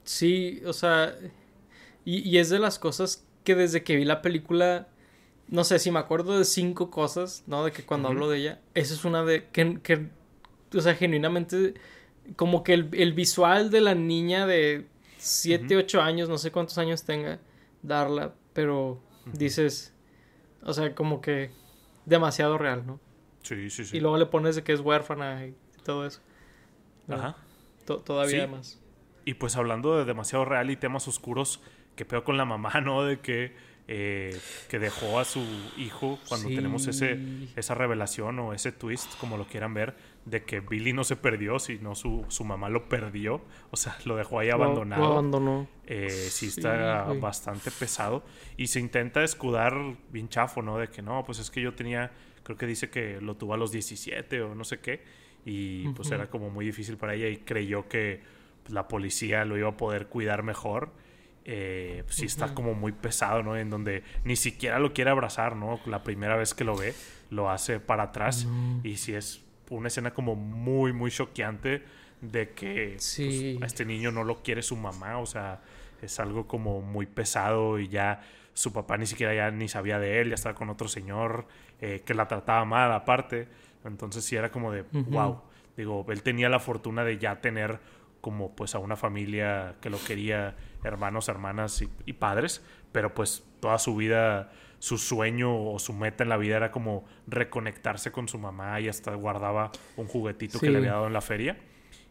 Sí, 0.03 0.61
o 0.65 0.73
sea, 0.73 1.13
y, 2.03 2.27
y, 2.27 2.39
es 2.39 2.49
de 2.49 2.59
las 2.59 2.79
cosas 2.79 3.27
que 3.43 3.55
desde 3.55 3.83
que 3.83 3.95
vi 3.95 4.05
la 4.05 4.21
película, 4.21 4.87
no 5.49 5.63
sé 5.63 5.77
si 5.77 5.91
me 5.91 5.99
acuerdo 5.99 6.39
de 6.39 6.45
cinco 6.45 6.89
cosas, 6.89 7.43
¿no? 7.45 7.63
De 7.63 7.71
que 7.71 7.83
cuando 7.83 8.07
hablo 8.07 8.27
de 8.29 8.39
ella, 8.39 8.61
esa 8.73 8.93
es 8.93 9.05
una 9.05 9.23
de 9.23 9.47
que, 9.49 9.79
que 9.81 10.07
o 10.73 10.81
sea, 10.81 10.95
genuinamente, 10.95 11.75
como 12.35 12.63
que 12.63 12.73
el, 12.73 12.89
el 12.93 13.13
visual 13.13 13.69
de 13.69 13.81
la 13.81 13.95
niña 13.95 14.47
de 14.47 14.87
7, 15.27 15.75
8 15.77 16.01
años, 16.01 16.29
no 16.29 16.37
sé 16.37 16.51
cuántos 16.51 16.77
años 16.77 17.03
tenga, 17.03 17.39
darla, 17.81 18.33
pero 18.53 19.01
dices, 19.33 19.93
o 20.63 20.73
sea, 20.73 20.95
como 20.95 21.21
que 21.21 21.51
demasiado 22.05 22.57
real, 22.57 22.85
¿no? 22.85 22.99
Sí, 23.43 23.69
sí, 23.69 23.85
sí. 23.85 23.97
Y 23.97 23.99
luego 23.99 24.17
le 24.17 24.25
pones 24.25 24.55
de 24.55 24.63
que 24.63 24.73
es 24.73 24.79
huérfana 24.79 25.45
y 25.45 25.55
todo 25.83 26.05
eso. 26.05 26.21
Ajá. 27.07 27.37
todavía 27.85 28.47
más. 28.47 28.81
Y 29.25 29.35
pues 29.35 29.55
hablando 29.55 29.97
de 29.97 30.05
demasiado 30.05 30.45
real 30.45 30.69
y 30.69 30.75
temas 30.75 31.07
oscuros, 31.07 31.61
que 31.95 32.05
peor 32.05 32.23
con 32.23 32.37
la 32.37 32.45
mamá, 32.45 32.81
¿no? 32.81 33.03
De 33.03 33.19
que, 33.19 33.55
eh, 33.87 34.37
que 34.69 34.79
dejó 34.79 35.19
a 35.19 35.25
su 35.25 35.43
hijo 35.77 36.19
cuando 36.27 36.49
tenemos 36.49 36.87
ese, 36.87 37.19
esa 37.55 37.73
revelación 37.73 38.39
o 38.39 38.53
ese 38.53 38.71
twist, 38.71 39.17
como 39.19 39.37
lo 39.37 39.47
quieran 39.47 39.73
ver, 39.73 39.95
de 40.27 40.43
que 40.43 40.59
Billy 40.59 40.91
no 40.91 41.05
se 41.05 41.15
perdió, 41.15 41.57
sino 41.57 41.95
su, 41.95 42.25
su 42.27 42.43
mamá 42.43 42.67
lo 42.67 42.89
perdió. 42.89 43.41
O 43.71 43.77
sea, 43.77 43.97
lo 44.03 44.17
dejó 44.17 44.39
ahí 44.39 44.49
abandonado. 44.49 45.01
Lo 45.01 45.11
abandonó. 45.13 45.67
Eh, 45.85 46.09
sí, 46.09 46.47
está 46.47 47.03
bastante 47.13 47.71
pesado. 47.71 48.23
Y 48.57 48.67
se 48.67 48.81
intenta 48.81 49.23
escudar 49.23 49.73
bien 50.11 50.27
chafo, 50.27 50.61
¿no? 50.61 50.77
De 50.77 50.89
que 50.89 51.01
no, 51.01 51.23
pues 51.23 51.39
es 51.39 51.49
que 51.49 51.61
yo 51.61 51.73
tenía, 51.75 52.11
creo 52.43 52.57
que 52.57 52.67
dice 52.67 52.89
que 52.89 53.21
lo 53.21 53.37
tuvo 53.37 53.53
a 53.53 53.57
los 53.57 53.71
17 53.71 54.41
o 54.41 54.53
no 54.53 54.65
sé 54.65 54.79
qué. 54.79 55.01
Y 55.45 55.87
pues 55.89 56.11
era 56.11 56.29
como 56.29 56.49
muy 56.49 56.65
difícil 56.65 56.97
para 56.97 57.13
ella 57.13 57.29
y 57.29 57.37
creyó 57.37 57.87
que 57.87 58.21
pues, 58.63 58.73
la 58.73 58.89
policía 58.89 59.45
lo 59.45 59.57
iba 59.57 59.69
a 59.69 59.77
poder 59.77 60.07
cuidar 60.07 60.43
mejor. 60.43 60.91
Eh, 61.45 62.03
pues 62.03 62.17
sí 62.17 62.25
está 62.25 62.53
como 62.53 62.73
muy 62.73 62.91
pesado, 62.91 63.43
¿no? 63.43 63.55
En 63.55 63.69
donde 63.69 64.03
ni 64.25 64.35
siquiera 64.35 64.77
lo 64.79 64.91
quiere 64.91 65.09
abrazar, 65.09 65.55
¿no? 65.55 65.79
La 65.85 66.03
primera 66.03 66.35
vez 66.35 66.53
que 66.53 66.65
lo 66.65 66.75
ve, 66.75 66.93
lo 67.29 67.49
hace 67.49 67.79
para 67.79 68.03
atrás. 68.03 68.45
Y 68.83 68.97
si 68.97 69.13
es 69.13 69.46
una 69.69 69.87
escena 69.87 70.13
como 70.13 70.35
muy, 70.35 70.93
muy 70.93 71.11
choqueante 71.11 71.83
de 72.21 72.49
que 72.51 72.93
pues, 72.93 73.19
a 73.19 73.65
este 73.65 73.85
niño 73.85 74.11
no 74.11 74.23
lo 74.23 74.41
quiere 74.41 74.61
su 74.61 74.75
mamá, 74.75 75.19
o 75.19 75.25
sea, 75.25 75.61
es 76.01 76.19
algo 76.19 76.47
como 76.47 76.81
muy 76.81 77.05
pesado 77.05 77.79
y 77.79 77.87
ya 77.87 78.21
su 78.53 78.73
papá 78.73 78.97
ni 78.97 79.05
siquiera 79.05 79.35
ya 79.35 79.51
ni 79.51 79.67
sabía 79.67 79.99
de 79.99 80.21
él, 80.21 80.29
ya 80.29 80.35
estaba 80.35 80.55
con 80.55 80.69
otro 80.69 80.87
señor 80.87 81.47
eh, 81.79 82.01
que 82.05 82.13
la 82.13 82.27
trataba 82.27 82.65
mal 82.65 82.91
aparte, 82.91 83.47
entonces 83.85 84.25
sí 84.25 84.35
era 84.35 84.51
como 84.51 84.71
de, 84.71 84.83
wow, 84.91 85.41
digo, 85.75 86.05
él 86.09 86.23
tenía 86.23 86.49
la 86.49 86.59
fortuna 86.59 87.03
de 87.03 87.17
ya 87.17 87.39
tener 87.39 87.79
como 88.21 88.55
pues 88.55 88.73
a 88.73 88.79
una 88.79 88.95
familia 88.95 89.75
que 89.79 89.91
lo 89.91 90.03
quería, 90.03 90.55
hermanos, 90.83 91.29
hermanas 91.29 91.83
y 92.05 92.13
padres, 92.13 92.63
pero 92.91 93.13
pues 93.13 93.45
toda 93.59 93.77
su 93.77 93.95
vida 93.95 94.51
su 94.79 94.97
sueño 94.97 95.71
o 95.71 95.79
su 95.79 95.93
meta 95.93 96.23
en 96.23 96.29
la 96.29 96.37
vida 96.37 96.57
era 96.57 96.71
como 96.71 97.05
reconectarse 97.27 98.11
con 98.11 98.27
su 98.27 98.37
mamá 98.37 98.79
y 98.79 98.87
hasta 98.87 99.13
guardaba 99.15 99.71
un 99.95 100.07
juguetito 100.07 100.59
que 100.59 100.69
le 100.69 100.77
había 100.77 100.91
dado 100.91 101.07
en 101.07 101.13
la 101.13 101.21
feria. 101.21 101.57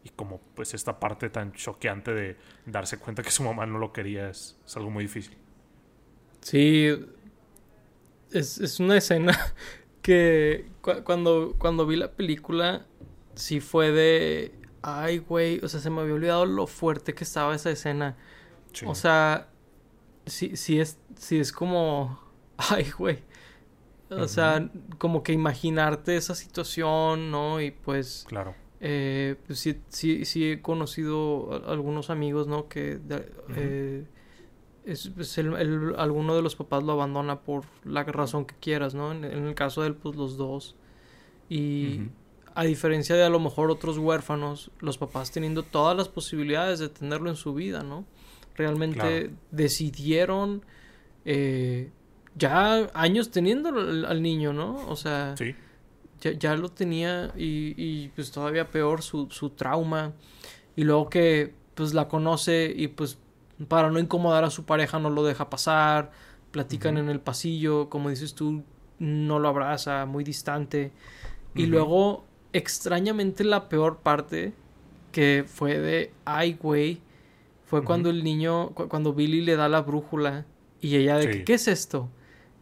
Y 0.04 0.10
como 0.10 0.40
pues 0.54 0.74
esta 0.74 1.00
parte 1.00 1.30
tan 1.30 1.52
choqueante 1.52 2.12
de 2.12 2.36
darse 2.64 2.98
cuenta 2.98 3.22
que 3.22 3.30
su 3.30 3.42
mamá 3.42 3.66
no 3.66 3.78
lo 3.78 3.92
quería 3.92 4.28
es, 4.30 4.56
algo 4.74 4.90
muy 4.90 5.04
difícil. 5.04 5.36
Sí, 6.40 6.88
es, 8.32 8.80
una 8.80 8.96
escena 8.96 9.36
que 10.02 10.66
cuando, 11.04 11.54
cuando 11.58 11.86
vi 11.86 11.96
la 11.96 12.12
película, 12.12 12.86
sí 13.34 13.60
fue 13.60 13.90
de, 13.90 14.52
ay 14.82 15.18
güey, 15.18 15.60
o 15.64 15.68
sea, 15.68 15.80
se 15.80 15.90
me 15.90 16.00
había 16.00 16.14
olvidado 16.14 16.46
lo 16.46 16.66
fuerte 16.66 17.14
que 17.14 17.24
estaba 17.24 17.54
esa 17.54 17.70
escena. 17.70 18.16
O 18.84 18.94
sea, 18.94 19.48
sí, 20.26 20.56
sí, 20.56 20.78
es, 20.78 20.98
sí 21.16 21.38
es 21.38 21.50
como 21.50 22.25
ay, 22.70 22.90
güey. 22.96 23.18
O 24.10 24.28
sea, 24.28 24.70
como 24.98 25.22
que 25.22 25.32
imaginarte 25.32 26.16
esa 26.16 26.34
situación, 26.34 27.30
¿no? 27.30 27.60
Y 27.60 27.72
pues... 27.72 28.24
Claro. 28.28 28.54
Eh, 28.80 29.36
pues 29.46 29.58
sí, 29.58 29.80
sí, 29.88 30.24
sí 30.24 30.52
he 30.52 30.62
conocido 30.62 31.64
algunos 31.66 32.10
amigos, 32.10 32.46
¿no? 32.46 32.68
Que 32.68 33.00
eh, 33.56 34.04
es, 34.84 35.10
pues, 35.14 35.36
el, 35.38 35.94
alguno 35.96 36.36
de 36.36 36.42
los 36.42 36.54
papás 36.54 36.84
lo 36.84 36.92
abandona 36.92 37.40
por 37.40 37.64
la 37.84 38.04
razón 38.04 38.44
que 38.44 38.54
quieras, 38.60 38.94
¿no? 38.94 39.12
En, 39.12 39.24
el 39.24 39.54
caso 39.54 39.82
de 39.82 39.88
él, 39.88 39.94
pues 39.94 40.14
los 40.14 40.36
dos. 40.36 40.76
Y 41.48 42.02
a 42.54 42.64
diferencia 42.64 43.16
de 43.16 43.24
a 43.24 43.28
lo 43.28 43.40
mejor 43.40 43.70
otros 43.70 43.98
huérfanos, 43.98 44.70
los 44.80 44.98
papás 44.98 45.30
teniendo 45.30 45.62
todas 45.62 45.96
las 45.96 46.08
posibilidades 46.08 46.78
de 46.78 46.88
tenerlo 46.88 47.28
en 47.30 47.36
su 47.36 47.54
vida, 47.54 47.82
¿no? 47.82 48.04
Realmente 48.54 49.30
decidieron 49.50 50.64
eh, 51.24 51.90
ya 52.36 52.90
años 52.94 53.30
teniendo 53.30 53.70
al, 53.70 54.22
niño, 54.22 54.52
¿no? 54.52 54.76
O 54.88 54.96
sea, 54.96 55.34
ya, 56.20 56.32
ya, 56.32 56.56
lo 56.56 56.68
tenía 56.68 57.32
y, 57.36 57.74
y 57.76 58.08
pues 58.14 58.30
todavía 58.30 58.70
peor 58.70 59.02
su, 59.02 59.28
su, 59.30 59.50
trauma. 59.50 60.12
Y 60.76 60.84
luego 60.84 61.08
que 61.08 61.54
pues 61.74 61.94
la 61.94 62.08
conoce 62.08 62.72
y 62.74 62.88
pues 62.88 63.18
para 63.68 63.90
no 63.90 63.98
incomodar 63.98 64.44
a 64.44 64.50
su 64.50 64.64
pareja 64.64 64.98
no 64.98 65.10
lo 65.10 65.24
deja 65.24 65.48
pasar, 65.48 66.10
platican 66.50 66.98
en 66.98 67.08
el 67.08 67.20
pasillo, 67.20 67.88
como 67.88 68.10
dices 68.10 68.34
tú, 68.34 68.62
no 68.98 69.38
lo 69.38 69.48
abraza, 69.48 70.06
muy 70.06 70.24
distante. 70.24 70.92
Y 71.54 71.66
luego, 71.66 72.24
extrañamente, 72.52 73.44
la 73.44 73.68
peor 73.70 73.98
parte 73.98 74.52
que 75.10 75.44
fue 75.46 75.78
de, 75.78 76.12
ay, 76.26 76.58
güey, 76.60 77.00
fue 77.64 77.82
cuando 77.82 78.10
el 78.10 78.22
niño, 78.22 78.70
cuando 78.70 79.14
Billy 79.14 79.40
le 79.40 79.56
da 79.56 79.68
la 79.68 79.80
brújula 79.80 80.44
y 80.80 80.96
ella 80.96 81.16
de, 81.16 81.44
¿qué 81.44 81.54
es 81.54 81.66
esto? 81.66 82.10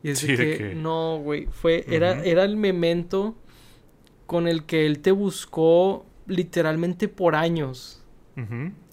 Y 0.05 0.11
es 0.11 0.23
que, 0.23 0.75
no, 0.77 1.17
güey, 1.17 1.47
fue, 1.47 1.83
era, 1.89 2.23
era 2.25 2.45
el 2.45 2.59
memento 2.59 3.35
con 4.27 4.47
el 4.47 4.65
que 4.67 4.85
él 4.85 4.99
te 4.99 5.13
buscó 5.13 6.05
literalmente 6.27 7.09
por 7.09 7.35
años. 7.35 8.05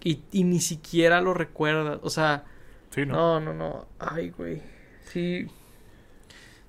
y, 0.06 0.44
ni 0.46 0.62
siquiera 0.62 1.20
lo 1.20 1.34
recuerda. 1.34 2.00
O 2.02 2.10
sea, 2.10 2.46
¿no? 2.96 3.42
no, 3.42 3.54
no, 3.54 3.88
Ay, 4.00 4.30
güey. 4.30 4.62
Sí. 5.04 5.48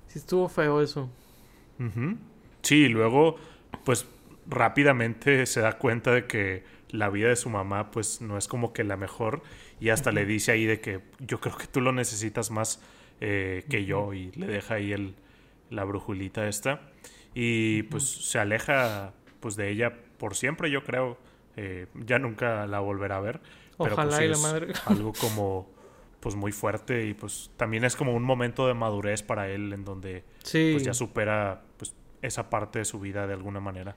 Sí 0.07 0.19
estuvo 0.19 0.49
feo 0.49 0.81
eso. 0.81 1.09
Sí, 2.63 2.75
y 2.75 2.89
luego, 2.89 3.37
pues 3.85 4.05
rápidamente 4.45 5.45
se 5.45 5.61
da 5.61 5.77
cuenta 5.77 6.11
de 6.11 6.27
que 6.27 6.65
la 6.89 7.09
vida 7.09 7.29
de 7.29 7.37
su 7.37 7.49
mamá, 7.49 7.91
pues 7.91 8.19
no 8.19 8.37
es 8.37 8.49
como 8.49 8.73
que 8.73 8.83
la 8.83 8.97
mejor. 8.97 9.41
Y 9.79 9.87
hasta 9.87 10.11
le 10.11 10.25
dice 10.25 10.51
ahí 10.51 10.65
de 10.65 10.81
que 10.81 10.99
yo 11.19 11.39
creo 11.39 11.55
que 11.55 11.67
tú 11.67 11.79
lo 11.79 11.93
necesitas 11.93 12.51
más 12.51 12.81
eh, 13.25 13.63
que 13.69 13.85
yo 13.85 14.13
y 14.13 14.31
le 14.33 14.47
deja 14.47 14.73
ahí 14.73 14.91
el, 14.91 15.15
la 15.69 15.85
brujulita 15.85 16.45
esta. 16.49 16.81
Y 17.33 17.83
pues 17.83 18.03
se 18.03 18.37
aleja 18.37 19.13
pues 19.39 19.55
de 19.55 19.69
ella 19.69 19.93
por 20.17 20.35
siempre, 20.35 20.69
yo 20.69 20.83
creo. 20.83 21.17
Eh, 21.55 21.87
ya 21.93 22.19
nunca 22.19 22.67
la 22.67 22.81
volverá 22.81 23.17
a 23.17 23.21
ver. 23.21 23.39
Pero, 23.77 23.77
pues, 23.77 23.91
Ojalá 23.93 24.25
y 24.25 24.27
la 24.27 24.37
madre. 24.39 24.73
algo 24.87 25.13
como 25.13 25.71
pues 26.19 26.35
muy 26.35 26.51
fuerte 26.51 27.05
y 27.05 27.13
pues 27.13 27.49
también 27.55 27.85
es 27.85 27.95
como 27.95 28.13
un 28.13 28.23
momento 28.23 28.67
de 28.67 28.73
madurez 28.73 29.23
para 29.23 29.49
él 29.49 29.73
en 29.73 29.83
donde 29.83 30.23
pues 30.41 30.83
ya 30.83 30.93
supera 30.93 31.63
pues 31.77 31.93
esa 32.21 32.49
parte 32.49 32.79
de 32.79 32.85
su 32.85 32.99
vida 32.99 33.25
de 33.25 33.33
alguna 33.33 33.61
manera. 33.61 33.95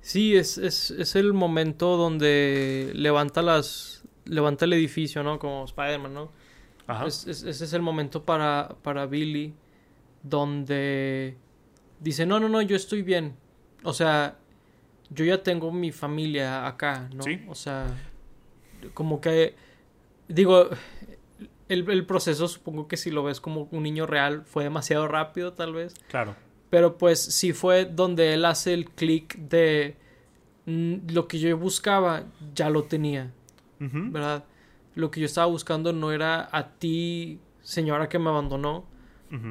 Sí, 0.00 0.36
es, 0.36 0.58
es, 0.58 0.90
es 0.90 1.14
el 1.14 1.32
momento 1.32 1.96
donde 1.96 2.90
levanta 2.94 3.42
las 3.42 4.04
levanta 4.24 4.64
el 4.64 4.72
edificio, 4.72 5.22
¿no? 5.22 5.38
Como 5.38 5.64
Spider-Man, 5.64 6.14
¿no? 6.14 6.32
Ese 6.88 7.50
es 7.50 7.72
el 7.72 7.82
momento 7.82 8.24
para, 8.24 8.76
para 8.82 9.06
Billy 9.06 9.54
donde 10.24 11.36
dice, 12.00 12.26
no, 12.26 12.40
no, 12.40 12.48
no, 12.48 12.60
yo 12.62 12.74
estoy 12.74 13.02
bien. 13.02 13.36
O 13.84 13.92
sea, 13.92 14.38
yo 15.10 15.24
ya 15.24 15.42
tengo 15.42 15.70
mi 15.70 15.92
familia 15.92 16.66
acá, 16.66 17.08
¿no? 17.14 17.24
O 17.48 17.54
sea, 17.54 17.86
como 18.94 19.20
que, 19.20 19.54
digo, 20.28 20.70
el, 21.68 21.88
el, 21.90 22.06
proceso 22.06 22.48
supongo 22.48 22.88
que 22.88 22.96
si 22.96 23.10
lo 23.10 23.22
ves 23.22 23.40
como 23.40 23.68
un 23.70 23.82
niño 23.82 24.06
real 24.06 24.44
fue 24.46 24.64
demasiado 24.64 25.06
rápido 25.06 25.52
tal 25.52 25.74
vez. 25.74 25.94
Claro. 26.08 26.34
Pero 26.70 26.96
pues 26.98 27.20
sí 27.22 27.52
fue 27.52 27.84
donde 27.84 28.34
él 28.34 28.44
hace 28.46 28.72
el 28.72 28.90
clic 28.90 29.36
de 29.36 29.96
mm, 30.66 31.10
lo 31.12 31.28
que 31.28 31.38
yo 31.38 31.56
buscaba, 31.56 32.24
ya 32.54 32.70
lo 32.70 32.84
tenía. 32.84 33.30
¿Verdad? 33.78 34.44
Lo 34.94 35.10
que 35.10 35.20
yo 35.20 35.26
estaba 35.26 35.46
buscando 35.46 35.92
no 35.92 36.12
era 36.12 36.48
a 36.52 36.70
ti, 36.70 37.40
señora 37.62 38.08
que 38.08 38.18
me 38.18 38.30
abandonó. 38.30 38.86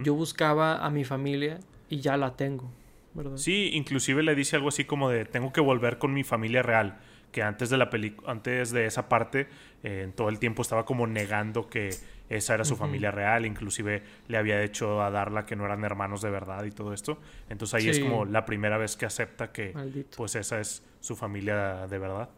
Yo 0.04 0.14
buscaba 0.14 0.78
a 0.86 0.90
mi 0.90 1.04
familia 1.04 1.60
y 1.90 2.00
ya 2.00 2.16
la 2.16 2.38
tengo. 2.38 2.72
¿verdad? 3.14 3.36
Sí, 3.36 3.72
inclusive 3.74 4.24
le 4.24 4.34
dice 4.34 4.56
algo 4.56 4.70
así 4.70 4.86
como 4.86 5.10
de 5.10 5.26
tengo 5.26 5.52
que 5.52 5.60
volver 5.60 5.98
con 5.98 6.14
mi 6.14 6.24
familia 6.24 6.64
real 6.64 7.00
que 7.34 7.42
antes 7.42 7.70
de 7.70 7.78
la 7.78 7.90
antes 8.26 8.72
de 8.72 8.86
esa 8.86 9.10
parte 9.10 9.48
en 9.82 10.14
todo 10.14 10.30
el 10.30 10.40
tiempo 10.40 10.62
estaba 10.62 10.86
como 10.86 11.08
negando 11.08 11.68
que 11.68 11.90
esa 12.30 12.54
era 12.54 12.64
su 12.64 12.78
familia 12.78 13.12
real, 13.12 13.46
inclusive 13.46 14.02
le 14.28 14.38
había 14.38 14.64
hecho 14.64 15.02
a 15.02 15.12
Darla 15.12 15.46
que 15.46 15.56
no 15.56 15.66
eran 15.66 15.84
hermanos 15.84 16.22
de 16.22 16.30
verdad 16.30 16.64
y 16.64 16.72
todo 16.72 16.94
esto. 16.94 17.20
Entonces 17.50 17.74
ahí 17.74 17.90
es 17.90 18.00
como 18.00 18.24
la 18.24 18.46
primera 18.46 18.78
vez 18.78 18.96
que 18.96 19.06
acepta 19.06 19.52
que 19.52 19.74
pues 20.16 20.36
esa 20.36 20.60
es 20.62 20.84
su 21.02 21.16
familia 21.16 21.88
de 21.88 21.98
verdad. 21.98 22.30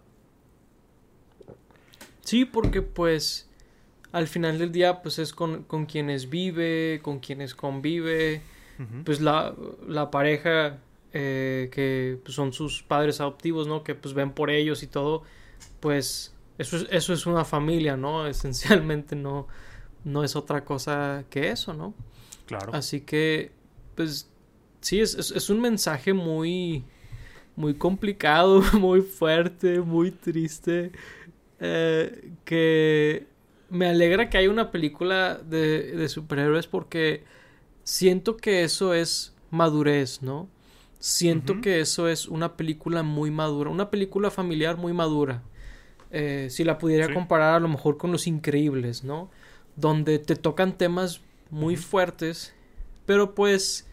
Sí, 2.26 2.44
porque 2.44 2.82
pues 2.82 3.50
al 4.12 4.28
final 4.28 4.60
del 4.60 4.72
día 4.72 5.02
pues 5.02 5.18
es 5.20 5.32
con, 5.32 5.64
con 5.64 5.86
quienes 5.86 6.30
vive, 6.30 7.00
con 7.02 7.20
quienes 7.20 7.56
convive, 7.56 8.42
pues 9.06 9.22
la, 9.22 9.56
la 9.88 10.12
pareja 10.12 10.80
eh, 11.14 11.70
que 11.72 12.20
pues, 12.22 12.36
son 12.36 12.52
sus 12.52 12.84
padres 12.84 13.22
adoptivos, 13.22 13.70
¿no? 13.70 13.86
Que 13.86 13.96
pues 13.96 14.14
ven 14.14 14.32
por 14.32 14.50
ellos 14.50 14.84
y 14.84 14.88
todo, 14.88 15.24
pues 15.80 16.36
eso 16.58 16.76
es, 16.76 16.88
eso 16.92 17.14
es 17.14 17.26
una 17.26 17.46
familia, 17.46 17.96
¿no? 17.96 18.28
Esencialmente 18.28 19.16
no, 19.16 19.48
no 20.04 20.26
es 20.26 20.36
otra 20.36 20.66
cosa 20.66 21.24
que 21.30 21.50
eso, 21.52 21.74
¿no? 21.74 21.94
Claro. 22.48 22.74
Así 22.74 23.00
que, 23.00 23.54
pues, 23.96 24.30
sí, 24.82 25.00
es, 25.00 25.16
es, 25.16 25.50
un 25.50 25.62
mensaje 25.62 26.14
muy, 26.14 26.84
muy 27.56 27.76
complicado, 27.76 28.62
muy 28.74 29.02
fuerte, 29.02 29.80
muy 29.80 30.12
triste, 30.12 30.92
eh, 31.60 32.32
que 32.44 33.28
me 33.70 33.88
alegra 33.88 34.30
que 34.30 34.38
haya 34.38 34.50
una 34.50 34.72
película 34.72 35.36
de, 35.36 35.96
de 35.96 36.10
superhéroes 36.10 36.68
porque 36.68 37.24
siento 37.84 38.38
que 38.38 38.64
eso 38.64 38.94
es 38.94 39.34
madurez, 39.52 40.22
¿no? 40.22 40.50
Siento 41.00 41.62
que 41.62 41.82
eso 41.82 42.08
es 42.08 42.28
una 42.28 42.58
película 42.58 43.04
muy 43.04 43.30
madura, 43.30 43.70
una 43.70 43.92
película 43.92 44.32
familiar 44.32 44.78
muy 44.78 44.92
madura. 44.92 45.44
Eh, 46.10 46.48
si 46.50 46.64
la 46.64 46.80
pudiera 46.80 47.14
comparar 47.14 47.54
a 47.54 47.60
lo 47.60 47.68
mejor 47.68 47.98
con 47.98 48.12
Los 48.12 48.26
Increíbles, 48.26 49.04
¿no? 49.04 49.30
Donde 49.76 50.18
te 50.18 50.36
tocan 50.36 50.78
temas 50.78 51.22
muy 51.52 51.76
fuertes, 51.76 52.56
pero 53.06 53.36
pues 53.36 53.86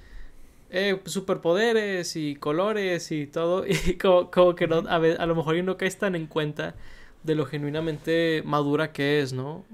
eh, 0.70 1.00
superpoderes 1.04 2.16
y 2.16 2.34
colores 2.36 3.12
y 3.12 3.26
todo, 3.26 3.66
y 3.66 3.98
como, 3.98 4.54
que 4.54 4.66
no, 4.66 4.76
a, 4.88 4.96
a 4.96 5.26
lo 5.26 5.34
mejor 5.34 5.62
no 5.62 5.76
caes 5.76 5.98
tan 5.98 6.14
en 6.14 6.26
cuenta 6.26 6.76
de 7.22 7.34
lo 7.34 7.46
genuinamente 7.46 8.42
madura 8.44 8.92
que 8.92 9.20
es, 9.20 9.32
¿no? 9.32 9.64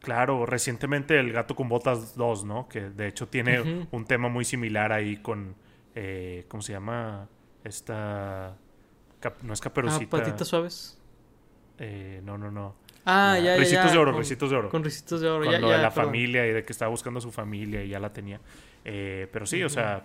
Claro, 0.00 0.46
recientemente 0.46 1.18
El 1.18 1.32
Gato 1.32 1.54
con 1.54 1.68
Botas 1.68 2.16
2, 2.16 2.44
¿no? 2.44 2.68
Que 2.68 2.90
de 2.90 3.06
hecho 3.06 3.28
tiene 3.28 3.86
un 3.90 4.04
tema 4.04 4.28
muy 4.28 4.44
similar 4.44 4.92
ahí 4.92 5.18
con 5.18 5.54
eh, 5.94 6.44
¿cómo 6.48 6.62
se 6.62 6.72
llama? 6.72 7.28
Esta... 7.64 8.56
no 9.42 9.52
es 9.52 9.60
caperucita. 9.60 10.16
Ah, 10.16 10.20
patitas 10.20 10.48
suaves. 10.48 10.98
Eh, 11.78 12.20
no, 12.24 12.38
no, 12.38 12.50
no. 12.50 12.74
Ah, 13.04 13.36
ya, 13.38 13.54
ya. 13.54 13.56
Ricitos 13.56 13.92
de 13.92 13.98
oro, 13.98 14.12
ricitos 14.12 14.50
de 14.50 14.56
oro. 14.56 14.68
Con 14.68 14.84
ricitos 14.84 15.20
de 15.20 15.28
oro, 15.28 15.44
con 15.44 15.60
lo 15.60 15.70
de 15.70 15.78
la 15.78 15.90
familia 15.90 16.46
y 16.46 16.52
de 16.52 16.64
que 16.64 16.72
estaba 16.72 16.90
buscando 16.90 17.18
a 17.18 17.20
su 17.20 17.32
familia 17.32 17.82
y 17.82 17.88
ya 17.88 17.98
la 17.98 18.12
tenía. 18.12 18.40
Eh, 18.84 19.28
pero 19.32 19.44
sí, 19.46 19.62
o 19.62 19.68
sea, 19.68 20.02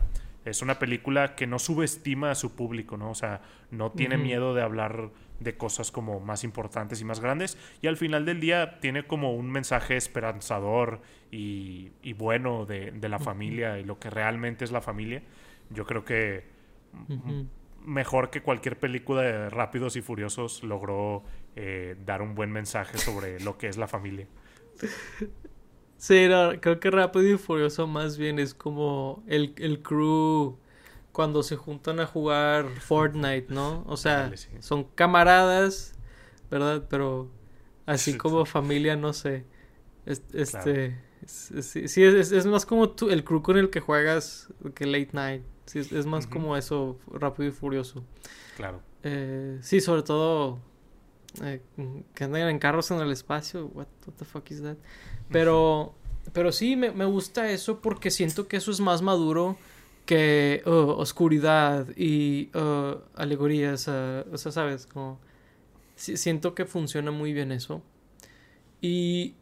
es 0.49 0.61
una 0.61 0.79
película 0.79 1.35
que 1.35 1.47
no 1.47 1.59
subestima 1.59 2.31
a 2.31 2.35
su 2.35 2.55
público, 2.55 2.97
¿no? 2.97 3.11
O 3.11 3.15
sea, 3.15 3.41
no 3.71 3.91
tiene 3.91 4.17
miedo 4.17 4.53
de 4.53 4.61
hablar 4.61 5.09
de 5.39 5.55
cosas 5.55 5.91
como 5.91 6.19
más 6.19 6.43
importantes 6.43 7.01
y 7.01 7.05
más 7.05 7.19
grandes. 7.19 7.57
Y 7.81 7.87
al 7.87 7.97
final 7.97 8.25
del 8.25 8.39
día 8.39 8.79
tiene 8.79 9.05
como 9.05 9.33
un 9.33 9.51
mensaje 9.51 9.97
esperanzador 9.97 11.01
y, 11.31 11.91
y 12.01 12.13
bueno 12.13 12.65
de, 12.65 12.91
de 12.91 13.09
la 13.09 13.19
familia 13.19 13.77
y 13.79 13.83
lo 13.83 13.99
que 13.99 14.09
realmente 14.09 14.65
es 14.65 14.71
la 14.71 14.81
familia 14.81 15.21
yo 15.69 15.85
creo 15.85 16.05
que 16.05 16.45
mejor 17.85 18.29
que 18.29 18.41
cualquier 18.41 18.77
película 18.77 19.21
de 19.21 19.49
Rápidos 19.49 19.95
y 19.95 20.01
Furiosos 20.01 20.63
logró 20.63 21.23
eh, 21.55 21.95
dar 22.05 22.21
un 22.21 22.35
buen 22.35 22.51
mensaje 22.51 22.97
sobre 22.97 23.39
lo 23.39 23.57
que 23.57 23.67
es 23.67 23.77
la 23.77 23.87
familia. 23.87 24.27
Sí, 25.97 26.27
creo 26.61 26.79
que 26.79 26.91
Rápido 26.91 27.33
y 27.33 27.37
Furioso 27.37 27.87
más 27.87 28.17
bien 28.17 28.39
es 28.39 28.53
como 28.53 29.23
el, 29.27 29.53
el 29.57 29.81
crew 29.81 30.57
cuando 31.11 31.41
se 31.41 31.55
juntan 31.55 31.99
a 31.99 32.05
jugar 32.05 32.67
Fortnite, 32.79 33.47
¿no? 33.49 33.83
O 33.87 33.97
sea, 33.97 34.31
son 34.59 34.83
camaradas, 34.83 35.95
¿verdad? 36.51 36.85
Pero 36.87 37.31
así 37.87 38.15
como 38.17 38.45
familia, 38.45 38.95
no 38.95 39.13
sé. 39.13 39.45
Este, 40.05 40.95
sí, 41.25 42.03
es, 42.03 42.31
es, 42.31 42.45
más 42.45 42.67
como 42.67 42.93
el 43.09 43.23
crew 43.23 43.41
con 43.41 43.57
el 43.57 43.71
que 43.71 43.79
juegas 43.79 44.49
que 44.75 44.85
Late 44.85 45.09
Night. 45.13 45.43
Sí, 45.65 45.79
es, 45.79 46.05
más 46.05 46.27
como 46.27 46.55
eso, 46.55 46.99
rápido 47.11 47.49
y 47.49 47.51
furioso. 47.51 48.03
Claro. 48.55 48.81
Eh, 49.01 49.57
sí, 49.61 49.81
sobre 49.81 50.03
todo 50.03 50.59
eh, 51.43 51.61
que 52.13 52.23
andan 52.23 52.49
en 52.49 52.59
carros 52.59 52.91
en 52.91 52.99
el 52.99 53.11
espacio. 53.11 53.67
What, 53.73 53.87
the 54.17 54.25
fuck 54.25 54.49
is 54.51 54.61
that? 54.61 54.77
Pero, 55.29 55.95
pero 56.33 56.51
sí, 56.51 56.75
me, 56.75 56.91
me, 56.91 57.05
gusta 57.05 57.51
eso 57.51 57.81
porque 57.81 58.11
siento 58.11 58.47
que 58.47 58.57
eso 58.57 58.71
es 58.71 58.79
más 58.79 59.01
maduro 59.01 59.57
que 60.05 60.63
uh, 60.65 60.69
oscuridad 60.69 61.87
y 61.95 62.49
uh, 62.55 63.01
alegorías. 63.15 63.87
Uh, 63.87 64.23
o 64.31 64.37
sea, 64.37 64.51
¿sabes? 64.51 64.87
Como, 64.87 65.19
siento 65.95 66.55
que 66.55 66.65
funciona 66.65 67.11
muy 67.11 67.33
bien 67.33 67.51
eso. 67.51 67.81
Y 68.81 69.35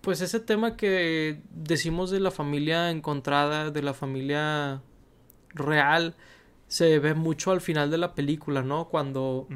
pues 0.00 0.20
ese 0.20 0.40
tema 0.40 0.76
que 0.76 1.40
decimos 1.50 2.10
de 2.10 2.20
la 2.20 2.30
familia 2.30 2.90
encontrada, 2.90 3.70
de 3.70 3.82
la 3.82 3.94
familia 3.94 4.82
real 5.50 6.16
se 6.66 6.98
ve 6.98 7.14
mucho 7.14 7.52
al 7.52 7.60
final 7.60 7.90
de 7.90 7.98
la 7.98 8.14
película, 8.14 8.62
¿no? 8.62 8.88
Cuando, 8.88 9.46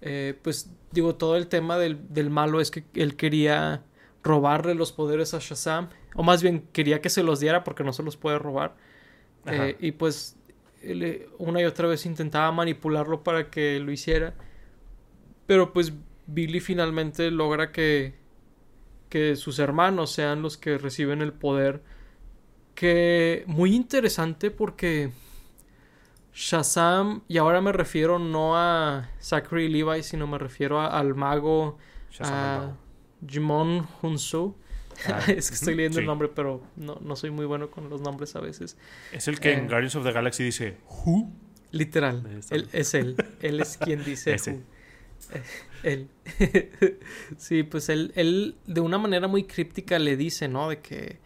eh, 0.00 0.38
pues, 0.42 0.70
digo, 0.92 1.14
todo 1.14 1.36
el 1.36 1.48
tema 1.48 1.78
del, 1.78 2.30
malo 2.30 2.60
es 2.60 2.70
que 2.70 2.84
él 2.94 3.16
quería 3.16 3.82
robarle 4.22 4.74
los 4.74 4.92
poderes 4.92 5.34
a 5.34 5.38
Shazam, 5.38 5.88
o 6.14 6.22
más 6.22 6.42
bien 6.42 6.68
quería 6.72 7.00
que 7.00 7.10
se 7.10 7.22
los 7.22 7.40
diera 7.40 7.64
porque 7.64 7.84
no 7.84 7.92
se 7.92 8.02
los 8.02 8.16
puede 8.16 8.38
robar. 8.38 8.76
Eh, 9.46 9.76
y 9.80 9.92
pues, 9.92 10.36
una 11.38 11.60
y 11.60 11.64
otra 11.64 11.88
vez 11.88 12.06
intentaba 12.06 12.50
manipularlo 12.52 13.22
para 13.22 13.50
que 13.50 13.78
lo 13.80 13.92
hiciera. 13.92 14.34
Pero 15.46 15.72
pues 15.72 15.92
Billy 16.26 16.60
finalmente 16.60 17.30
logra 17.30 17.70
que, 17.72 18.14
que 19.08 19.36
sus 19.36 19.58
hermanos 19.58 20.10
sean 20.10 20.42
los 20.42 20.56
que 20.56 20.78
reciben 20.78 21.20
el 21.20 21.32
poder. 21.32 21.82
Que 22.74 23.44
muy 23.46 23.74
interesante 23.74 24.50
porque 24.50 25.10
Shazam, 26.34 27.22
y 27.28 27.38
ahora 27.38 27.60
me 27.60 27.72
refiero 27.72 28.18
no 28.18 28.56
a 28.56 29.08
Zachary 29.22 29.68
Levi, 29.68 30.02
sino 30.02 30.26
me 30.26 30.36
refiero 30.36 30.80
al 30.80 31.14
mago 31.14 31.78
a 32.18 32.72
Jimon 33.26 33.86
Hunsu. 34.02 34.56
Ah, 35.06 35.20
es 35.28 35.48
que 35.48 35.54
estoy 35.54 35.74
leyendo 35.76 36.00
el 36.00 36.06
nombre, 36.06 36.28
pero 36.28 36.60
no, 36.76 36.98
no, 37.00 37.14
soy 37.14 37.30
muy 37.30 37.46
bueno 37.46 37.70
con 37.70 37.88
los 37.88 38.00
nombres 38.00 38.34
a 38.34 38.40
veces. 38.40 38.76
Es 39.12 39.28
el 39.28 39.38
que 39.38 39.52
en 39.52 39.66
eh, 39.66 39.68
Guardians 39.68 39.94
of 39.94 40.04
the 40.04 40.12
Galaxy 40.12 40.42
dice 40.42 40.76
Who. 40.88 41.30
Literal, 41.70 42.24
él, 42.50 42.68
es 42.72 42.94
él. 42.94 43.16
Él 43.40 43.60
es 43.60 43.76
quien 43.76 44.04
dice 44.04 44.34
Who. 44.34 44.60
Eh, 45.32 45.42
él. 45.84 46.08
sí, 47.36 47.62
pues 47.62 47.88
él, 47.88 48.12
él 48.16 48.56
de 48.66 48.80
una 48.80 48.98
manera 48.98 49.28
muy 49.28 49.44
críptica 49.44 49.98
le 49.98 50.16
dice, 50.16 50.48
¿no? 50.48 50.68
De 50.68 50.80
que 50.80 51.18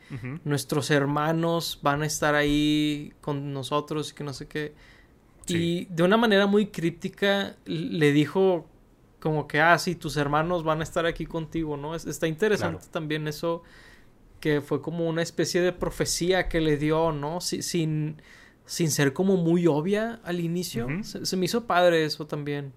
nuestros 0.45 0.91
hermanos 0.91 1.81
van 1.83 2.03
a 2.03 2.07
estar 2.07 2.35
ahí 2.35 3.15
con 3.21 3.53
nosotros 3.53 4.13
y 4.13 4.15
que 4.15 4.25
no 4.25 4.35
sé 4.35 4.47
qué. 4.47 4.75
Y 5.49 5.87
de 5.87 6.03
una 6.03 6.17
manera 6.17 6.47
muy 6.47 6.67
críptica 6.67 7.57
le 7.65 8.13
dijo 8.13 8.67
como 9.21 9.49
que, 9.49 9.61
ah, 9.61 9.79
sí, 9.79 9.95
tus 9.95 10.17
hermanos 10.17 10.63
van 10.63 10.81
a 10.81 10.85
estar 10.85 11.07
aquí 11.07 11.27
contigo, 11.27 11.77
¿no? 11.77 11.95
está 11.95 12.27
interesante 12.29 12.87
también 12.91 13.27
eso, 13.27 13.63
que 14.41 14.61
fue 14.61 14.81
como 14.81 15.09
una 15.09 15.23
especie 15.23 15.61
de 15.61 15.73
profecía 15.73 16.49
que 16.49 16.61
le 16.61 16.77
dio, 16.77 17.11
¿no? 17.13 17.41
sin, 17.41 18.23
sin 18.65 18.91
ser 18.91 19.13
como 19.13 19.37
muy 19.37 19.67
obvia 19.67 20.21
al 20.23 20.41
inicio. 20.41 20.87
se, 21.03 21.37
me 21.37 21.47
hizo 21.47 21.67
padre 21.67 22.05
eso 22.05 22.27
también. 22.27 22.73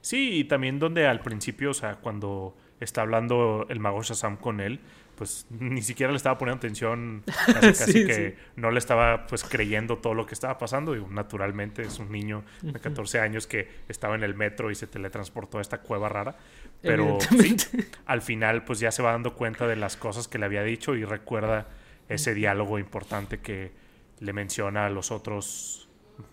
Sí, 0.00 0.38
y 0.38 0.44
también 0.44 0.78
donde 0.78 1.06
al 1.06 1.20
principio, 1.20 1.70
o 1.70 1.74
sea, 1.74 1.96
cuando 1.96 2.54
está 2.78 3.02
hablando 3.02 3.66
el 3.68 3.80
mago 3.80 4.02
Shazam 4.02 4.36
con 4.36 4.60
él, 4.60 4.78
pues 5.16 5.46
ni 5.50 5.82
siquiera 5.82 6.12
le 6.12 6.16
estaba 6.16 6.38
poniendo 6.38 6.58
atención, 6.58 7.24
casi, 7.60 8.06
que 8.06 8.36
no 8.56 8.70
le 8.70 8.78
estaba 8.78 9.26
pues 9.26 9.44
creyendo 9.44 9.98
todo 9.98 10.14
lo 10.14 10.26
que 10.26 10.34
estaba 10.34 10.58
pasando. 10.58 10.94
Y 10.94 11.04
naturalmente 11.10 11.82
es 11.82 11.98
un 11.98 12.12
niño 12.12 12.44
de 12.62 12.78
14 12.78 13.20
años 13.20 13.46
que 13.46 13.68
estaba 13.88 14.14
en 14.14 14.22
el 14.22 14.34
metro 14.34 14.70
y 14.70 14.74
se 14.74 14.86
teletransportó 14.86 15.58
a 15.58 15.62
esta 15.62 15.78
cueva 15.78 16.08
rara. 16.08 16.36
Pero 16.82 17.18
al 18.06 18.22
final 18.22 18.64
pues 18.64 18.78
ya 18.78 18.92
se 18.92 19.02
va 19.02 19.12
dando 19.12 19.34
cuenta 19.34 19.66
de 19.66 19.76
las 19.76 19.96
cosas 19.96 20.28
que 20.28 20.38
le 20.38 20.44
había 20.44 20.62
dicho 20.62 20.94
y 20.94 21.04
recuerda 21.04 21.66
ese 22.08 22.34
diálogo 22.34 22.78
importante 22.78 23.40
que, 23.40 23.72
le 24.20 24.32
menciona 24.32 24.86
a 24.86 24.90
los 24.90 25.10
otros 25.10 25.88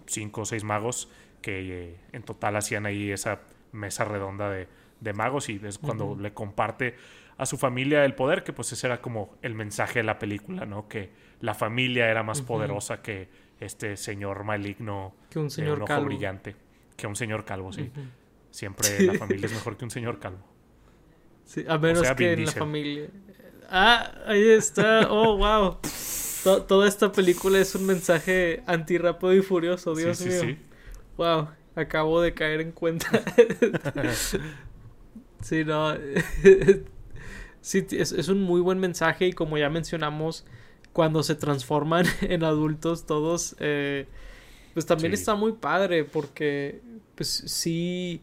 cinco 0.06 0.42
o 0.42 0.46
seis 0.46 0.64
magos 0.64 1.10
que 1.42 1.90
eh, 1.90 1.96
en 2.14 2.24
total 2.24 2.56
hacían 2.56 2.86
ahí 2.86 3.12
esa 3.12 3.42
mesa 3.72 4.06
redonda 4.06 4.50
de, 4.50 4.68
de 5.02 5.14
magos 5.14 5.50
y 5.50 5.60
es 5.64 5.78
cuando 5.78 6.16
le 6.20 6.34
comparte 6.34 6.96
a 7.38 7.46
su 7.46 7.58
familia 7.58 8.06
el 8.06 8.16
poder, 8.16 8.44
que 8.44 8.54
pues 8.54 8.72
ese 8.72 8.88
era 8.88 9.02
como 9.02 9.38
el 9.42 9.56
mensaje 9.56 10.00
de 10.00 10.04
la 10.04 10.20
película, 10.20 10.66
¿no? 10.66 10.88
Que 10.88 11.12
la 11.42 11.54
familia 11.54 12.10
era 12.10 12.24
más 12.24 12.42
poderosa 12.42 13.02
que 13.02 13.30
este 13.60 13.98
señor 13.98 14.44
maligno, 14.44 15.16
que 15.30 15.40
un 15.40 15.50
señor 15.50 15.80
ojo 15.80 15.88
calvo. 15.88 16.06
brillante, 16.06 16.56
que 16.96 17.08
un 17.08 17.16
señor 17.16 17.46
calvo, 17.46 17.74
sí. 17.74 17.92
Siempre 18.52 19.02
la 19.02 19.16
familia 19.16 19.48
es 19.48 19.54
mejor 19.54 19.78
que 19.78 19.86
un 19.86 19.92
señor 19.92 20.20
calvo. 20.20 20.46
Sí, 21.46 21.66
a 21.68 21.78
menos 21.78 22.10
que 22.12 22.34
en 22.34 22.46
la 22.46 22.52
familia. 22.52 23.10
Ah, 23.70 24.12
ahí 24.28 24.50
está. 24.50 25.08
Oh, 25.10 25.38
wow. 25.38 25.80
toda 26.68 26.88
esta 26.88 27.12
película 27.12 27.60
es 27.60 27.74
un 27.76 27.86
mensaje 27.86 28.62
anti 28.68 28.98
rápido 28.98 29.34
y 29.34 29.42
furioso, 29.42 29.96
Dios 29.96 30.20
sí, 30.20 30.30
mío. 30.30 30.58
Wow, 31.18 31.50
acabo 31.76 32.22
de 32.22 32.34
caer 32.34 32.62
en 32.62 32.72
cuenta. 32.72 33.08
sí, 35.42 35.66
no. 35.66 35.96
sí, 37.64 37.88
es, 37.92 38.28
un 38.28 38.42
muy 38.42 38.62
buen 38.62 38.78
mensaje 38.78 39.28
y 39.28 39.34
como 39.34 39.58
ya 39.58 39.70
mencionamos, 39.70 40.46
cuando 40.92 41.24
se 41.24 41.34
transforman 41.34 42.06
en 42.22 42.44
adultos 42.44 43.06
todos, 43.08 43.56
eh, 43.60 44.06
pues 44.74 44.86
también 44.86 45.14
está 45.14 45.34
muy 45.34 45.54
padre 45.54 46.04
porque 46.04 46.82
pues 47.16 47.30
sí, 47.30 48.22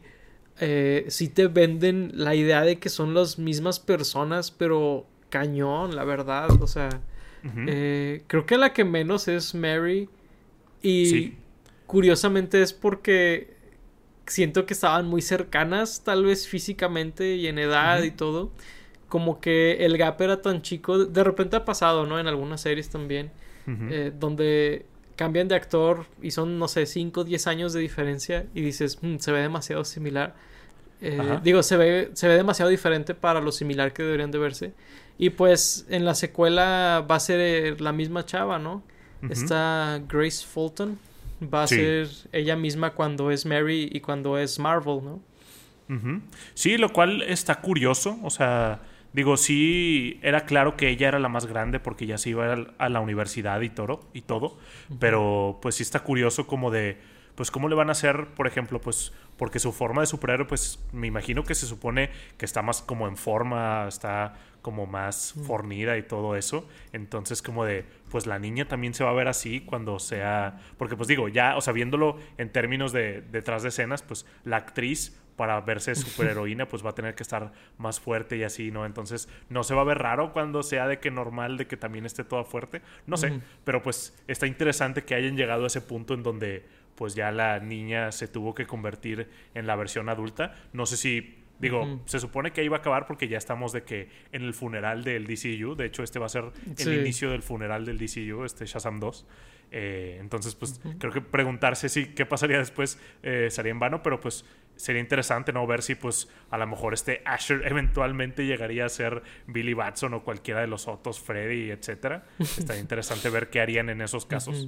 eh, 0.59 1.05
sí 1.09 1.27
te 1.27 1.47
venden 1.47 2.11
la 2.13 2.35
idea 2.35 2.61
de 2.61 2.77
que 2.77 2.89
son 2.89 3.13
las 3.13 3.39
mismas 3.39 3.79
personas, 3.79 4.51
pero 4.51 5.07
cañón, 5.29 5.95
la 5.95 6.03
verdad, 6.03 6.61
o 6.61 6.67
sea, 6.67 6.89
eh, 7.67 8.23
creo 8.27 8.45
que 8.45 8.57
la 8.57 8.73
que 8.73 8.83
menos 8.83 9.27
es 9.27 9.55
Mary 9.55 10.07
y 10.83 11.33
curiosamente 11.87 12.61
es 12.61 12.73
porque 12.73 13.55
siento 14.27 14.67
que 14.67 14.75
estaban 14.75 15.07
muy 15.07 15.23
cercanas, 15.23 16.03
tal 16.03 16.25
vez 16.25 16.47
físicamente 16.47 17.37
y 17.37 17.47
en 17.47 17.57
edad 17.57 18.03
y 18.03 18.11
todo. 18.11 18.51
Como 19.11 19.41
que 19.41 19.85
el 19.85 19.97
gap 19.97 20.21
era 20.21 20.41
tan 20.41 20.61
chico. 20.61 21.05
De 21.05 21.23
repente 21.23 21.57
ha 21.57 21.65
pasado, 21.65 22.05
¿no? 22.05 22.17
En 22.17 22.27
algunas 22.27 22.61
series 22.61 22.89
también. 22.89 23.31
Eh, 23.67 24.11
donde 24.19 24.85
cambian 25.15 25.47
de 25.47 25.55
actor 25.55 26.05
y 26.21 26.31
son, 26.31 26.57
no 26.57 26.67
sé, 26.67 26.85
5 26.85 27.21
o 27.21 27.23
10 27.23 27.47
años 27.47 27.73
de 27.73 27.81
diferencia. 27.81 28.45
Y 28.55 28.61
dices, 28.61 28.99
mm, 29.01 29.17
se 29.17 29.31
ve 29.31 29.41
demasiado 29.41 29.83
similar. 29.83 30.35
Eh, 31.01 31.39
digo, 31.43 31.61
se 31.63 31.77
ve, 31.77 32.11
se 32.13 32.27
ve 32.27 32.35
demasiado 32.35 32.71
diferente 32.71 33.13
para 33.13 33.41
lo 33.41 33.51
similar 33.51 33.91
que 33.93 34.03
deberían 34.03 34.31
de 34.31 34.39
verse. 34.39 34.73
Y 35.17 35.31
pues 35.31 35.85
en 35.89 36.05
la 36.05 36.15
secuela 36.15 37.05
va 37.09 37.15
a 37.15 37.19
ser 37.19 37.81
la 37.81 37.91
misma 37.91 38.25
chava, 38.25 38.59
¿no? 38.59 38.81
Está 39.29 40.01
Grace 40.07 40.45
Fulton 40.47 40.97
va 41.41 41.63
a 41.63 41.67
ser 41.67 42.07
ella 42.31 42.55
misma 42.55 42.91
cuando 42.91 43.31
es 43.31 43.45
Mary 43.45 43.89
y 43.91 43.99
cuando 43.99 44.37
es 44.37 44.59
Marvel, 44.59 44.99
¿no? 45.03 45.21
Sí, 46.53 46.77
lo 46.77 46.93
cual 46.93 47.21
está 47.23 47.59
curioso, 47.59 48.17
o 48.23 48.29
sea, 48.29 48.79
digo, 49.13 49.37
sí 49.37 50.19
era 50.21 50.45
claro 50.45 50.75
que 50.77 50.89
ella 50.89 51.07
era 51.07 51.19
la 51.19 51.29
más 51.29 51.45
grande 51.45 51.79
porque 51.79 52.05
ya 52.05 52.17
se 52.17 52.29
iba 52.31 52.53
a 52.77 52.89
la 52.89 52.99
universidad 52.99 53.61
y 53.61 53.69
todo, 53.69 54.09
y 54.13 54.21
todo 54.21 54.57
pero 54.99 55.59
pues 55.61 55.75
sí 55.75 55.83
está 55.83 56.01
curioso 56.01 56.47
como 56.47 56.71
de, 56.71 56.97
pues 57.35 57.51
cómo 57.51 57.69
le 57.69 57.75
van 57.75 57.89
a 57.89 57.93
hacer, 57.93 58.27
por 58.35 58.47
ejemplo, 58.47 58.79
pues 58.81 59.13
porque 59.37 59.59
su 59.59 59.71
forma 59.71 60.01
de 60.01 60.07
superhéroe, 60.07 60.45
pues 60.45 60.83
me 60.91 61.07
imagino 61.07 61.43
que 61.43 61.55
se 61.55 61.65
supone 61.65 62.11
que 62.37 62.45
está 62.45 62.61
más 62.61 62.81
como 62.81 63.07
en 63.07 63.17
forma, 63.17 63.87
está 63.87 64.35
como 64.61 64.85
más 64.85 65.33
fornida 65.47 65.97
y 65.97 66.03
todo 66.03 66.35
eso. 66.35 66.67
Entonces, 66.93 67.41
como 67.41 67.65
de, 67.65 67.85
pues 68.11 68.27
la 68.27 68.37
niña 68.37 68.67
también 68.67 68.93
se 68.93 69.03
va 69.03 69.09
a 69.09 69.13
ver 69.13 69.27
así 69.27 69.61
cuando 69.61 69.97
sea. 69.97 70.59
Porque, 70.77 70.95
pues 70.95 71.07
digo, 71.07 71.27
ya, 71.27 71.57
o 71.57 71.61
sea, 71.61 71.73
viéndolo 71.73 72.19
en 72.37 72.51
términos 72.51 72.91
de 72.91 73.21
detrás 73.21 73.63
de 73.63 73.69
escenas, 73.69 74.03
pues 74.03 74.27
la 74.43 74.57
actriz 74.57 75.19
para 75.41 75.59
verse 75.61 75.95
superheroína, 75.95 76.67
pues 76.67 76.85
va 76.85 76.91
a 76.91 76.93
tener 76.93 77.15
que 77.15 77.23
estar 77.23 77.51
más 77.79 77.99
fuerte 77.99 78.37
y 78.37 78.43
así, 78.43 78.69
¿no? 78.69 78.85
Entonces, 78.85 79.27
no 79.49 79.63
se 79.63 79.73
va 79.73 79.81
a 79.81 79.85
ver 79.85 79.97
raro 79.97 80.33
cuando 80.33 80.61
sea 80.61 80.87
de 80.87 80.99
que 80.99 81.09
normal, 81.09 81.57
de 81.57 81.65
que 81.65 81.77
también 81.77 82.05
esté 82.05 82.23
toda 82.23 82.43
fuerte. 82.43 82.83
No 83.07 83.17
sé, 83.17 83.39
pero 83.63 83.81
pues 83.81 84.15
está 84.27 84.45
interesante 84.45 85.03
que 85.03 85.15
hayan 85.15 85.35
llegado 85.35 85.63
a 85.63 85.67
ese 85.67 85.81
punto 85.81 86.13
en 86.13 86.21
donde 86.21 86.63
pues 86.93 87.15
ya 87.15 87.31
la 87.31 87.59
niña 87.59 88.11
se 88.11 88.27
tuvo 88.27 88.53
que 88.53 88.67
convertir 88.67 89.29
en 89.55 89.65
la 89.65 89.75
versión 89.75 90.09
adulta. 90.09 90.53
No 90.73 90.85
sé 90.85 90.95
si 90.95 91.39
Digo, 91.57 92.01
se 92.05 92.19
supone 92.19 92.51
que 92.51 92.61
ahí 92.61 92.67
va 92.67 92.77
a 92.77 92.79
acabar 92.79 93.05
porque 93.05 93.27
ya 93.27 93.37
estamos 93.37 93.71
de 93.71 93.83
que 93.83 94.09
en 94.31 94.41
el 94.41 94.53
funeral 94.55 95.03
del 95.03 95.27
DCU, 95.27 95.75
de 95.75 95.85
hecho 95.85 96.01
este 96.01 96.17
va 96.17 96.25
a 96.25 96.29
ser 96.29 96.45
el 96.77 96.93
inicio 97.01 97.29
del 97.29 97.43
funeral 97.43 97.85
del 97.85 97.99
DCU, 97.99 98.43
este 98.45 98.65
Shazam 98.65 98.99
2. 98.99 99.25
Eh, 99.73 100.17
entonces, 100.19 100.53
pues 100.53 100.81
creo 100.99 101.13
que 101.13 101.21
preguntarse 101.21 101.87
si 101.87 102.07
qué 102.07 102.25
pasaría 102.25 102.57
después 102.57 102.99
eh, 103.23 103.47
sería 103.49 103.71
en 103.71 103.79
vano, 103.79 104.03
pero 104.03 104.19
pues 104.19 104.45
sería 104.81 105.01
interesante 105.01 105.53
no 105.53 105.65
ver 105.67 105.81
si 105.81 105.95
pues 105.95 106.27
a 106.49 106.57
lo 106.57 106.67
mejor 106.67 106.93
este 106.93 107.21
Asher 107.25 107.61
eventualmente 107.65 108.45
llegaría 108.45 108.85
a 108.85 108.89
ser 108.89 109.21
Billy 109.47 109.73
Batson 109.73 110.13
o 110.13 110.23
cualquiera 110.23 110.61
de 110.61 110.67
los 110.67 110.87
otros, 110.87 111.19
Freddy, 111.19 111.71
etcétera. 111.71 112.25
Estaría 112.39 112.81
interesante 112.81 113.29
ver 113.29 113.49
qué 113.49 113.61
harían 113.61 113.89
en 113.89 114.01
esos 114.01 114.25
casos. 114.25 114.67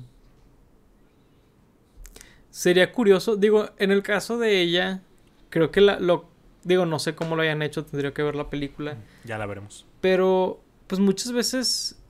Sería 2.49 2.91
curioso, 2.91 3.35
digo, 3.35 3.71
en 3.77 3.91
el 3.91 4.03
caso 4.03 4.37
de 4.37 4.61
ella, 4.61 5.01
creo 5.49 5.71
que 5.71 5.81
la, 5.81 5.99
lo 5.99 6.33
Digo, 6.63 6.85
no 6.85 6.97
sé 6.99 7.13
cómo 7.13 7.35
lo 7.35 7.41
hayan 7.41 7.61
hecho, 7.61 7.85
tendría 7.85 8.13
que 8.13 8.23
ver 8.23 8.35
la 8.35 8.49
película. 8.49 8.97
Ya 9.25 9.37
la 9.37 9.45
veremos. 9.45 9.85
Pero, 9.99 10.61
pues 10.87 11.01
muchas 11.01 11.33
veces, 11.33 12.01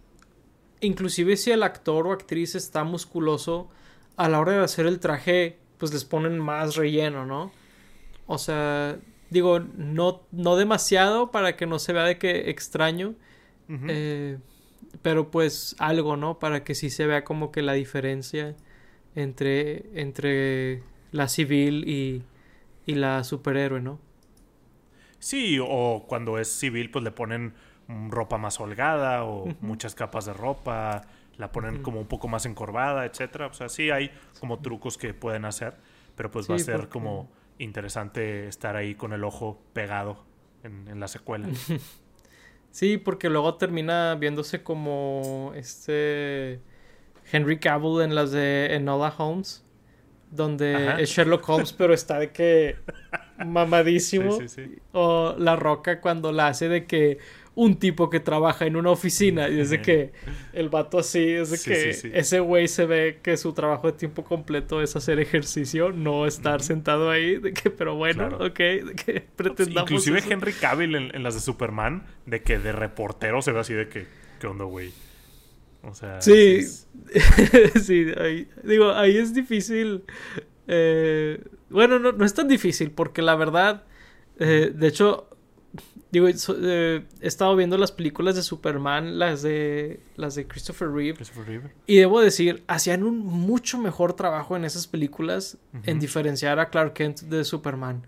inclusive 0.79 1.37
si 1.37 1.51
el 1.51 1.63
actor 1.63 2.05
o 2.05 2.11
actriz 2.11 2.53
está 2.53 2.83
musculoso, 2.83 3.69
a 4.15 4.29
la 4.29 4.39
hora 4.39 4.53
de 4.53 4.63
hacer 4.63 4.85
el 4.85 4.99
traje, 4.99 5.57
pues 5.79 5.91
les 5.91 6.05
ponen 6.05 6.37
más 6.37 6.75
relleno, 6.75 7.25
¿no? 7.25 7.51
O 8.25 8.37
sea, 8.37 8.97
digo, 9.29 9.59
no, 9.59 10.21
no 10.31 10.55
demasiado 10.55 11.31
para 11.31 11.55
que 11.55 11.65
no 11.65 11.79
se 11.79 11.93
vea 11.93 12.03
de 12.03 12.17
que 12.17 12.49
extraño. 12.49 13.15
Eh, 13.69 14.37
pero 15.01 15.31
pues 15.31 15.75
algo, 15.79 16.15
¿no? 16.15 16.37
Para 16.37 16.63
que 16.63 16.75
sí 16.75 16.89
se 16.89 17.07
vea 17.07 17.23
como 17.23 17.51
que 17.51 17.63
la 17.63 17.73
diferencia 17.73 18.55
entre, 19.15 19.85
entre 19.99 20.83
la 21.11 21.27
civil 21.27 21.87
y, 21.87 22.23
y 22.85 22.95
la 22.95 23.23
superhéroe, 23.23 23.81
¿no? 23.81 23.99
Sí, 25.17 25.57
o 25.61 26.05
cuando 26.07 26.37
es 26.37 26.49
civil, 26.49 26.91
pues 26.91 27.03
le 27.03 27.11
ponen 27.11 27.53
ropa 28.09 28.37
más 28.37 28.59
holgada 28.59 29.23
o 29.23 29.47
muchas 29.61 29.95
capas 29.95 30.25
de 30.25 30.33
ropa, 30.33 31.01
la 31.37 31.51
ponen 31.51 31.81
como 31.81 31.99
un 31.99 32.07
poco 32.07 32.27
más 32.27 32.45
encorvada, 32.45 33.05
etcétera. 33.05 33.47
O 33.47 33.53
sea, 33.53 33.69
sí 33.69 33.89
hay 33.89 34.11
como 34.39 34.59
trucos 34.59 34.97
que 34.97 35.13
pueden 35.13 35.45
hacer, 35.45 35.75
pero 36.15 36.29
pues 36.29 36.49
va 36.49 36.55
a 36.55 36.59
ser 36.59 36.89
como 36.89 37.29
interesante 37.59 38.47
estar 38.47 38.75
ahí 38.75 38.95
con 38.95 39.13
el 39.13 39.23
ojo 39.23 39.61
pegado 39.73 40.23
en, 40.63 40.99
la 40.99 41.07
secuela. 41.07 41.49
sí, 42.71 42.97
porque 42.97 43.29
luego 43.29 43.55
termina 43.55 44.15
viéndose 44.15 44.63
como 44.63 45.51
este 45.55 46.59
Henry 47.31 47.59
Cavill 47.59 48.01
en 48.01 48.15
las 48.15 48.31
de 48.31 48.75
Enola 48.75 49.13
Holmes, 49.17 49.65
donde 50.31 51.01
es 51.01 51.09
Sherlock 51.09 51.47
Holmes, 51.47 51.73
pero 51.73 51.93
está 51.93 52.19
de 52.19 52.31
que 52.31 52.77
mamadísimo. 53.45 54.37
O 54.93 55.35
La 55.37 55.55
Roca 55.55 56.01
cuando 56.01 56.31
la 56.31 56.47
hace 56.47 56.69
de 56.69 56.85
que 56.85 57.19
un 57.55 57.75
tipo 57.75 58.09
que 58.09 58.19
trabaja 58.19 58.65
en 58.65 58.75
una 58.75 58.89
oficina 58.89 59.47
y 59.49 59.59
es 59.59 59.69
de 59.69 59.81
que 59.81 60.11
el 60.53 60.69
vato 60.69 60.97
así, 60.97 61.23
es 61.23 61.51
de 61.51 61.59
que 61.59 62.17
ese 62.17 62.39
güey 62.39 62.67
se 62.67 62.85
ve 62.85 63.19
que 63.21 63.37
su 63.37 63.53
trabajo 63.53 63.91
de 63.91 63.97
tiempo 63.97 64.23
completo 64.23 64.81
es 64.81 64.95
hacer 64.95 65.19
ejercicio, 65.19 65.91
no 65.91 66.25
estar 66.25 66.61
sentado 66.61 67.09
ahí, 67.09 67.37
de 67.37 67.53
que, 67.53 67.69
pero 67.69 67.95
bueno, 67.95 68.27
ok, 68.39 68.59
de 68.59 68.93
que 68.95 69.23
pretendamos. 69.35 69.91
Inclusive 69.91 70.23
Henry 70.27 70.53
Cavill 70.53 70.95
en, 70.95 71.23
las 71.23 71.35
de 71.35 71.41
Superman, 71.41 72.03
de 72.25 72.41
que 72.41 72.57
de 72.57 72.71
reportero 72.71 73.41
se 73.41 73.51
ve 73.51 73.59
así 73.59 73.73
de 73.73 73.87
que, 73.87 74.05
¿qué 74.39 74.47
onda, 74.47 74.65
güey? 74.65 74.91
O 75.83 75.93
sea. 75.93 76.21
Sí, 76.21 76.63
sí, 77.83 78.05
digo, 78.63 78.91
ahí 78.93 79.17
es 79.17 79.33
difícil 79.33 80.03
eh, 80.67 81.43
bueno, 81.69 81.99
no, 81.99 82.11
no, 82.11 82.25
es 82.25 82.33
tan 82.33 82.47
difícil 82.47 82.91
porque 82.91 83.21
la 83.21 83.35
verdad, 83.35 83.83
eh, 84.39 84.71
de 84.73 84.87
hecho, 84.87 85.27
digo, 86.13 86.27
eh, 86.29 87.03
he 87.21 87.27
estado 87.27 87.55
viendo 87.55 87.75
las 87.75 87.91
películas 87.91 88.35
de 88.35 88.43
Superman, 88.43 89.17
las 89.17 89.41
de 89.41 89.99
las 90.15 90.35
de 90.35 90.47
Christopher 90.47 90.89
Reeve, 90.91 91.17
y 91.87 91.97
debo 91.97 92.21
decir, 92.21 92.63
hacían 92.67 93.03
un 93.03 93.17
mucho 93.17 93.79
mejor 93.79 94.13
trabajo 94.13 94.55
en 94.55 94.63
esas 94.63 94.85
películas 94.85 95.57
en 95.85 95.99
diferenciar 95.99 96.59
a 96.59 96.69
Clark 96.69 96.93
Kent 96.93 97.21
de 97.21 97.43
Superman. 97.43 98.05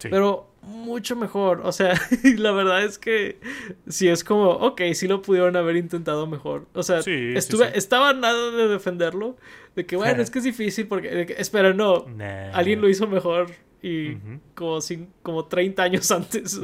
Pero 0.00 0.52
mucho 0.62 1.16
mejor. 1.16 1.62
O 1.64 1.72
sea, 1.72 1.94
la 2.36 2.52
verdad 2.52 2.84
es 2.84 2.96
que 2.98 3.40
sí 3.88 4.06
es 4.06 4.22
como, 4.22 4.50
ok, 4.50 4.80
sí 4.94 5.08
lo 5.08 5.20
pudieron 5.20 5.56
haber 5.56 5.74
intentado 5.74 6.28
mejor. 6.28 6.66
O 6.74 6.84
sea, 6.84 7.00
estuve, 7.00 7.76
estaba 7.76 8.12
nada 8.12 8.52
de 8.52 8.68
defenderlo. 8.68 9.36
De 9.74 9.84
que, 9.84 9.96
bueno, 9.96 10.22
es 10.22 10.30
que 10.30 10.38
es 10.38 10.44
difícil 10.44 10.86
porque, 10.86 11.34
espera, 11.38 11.72
no, 11.72 12.06
alguien 12.52 12.80
lo 12.80 12.88
hizo 12.88 13.08
mejor 13.08 13.48
y 13.82 14.16
como, 14.54 14.78
como 15.22 15.44
30 15.46 15.82
años 15.82 16.10
antes. 16.10 16.54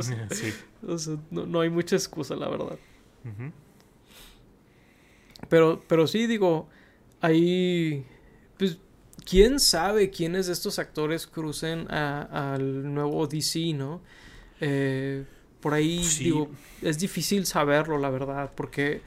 O 0.86 0.98
sea, 0.98 1.18
no, 1.30 1.60
hay 1.60 1.70
mucha 1.70 1.96
excusa, 1.96 2.34
la 2.34 2.48
verdad. 2.48 2.78
Pero, 5.48 5.82
pero 5.86 6.06
sí, 6.06 6.26
digo, 6.26 6.68
ahí, 7.20 8.04
pues, 8.58 8.78
quién 9.24 9.60
sabe 9.60 10.10
quiénes 10.10 10.46
de 10.46 10.52
estos 10.52 10.78
actores 10.78 11.26
crucen 11.26 11.90
al 11.90 12.92
nuevo 12.92 13.26
DC, 13.26 13.72
¿no? 13.74 14.00
Eh, 14.60 15.24
por 15.60 15.74
ahí, 15.74 16.06
digo, 16.18 16.50
es 16.82 16.98
difícil 16.98 17.46
saberlo, 17.46 17.98
la 17.98 18.10
verdad, 18.10 18.52
porque 18.54 19.00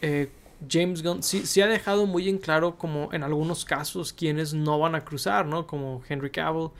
eh, 0.00 0.28
James 0.68 1.02
Gunn 1.02 1.22
sí, 1.22 1.60
ha 1.60 1.66
dejado 1.66 2.06
muy 2.06 2.28
en 2.28 2.38
claro 2.38 2.76
como 2.76 3.12
en 3.12 3.22
algunos 3.22 3.64
casos 3.64 4.12
quienes 4.12 4.52
no 4.54 4.78
van 4.78 4.94
a 4.94 5.04
cruzar, 5.04 5.46
¿no? 5.46 5.66
Como 5.66 6.02
Henry 6.08 6.30
Cavill. 6.30 6.70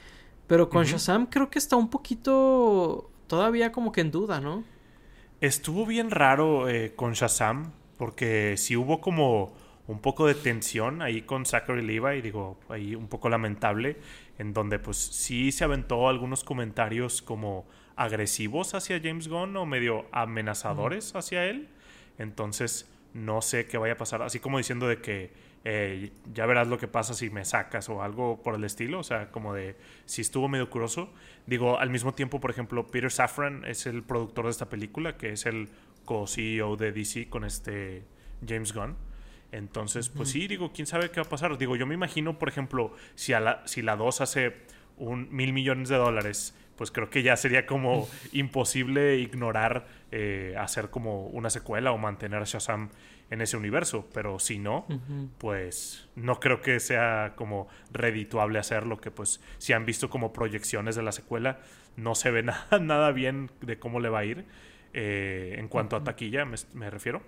Pero 0.52 0.68
con 0.68 0.84
Shazam 0.84 1.24
creo 1.24 1.48
que 1.48 1.58
está 1.58 1.76
un 1.76 1.88
poquito 1.88 3.10
todavía 3.26 3.72
como 3.72 3.90
que 3.90 4.02
en 4.02 4.10
duda, 4.10 4.38
¿no? 4.38 4.64
Estuvo 5.40 5.86
bien 5.86 6.10
raro 6.10 6.68
eh, 6.68 6.92
con 6.94 7.14
Shazam 7.14 7.72
porque 7.96 8.58
sí 8.58 8.76
hubo 8.76 9.00
como 9.00 9.54
un 9.86 10.00
poco 10.00 10.26
de 10.26 10.34
tensión 10.34 11.00
ahí 11.00 11.22
con 11.22 11.46
Zachary 11.46 11.80
Levi, 11.80 12.20
digo, 12.20 12.58
ahí 12.68 12.94
un 12.94 13.08
poco 13.08 13.30
lamentable, 13.30 13.96
en 14.36 14.52
donde 14.52 14.78
pues 14.78 14.98
sí 14.98 15.52
se 15.52 15.64
aventó 15.64 16.06
algunos 16.06 16.44
comentarios 16.44 17.22
como 17.22 17.64
agresivos 17.96 18.74
hacia 18.74 19.00
James 19.02 19.28
Gunn 19.28 19.56
o 19.56 19.64
medio 19.64 20.04
amenazadores 20.12 21.16
hacia 21.16 21.46
él. 21.46 21.70
Entonces, 22.18 22.92
no 23.14 23.40
sé 23.40 23.64
qué 23.64 23.78
vaya 23.78 23.94
a 23.94 23.96
pasar. 23.96 24.20
Así 24.20 24.38
como 24.38 24.58
diciendo 24.58 24.86
de 24.86 25.00
que 25.00 25.32
eh, 25.64 26.10
ya 26.32 26.46
verás 26.46 26.68
lo 26.68 26.78
que 26.78 26.88
pasa 26.88 27.14
si 27.14 27.30
me 27.30 27.44
sacas 27.44 27.88
o 27.88 28.02
algo 28.02 28.42
por 28.42 28.54
el 28.54 28.64
estilo. 28.64 28.98
O 28.98 29.02
sea, 29.02 29.30
como 29.30 29.54
de 29.54 29.76
si 30.04 30.22
estuvo 30.22 30.48
medio 30.48 30.70
curioso. 30.70 31.10
Digo, 31.46 31.78
al 31.78 31.90
mismo 31.90 32.14
tiempo, 32.14 32.40
por 32.40 32.50
ejemplo, 32.50 32.86
Peter 32.86 33.10
Safran 33.10 33.64
es 33.64 33.86
el 33.86 34.02
productor 34.02 34.46
de 34.46 34.50
esta 34.50 34.68
película, 34.68 35.16
que 35.16 35.32
es 35.32 35.46
el 35.46 35.68
co-CEO 36.04 36.76
de 36.76 36.92
DC 36.92 37.28
con 37.28 37.44
este 37.44 38.04
James 38.46 38.72
Gunn. 38.72 38.96
Entonces, 39.52 40.08
pues 40.08 40.30
sí, 40.30 40.48
digo, 40.48 40.72
quién 40.72 40.86
sabe 40.86 41.10
qué 41.10 41.20
va 41.20 41.26
a 41.26 41.28
pasar. 41.28 41.58
Digo, 41.58 41.76
yo 41.76 41.86
me 41.86 41.94
imagino, 41.94 42.38
por 42.38 42.48
ejemplo, 42.48 42.94
si, 43.14 43.34
a 43.34 43.40
la, 43.40 43.66
si 43.66 43.82
la 43.82 43.96
2 43.96 44.20
hace 44.22 44.56
un 44.96 45.28
mil 45.34 45.52
millones 45.52 45.88
de 45.88 45.96
dólares 45.96 46.54
pues 46.76 46.90
creo 46.90 47.10
que 47.10 47.22
ya 47.22 47.36
sería 47.36 47.66
como 47.66 48.08
imposible 48.32 49.18
ignorar 49.18 49.86
eh, 50.10 50.56
hacer 50.58 50.90
como 50.90 51.26
una 51.28 51.50
secuela 51.50 51.92
o 51.92 51.98
mantener 51.98 52.42
a 52.42 52.44
Shazam 52.44 52.90
en 53.32 53.40
ese 53.40 53.56
universo. 53.56 54.06
Pero 54.12 54.38
si 54.38 54.58
no, 54.58 54.86
pues 55.38 56.06
no 56.14 56.38
creo 56.38 56.60
que 56.60 56.78
sea 56.80 57.32
como 57.34 57.66
redituable 57.90 58.58
hacerlo, 58.58 59.00
que 59.00 59.10
pues 59.10 59.40
si 59.58 59.72
han 59.72 59.86
visto 59.86 60.10
como 60.10 60.32
proyecciones 60.32 60.96
de 60.96 61.02
la 61.02 61.12
secuela, 61.12 61.60
no 61.96 62.14
se 62.14 62.30
ve 62.30 62.42
nada, 62.44 62.78
nada 62.78 63.10
bien 63.10 63.50
de 63.62 63.78
cómo 63.78 64.00
le 64.00 64.10
va 64.10 64.20
a 64.20 64.24
ir 64.24 64.44
eh, 64.92 65.56
en 65.58 65.68
cuanto 65.68 65.96
a 65.96 66.04
taquilla, 66.04 66.44
me, 66.44 66.90
refiero. 66.90 67.22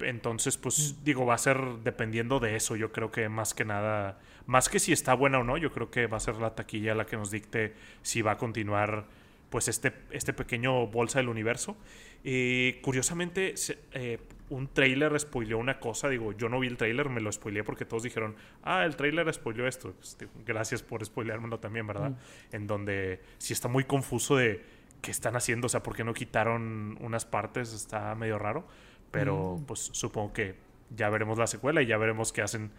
Entonces, 0.00 0.56
pues 0.56 1.04
digo, 1.04 1.26
va 1.26 1.34
a 1.34 1.38
ser 1.38 1.58
dependiendo 1.84 2.40
de 2.40 2.56
eso. 2.56 2.74
Yo 2.74 2.90
creo 2.90 3.12
que 3.12 3.28
más 3.28 3.54
que 3.54 3.64
nada 3.64 4.18
más 4.46 4.68
que 4.68 4.80
si 4.80 4.92
está 4.92 5.14
buena 5.14 5.38
o 5.38 5.44
no, 5.44 5.58
yo 5.58 5.70
creo 5.70 5.90
que 5.90 6.06
va 6.08 6.16
a 6.16 6.20
ser 6.20 6.36
la 6.36 6.56
taquilla 6.56 6.94
la 6.94 7.06
que 7.06 7.16
nos 7.16 7.30
dicte 7.30 7.74
si 8.02 8.22
va 8.22 8.32
a 8.32 8.38
continuar 8.38 9.04
pues 9.50 9.68
este, 9.68 9.92
este 10.10 10.32
pequeño 10.32 10.86
bolsa 10.88 11.18
del 11.20 11.28
universo. 11.28 11.76
y 12.24 12.74
curiosamente, 12.80 13.54
eh, 13.92 14.18
un 14.50 14.68
trailer 14.68 15.18
spoileó 15.18 15.58
una 15.58 15.80
cosa. 15.80 16.08
Digo, 16.08 16.32
yo 16.32 16.48
no 16.48 16.60
vi 16.60 16.68
el 16.68 16.76
trailer, 16.76 17.08
me 17.08 17.20
lo 17.20 17.32
spoileé 17.32 17.64
porque 17.64 17.84
todos 17.84 18.02
dijeron, 18.02 18.36
ah, 18.62 18.84
el 18.84 18.96
trailer 18.96 19.32
spoileó 19.32 19.66
esto. 19.66 19.92
Pues, 19.92 20.18
gracias 20.44 20.82
por 20.82 21.04
spoileármelo 21.04 21.58
también, 21.58 21.86
¿verdad? 21.86 22.10
Mm. 22.10 22.16
En 22.56 22.66
donde 22.66 23.20
sí 23.38 23.52
está 23.52 23.68
muy 23.68 23.84
confuso 23.84 24.36
de 24.36 24.62
qué 25.00 25.10
están 25.10 25.36
haciendo, 25.36 25.66
o 25.66 25.68
sea, 25.70 25.82
por 25.82 25.96
qué 25.96 26.04
no 26.04 26.12
quitaron 26.12 26.98
unas 27.00 27.24
partes, 27.24 27.72
está 27.72 28.14
medio 28.14 28.38
raro. 28.38 28.66
Pero 29.10 29.56
mm. 29.56 29.64
pues 29.64 29.90
supongo 29.92 30.32
que 30.32 30.56
ya 30.94 31.08
veremos 31.08 31.38
la 31.38 31.46
secuela 31.46 31.80
y 31.82 31.86
ya 31.86 31.96
veremos 31.96 32.32
qué 32.32 32.42
hacen 32.42 32.70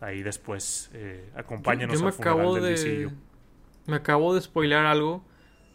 ahí 0.00 0.22
después 0.22 0.90
eh, 0.92 1.30
acompáñanos 1.34 1.98
yo, 1.98 2.04
me 2.04 2.10
acabo 2.10 2.56
de, 2.56 3.10
Me 3.86 3.96
acabo 3.96 4.34
de 4.34 4.40
spoilear 4.42 4.86
algo. 4.86 5.24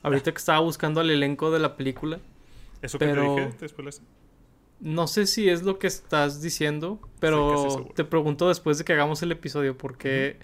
Ahorita 0.03 0.31
que 0.31 0.37
estaba 0.37 0.59
buscando 0.59 1.01
al 1.01 1.09
elenco 1.09 1.51
de 1.51 1.59
la 1.59 1.75
película. 1.75 2.19
¿Eso 2.81 2.97
que 2.99 3.07
te 3.07 3.19
dije? 3.19 3.51
¿Te 3.57 3.65
No 4.79 5.07
sé 5.07 5.27
si 5.27 5.49
es 5.49 5.63
lo 5.63 5.77
que 5.77 5.87
estás 5.87 6.41
diciendo, 6.41 6.99
pero 7.19 7.91
te 7.95 8.03
pregunto 8.03 8.47
después 8.47 8.77
de 8.77 8.85
que 8.85 8.93
hagamos 8.93 9.21
el 9.21 9.31
episodio 9.31 9.77
porque 9.77 10.37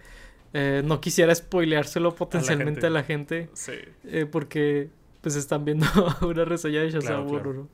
eh, 0.53 0.81
no 0.85 0.99
quisiera 1.01 1.33
spoileárselo 1.33 2.15
potencialmente 2.15 2.87
a 2.87 2.89
la 2.89 3.03
gente. 3.03 3.49
sí. 3.53 3.73
Eh, 4.03 4.25
porque 4.25 4.89
pues 5.21 5.35
están 5.35 5.65
viendo 5.65 5.87
una 6.21 6.45
reseña 6.45 6.81
de 6.81 6.91
Shazam 6.91 7.27
claro, 7.27 7.67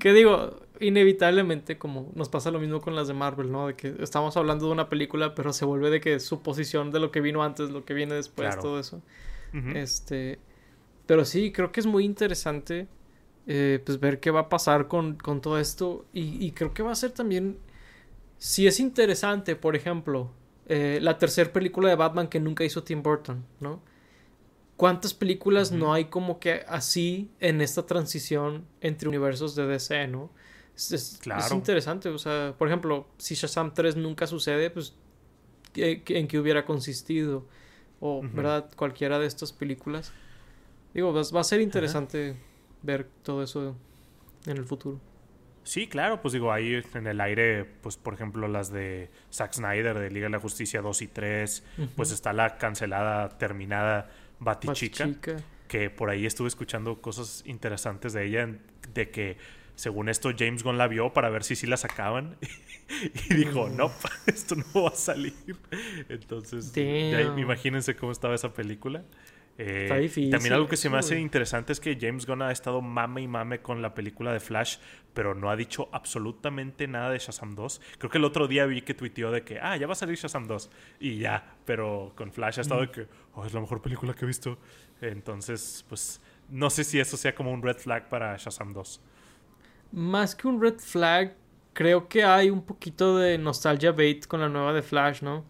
que 0.00 0.12
digo, 0.12 0.60
inevitablemente, 0.80 1.78
como 1.78 2.12
nos 2.14 2.28
pasa 2.28 2.50
lo 2.50 2.58
mismo 2.58 2.80
con 2.80 2.94
las 2.94 3.08
de 3.08 3.14
Marvel, 3.14 3.50
¿no? 3.50 3.68
De 3.68 3.74
que 3.74 3.94
estamos 4.00 4.36
hablando 4.36 4.66
de 4.66 4.72
una 4.72 4.88
película, 4.90 5.34
pero 5.34 5.52
se 5.52 5.64
vuelve 5.64 5.88
de 5.88 6.00
que 6.00 6.20
su 6.20 6.42
posición 6.42 6.90
de 6.90 7.00
lo 7.00 7.10
que 7.10 7.20
vino 7.20 7.42
antes, 7.42 7.70
lo 7.70 7.84
que 7.84 7.94
viene 7.94 8.14
después, 8.14 8.58
todo 8.58 8.78
eso. 8.78 9.00
Este. 9.74 10.38
Pero 11.06 11.24
sí, 11.24 11.52
creo 11.52 11.72
que 11.72 11.80
es 11.80 11.86
muy 11.86 12.04
interesante. 12.04 12.86
Eh, 13.46 13.82
pues 13.84 13.98
ver 13.98 14.20
qué 14.20 14.30
va 14.30 14.40
a 14.40 14.48
pasar 14.48 14.88
con, 14.88 15.16
todo 15.16 15.58
esto. 15.58 16.04
Y, 16.12 16.52
creo 16.52 16.72
que 16.72 16.82
va 16.82 16.92
a 16.92 16.96
ser 16.96 17.12
también. 17.12 17.58
Si 18.38 18.66
es 18.66 18.80
interesante, 18.80 19.56
por 19.56 19.76
ejemplo, 19.76 20.30
eh, 20.66 20.98
la 21.00 21.18
tercera 21.18 21.52
película 21.52 21.88
de 21.88 21.94
Batman 21.94 22.28
que 22.28 22.40
nunca 22.40 22.64
hizo 22.64 22.82
Tim 22.82 23.02
Burton, 23.02 23.44
¿no? 23.60 23.80
¿Cuántas 24.76 25.14
películas 25.14 25.70
no 25.70 25.92
hay 25.92 26.06
como 26.06 26.40
que 26.40 26.64
así 26.66 27.30
en 27.38 27.60
esta 27.60 27.86
transición 27.86 28.64
entre 28.80 29.08
universos 29.08 29.54
de 29.54 29.66
DC, 29.66 30.08
no? 30.08 30.30
Es, 30.74 31.20
interesante, 31.52 32.08
o 32.08 32.18
sea, 32.18 32.54
por 32.58 32.66
ejemplo, 32.66 33.06
si 33.18 33.34
Shazam 33.34 33.74
3 33.74 33.96
nunca 33.96 34.26
sucede, 34.26 34.70
pues, 34.70 34.94
¿en 35.74 36.26
qué 36.26 36.38
hubiera 36.38 36.64
consistido? 36.64 37.46
O, 38.00 38.22
¿verdad? 38.32 38.70
Cualquiera 38.74 39.18
de 39.20 39.26
estas 39.26 39.52
películas. 39.52 40.12
Digo, 40.94 41.12
va, 41.12 41.40
a 41.40 41.44
ser 41.44 41.60
interesante 41.60 42.36
ver 42.82 43.08
todo 43.22 43.42
eso 43.42 43.76
en 44.46 44.56
el 44.56 44.64
futuro. 44.64 45.00
Sí, 45.64 45.86
claro, 45.86 46.20
pues 46.20 46.32
digo, 46.32 46.52
ahí 46.52 46.82
en 46.94 47.06
el 47.06 47.20
aire, 47.20 47.64
pues 47.64 47.96
por 47.96 48.14
ejemplo 48.14 48.48
las 48.48 48.72
de 48.72 49.10
Zack 49.32 49.52
Snyder 49.54 49.96
de 49.98 50.10
Liga 50.10 50.26
de 50.26 50.30
la 50.30 50.40
Justicia 50.40 50.82
2 50.82 51.02
y 51.02 51.06
3, 51.08 51.64
pues 51.94 52.10
está 52.10 52.32
la 52.32 52.58
cancelada, 52.58 53.28
terminada 53.38 54.10
Batichica, 54.40 55.08
que 55.68 55.88
por 55.88 56.10
ahí 56.10 56.26
estuve 56.26 56.48
escuchando 56.48 57.00
cosas 57.00 57.44
interesantes 57.46 58.12
de 58.12 58.26
ella, 58.26 58.48
de 58.92 59.10
que 59.10 59.36
según 59.76 60.08
esto 60.08 60.30
James 60.36 60.64
Gunn 60.64 60.78
la 60.78 60.88
vio 60.88 61.12
para 61.12 61.30
ver 61.30 61.44
si 61.44 61.54
sí 61.54 61.66
la 61.66 61.76
sacaban 61.76 62.36
y 63.30 63.34
dijo, 63.34 63.68
no, 63.68 63.92
esto 64.26 64.56
no 64.56 64.82
va 64.82 64.90
a 64.90 64.96
salir. 64.96 65.34
Entonces, 66.08 66.76
imagínense 66.76 67.94
cómo 67.94 68.10
estaba 68.10 68.34
esa 68.34 68.52
película. 68.52 69.04
Eh, 69.58 70.10
también 70.30 70.54
algo 70.54 70.66
que 70.66 70.78
se 70.78 70.88
me 70.88 70.96
hace 70.96 71.20
interesante 71.20 71.72
es 71.72 71.80
que 71.80 71.98
James 72.00 72.26
Gunn 72.26 72.42
ha 72.42 72.50
estado 72.50 72.80
mame 72.80 73.20
y 73.20 73.28
mame 73.28 73.60
con 73.60 73.82
la 73.82 73.94
película 73.94 74.32
de 74.32 74.40
Flash, 74.40 74.78
pero 75.12 75.34
no 75.34 75.50
ha 75.50 75.56
dicho 75.56 75.88
absolutamente 75.92 76.88
nada 76.88 77.10
de 77.10 77.18
Shazam 77.18 77.54
2. 77.54 77.80
Creo 77.98 78.10
que 78.10 78.18
el 78.18 78.24
otro 78.24 78.48
día 78.48 78.64
vi 78.66 78.82
que 78.82 78.94
tuiteó 78.94 79.30
de 79.30 79.42
que, 79.42 79.60
ah, 79.60 79.76
ya 79.76 79.86
va 79.86 79.92
a 79.92 79.96
salir 79.96 80.16
Shazam 80.16 80.46
2. 80.46 80.70
Y 81.00 81.18
ya, 81.18 81.56
pero 81.64 82.12
con 82.16 82.32
Flash 82.32 82.58
ha 82.58 82.62
estado 82.62 82.80
de 82.80 82.90
que, 82.90 83.06
oh, 83.34 83.44
es 83.44 83.52
la 83.52 83.60
mejor 83.60 83.82
película 83.82 84.14
que 84.14 84.24
he 84.24 84.28
visto. 84.28 84.58
Entonces, 85.00 85.84
pues, 85.88 86.20
no 86.48 86.70
sé 86.70 86.84
si 86.84 86.98
eso 86.98 87.16
sea 87.16 87.34
como 87.34 87.52
un 87.52 87.62
red 87.62 87.76
flag 87.76 88.08
para 88.08 88.36
Shazam 88.36 88.72
2. 88.72 89.00
Más 89.92 90.34
que 90.34 90.48
un 90.48 90.60
red 90.60 90.78
flag, 90.78 91.36
creo 91.72 92.08
que 92.08 92.24
hay 92.24 92.50
un 92.50 92.62
poquito 92.62 93.18
de 93.18 93.36
nostalgia 93.38 93.92
bait 93.92 94.26
con 94.26 94.40
la 94.40 94.48
nueva 94.48 94.72
de 94.72 94.82
Flash, 94.82 95.22
¿no? 95.22 95.44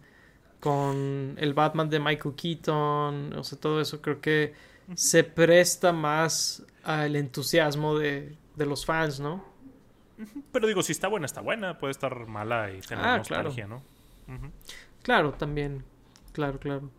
Con 0.63 1.35
el 1.39 1.53
Batman 1.53 1.89
de 1.89 1.99
Michael 1.99 2.35
Keaton, 2.35 3.33
o 3.33 3.43
sea, 3.43 3.59
todo 3.59 3.81
eso 3.81 4.01
creo 4.01 4.21
que 4.21 4.53
se 4.95 5.25
presta 5.25 5.91
más 5.91 6.65
al 6.85 7.17
entusiasmo 7.17 7.99
de, 7.99 8.37
los 8.55 8.85
fans, 8.85 9.19
¿no? 9.19 9.43
Pero 10.53 10.65
digo, 10.65 10.81
si 10.81 10.93
está 10.93 11.09
buena, 11.09 11.25
está 11.25 11.41
buena, 11.41 11.77
puede 11.77 11.91
estar 11.91 12.27
mala 12.27 12.71
y 12.71 12.79
tener 12.79 13.03
ah, 13.03 13.17
nostalgia, 13.17 13.67
¿no? 13.67 13.83
Claro, 15.01 15.33
también, 15.33 15.83
claro, 16.31 16.57
claro. 16.59 16.89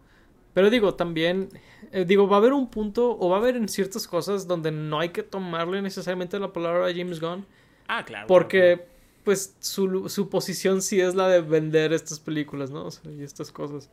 Pero 0.52 0.68
digo, 0.68 0.92
también, 0.92 1.48
eh, 1.90 2.04
digo, 2.04 2.28
va 2.28 2.36
a 2.36 2.40
haber 2.40 2.52
un 2.52 2.68
punto, 2.68 3.16
o 3.18 3.30
va 3.30 3.36
a 3.36 3.40
haber 3.40 3.56
en 3.56 3.70
ciertas 3.70 4.06
cosas 4.06 4.46
donde 4.46 4.72
no 4.72 5.00
hay 5.00 5.08
que 5.08 5.22
tomarle 5.22 5.80
necesariamente 5.80 6.38
la 6.38 6.52
palabra 6.52 6.88
a 6.88 6.92
James 6.92 7.18
Gunn. 7.18 7.46
Ah, 7.88 8.04
claro. 8.04 8.26
Porque 8.26 8.88
pues 9.24 9.56
su, 9.60 10.08
su, 10.08 10.28
posición 10.28 10.82
sí 10.82 11.00
es 11.00 11.14
la 11.14 11.28
de 11.28 11.40
vender 11.40 11.92
estas 11.92 12.20
películas, 12.20 12.70
¿no? 12.70 12.86
O 12.86 12.90
sea, 12.90 13.10
y 13.10 13.22
estas 13.22 13.50
cosas. 13.50 13.90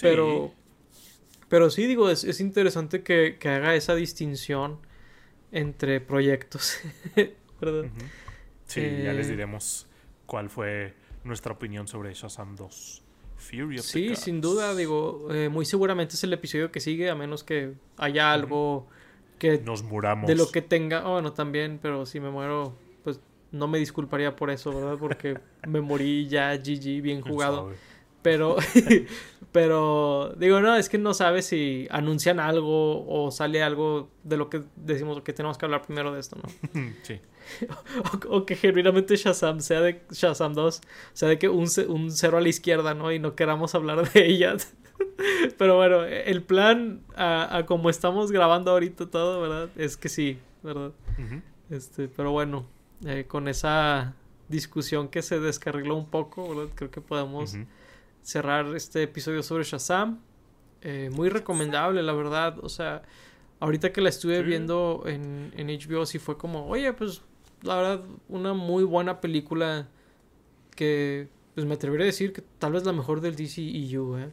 Pero, 0.00 0.52
pero 1.48 1.70
sí, 1.70 1.86
digo, 1.86 2.10
es, 2.10 2.24
es 2.24 2.40
interesante 2.40 3.02
que, 3.02 3.36
que, 3.38 3.48
haga 3.48 3.74
esa 3.74 3.94
distinción 3.94 4.78
entre 5.52 6.00
proyectos, 6.00 6.78
¿verdad? 7.60 7.90
Sí, 8.66 8.80
ya 8.80 9.12
les 9.12 9.26
eh, 9.28 9.30
diremos 9.30 9.86
cuál 10.26 10.50
fue 10.50 10.94
nuestra 11.24 11.52
opinión 11.52 11.86
sobre 11.86 12.12
Shazam 12.14 12.56
2. 12.56 13.02
Fury 13.36 13.78
of 13.78 13.84
sí, 13.84 14.16
sin 14.16 14.40
duda, 14.40 14.74
digo, 14.74 15.28
eh, 15.30 15.48
muy 15.48 15.64
seguramente 15.64 16.14
es 16.14 16.24
el 16.24 16.32
episodio 16.32 16.72
que 16.72 16.80
sigue, 16.80 17.08
a 17.08 17.14
menos 17.14 17.44
que 17.44 17.74
haya 17.96 18.32
algo 18.32 18.88
que... 19.38 19.58
Nos 19.58 19.84
muramos. 19.84 20.26
De 20.26 20.34
lo 20.34 20.50
que 20.50 20.60
tenga, 20.60 21.06
oh, 21.06 21.12
bueno, 21.12 21.32
también, 21.32 21.78
pero 21.80 22.04
si 22.04 22.18
me 22.18 22.30
muero, 22.30 22.76
no 23.50 23.68
me 23.68 23.78
disculparía 23.78 24.36
por 24.36 24.50
eso, 24.50 24.72
¿verdad? 24.72 24.96
Porque 24.98 25.38
me 25.66 25.80
morí 25.80 26.28
ya, 26.28 26.54
GG, 26.56 27.02
bien 27.02 27.20
jugado. 27.20 27.72
Pero, 28.22 28.56
pero, 29.52 30.34
digo, 30.36 30.60
no, 30.60 30.76
es 30.76 30.88
que 30.88 30.98
no 30.98 31.14
sabes 31.14 31.46
si 31.46 31.86
anuncian 31.90 32.40
algo 32.40 33.06
o 33.06 33.30
sale 33.30 33.62
algo 33.62 34.10
de 34.24 34.36
lo 34.36 34.50
que 34.50 34.62
decimos 34.76 35.22
que 35.22 35.32
tenemos 35.32 35.56
que 35.56 35.66
hablar 35.66 35.82
primero 35.82 36.12
de 36.12 36.20
esto, 36.20 36.36
¿no? 36.36 36.82
Sí. 37.02 37.20
o, 38.28 38.44
que 38.44 38.56
genuinamente 38.56 39.16
Shazam 39.16 39.60
sea 39.60 39.80
de 39.80 40.02
Shazam 40.10 40.52
2, 40.52 40.80
sea 41.14 41.28
de 41.28 41.38
que 41.38 41.48
un, 41.48 41.66
un 41.88 42.10
cero 42.10 42.36
a 42.36 42.40
la 42.40 42.48
izquierda, 42.48 42.92
¿no? 42.92 43.10
Y 43.12 43.18
no 43.18 43.34
queramos 43.34 43.74
hablar 43.74 44.10
de 44.12 44.26
ellas. 44.26 44.74
pero 45.56 45.76
bueno, 45.76 46.04
el 46.04 46.42
plan 46.42 47.00
a, 47.16 47.64
como 47.66 47.88
estamos 47.88 48.32
grabando 48.32 48.72
ahorita 48.72 49.06
todo, 49.06 49.40
¿verdad? 49.40 49.70
Es 49.76 49.96
que 49.96 50.08
sí, 50.08 50.38
¿verdad? 50.62 50.92
Este, 51.70 52.08
pero 52.08 52.32
bueno, 52.32 52.66
eh, 53.04 53.24
con 53.26 53.48
esa 53.48 54.14
discusión 54.48 55.08
que 55.08 55.22
se 55.22 55.40
descarriló 55.40 55.96
un 55.96 56.06
poco, 56.06 56.48
¿verdad? 56.48 56.72
Creo 56.74 56.90
que 56.90 57.00
podemos 57.00 57.56
cerrar 58.22 58.66
este 58.74 59.02
episodio 59.02 59.42
sobre 59.42 59.64
Shazam. 59.64 60.20
Eh, 60.82 61.10
muy 61.12 61.28
recomendable, 61.28 62.02
la 62.02 62.12
verdad. 62.12 62.58
O 62.62 62.68
sea, 62.68 63.02
ahorita 63.60 63.92
que 63.92 64.00
la 64.00 64.08
estuve 64.08 64.42
viendo 64.42 65.04
en, 65.06 65.52
en 65.56 65.68
HBO, 65.68 66.06
sí 66.06 66.18
fue 66.18 66.36
como, 66.38 66.66
oye, 66.66 66.92
pues 66.92 67.22
la 67.62 67.76
verdad, 67.76 68.04
una 68.28 68.54
muy 68.54 68.84
buena 68.84 69.20
película 69.20 69.88
que, 70.74 71.28
pues 71.54 71.66
me 71.66 71.74
atrevería 71.74 72.04
a 72.04 72.06
decir 72.06 72.32
que 72.32 72.42
tal 72.58 72.72
vez 72.72 72.84
la 72.84 72.92
mejor 72.92 73.20
del 73.20 73.34
DCEU, 73.34 74.18
¿eh? 74.18 74.30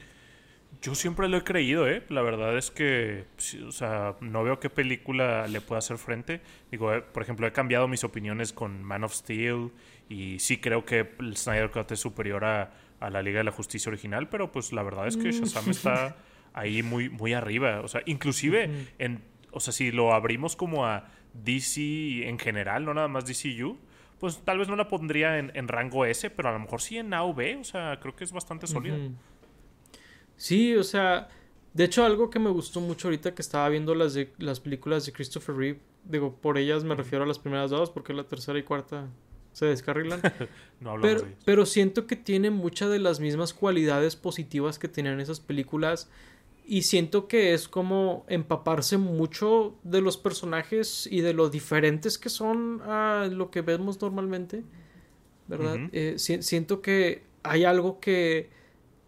Yo 0.81 0.95
siempre 0.95 1.27
lo 1.27 1.37
he 1.37 1.43
creído, 1.43 1.87
¿eh? 1.87 2.03
La 2.09 2.21
verdad 2.21 2.57
es 2.57 2.71
que, 2.71 3.25
o 3.65 3.71
sea, 3.71 4.15
no 4.21 4.43
veo 4.43 4.59
qué 4.59 4.69
película 4.69 5.47
le 5.47 5.61
pueda 5.61 5.79
hacer 5.79 5.97
frente. 5.97 6.41
Digo, 6.71 6.93
eh, 6.93 7.01
por 7.01 7.23
ejemplo, 7.23 7.47
he 7.47 7.51
cambiado 7.51 7.87
mis 7.87 8.03
opiniones 8.03 8.53
con 8.53 8.83
Man 8.83 9.03
of 9.03 9.13
Steel 9.13 9.71
y 10.09 10.39
sí 10.39 10.57
creo 10.57 10.85
que 10.85 11.13
el 11.19 11.37
Snyder 11.37 11.71
Cut 11.71 11.91
es 11.91 11.99
superior 11.99 12.45
a, 12.45 12.71
la 12.99 13.21
Liga 13.21 13.39
de 13.39 13.43
la 13.43 13.51
Justicia 13.51 13.89
original, 13.89 14.29
pero 14.29 14.51
pues 14.51 14.73
la 14.73 14.81
verdad 14.81 15.07
es 15.07 15.15
que 15.15 15.27
mm. 15.27 15.31
Shazam 15.31 15.69
está 15.69 16.15
ahí 16.53 16.81
muy, 16.81 17.09
muy 17.09 17.33
arriba. 17.33 17.81
O 17.81 17.87
sea, 17.87 18.01
inclusive, 18.05 18.87
en, 18.97 19.21
o 19.51 19.59
sea, 19.59 19.73
si 19.73 19.91
lo 19.91 20.13
abrimos 20.13 20.55
como 20.55 20.85
a 20.87 21.07
DC 21.33 22.27
en 22.27 22.39
general, 22.39 22.85
no 22.85 22.93
nada 22.93 23.07
más 23.07 23.25
DCU, 23.25 23.77
pues 24.19 24.39
tal 24.43 24.57
vez 24.57 24.69
no 24.69 24.75
la 24.75 24.87
pondría 24.87 25.37
en, 25.37 25.67
rango 25.67 26.05
S, 26.05 26.29
pero 26.29 26.49
a 26.49 26.51
lo 26.53 26.59
mejor 26.59 26.81
sí 26.81 26.97
en 26.97 27.13
A 27.13 27.23
o 27.23 27.33
B, 27.33 27.57
o 27.57 27.63
sea, 27.63 27.99
creo 27.99 28.15
que 28.15 28.23
es 28.23 28.31
bastante 28.31 28.65
sólida. 28.65 28.97
Sí, 30.37 30.75
o 30.75 30.83
sea, 30.83 31.29
de 31.73 31.83
hecho 31.83 32.05
algo 32.05 32.29
que 32.29 32.39
me 32.39 32.49
gustó 32.49 32.81
mucho 32.81 33.07
ahorita 33.07 33.33
que 33.33 33.41
estaba 33.41 33.67
viendo 33.69 33.95
las, 33.95 34.13
de, 34.13 34.31
las 34.37 34.59
películas 34.59 35.05
de 35.05 35.13
Christopher 35.13 35.55
Reeve, 35.55 35.79
digo, 36.03 36.35
por 36.35 36.57
ellas 36.57 36.83
me 36.83 36.95
refiero 36.95 37.23
a 37.23 37.27
las 37.27 37.39
primeras 37.39 37.71
dos, 37.71 37.89
porque 37.89 38.13
la 38.13 38.23
tercera 38.23 38.59
y 38.59 38.63
cuarta 38.63 39.07
se 39.53 39.65
descarrilan. 39.65 40.21
no 40.79 40.95
pero, 41.01 41.21
de 41.21 41.35
pero 41.45 41.65
siento 41.65 42.07
que 42.07 42.15
tiene 42.15 42.49
muchas 42.49 42.89
de 42.89 42.99
las 42.99 43.19
mismas 43.19 43.53
cualidades 43.53 44.15
positivas 44.15 44.79
que 44.79 44.87
tenían 44.87 45.19
esas 45.19 45.39
películas 45.39 46.09
y 46.67 46.81
siento 46.81 47.27
que 47.27 47.53
es 47.53 47.67
como 47.67 48.25
empaparse 48.27 48.97
mucho 48.97 49.75
de 49.83 50.01
los 50.01 50.17
personajes 50.17 51.07
y 51.09 51.21
de 51.21 51.33
lo 51.33 51.49
diferentes 51.49 52.17
que 52.17 52.29
son 52.29 52.81
a 52.83 53.29
lo 53.31 53.51
que 53.51 53.61
vemos 53.61 54.01
normalmente, 54.01 54.63
¿verdad? 55.47 55.77
Eh, 55.91 56.15
siento 56.17 56.81
que 56.81 57.23
hay 57.43 57.65
algo 57.65 57.99
que 57.99 58.49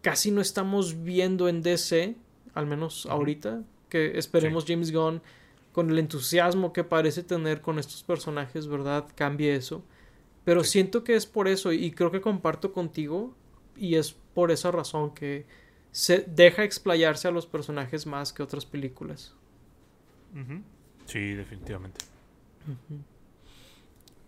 casi 0.08 0.30
no 0.30 0.40
estamos 0.40 1.02
viendo 1.02 1.48
en 1.48 1.62
DC, 1.62 2.16
al 2.54 2.66
menos 2.66 3.04
ahorita, 3.06 3.62
que 3.90 4.18
esperemos 4.18 4.64
James 4.66 4.90
Gunn 4.90 5.20
con 5.72 5.90
el 5.90 5.98
entusiasmo 5.98 6.72
que 6.72 6.82
parece 6.82 7.22
tener 7.22 7.60
con 7.60 7.78
estos 7.78 8.02
personajes, 8.02 8.66
¿verdad? 8.68 9.06
Cambie 9.14 9.54
eso. 9.54 9.84
Pero 10.44 10.64
siento 10.64 11.04
que 11.04 11.14
es 11.14 11.26
por 11.26 11.46
eso 11.46 11.72
y 11.72 11.90
creo 11.90 12.10
que 12.10 12.22
comparto 12.22 12.72
contigo 12.72 13.34
y 13.76 13.96
es 13.96 14.12
por 14.12 14.50
esa 14.50 14.70
razón 14.70 15.14
que 15.14 15.44
se 15.90 16.24
deja 16.26 16.64
explayarse 16.64 17.28
a 17.28 17.30
los 17.30 17.46
personajes 17.46 18.06
más 18.06 18.32
que 18.32 18.42
otras 18.42 18.64
películas. 18.64 19.34
Sí, 21.04 21.34
definitivamente. 21.34 22.00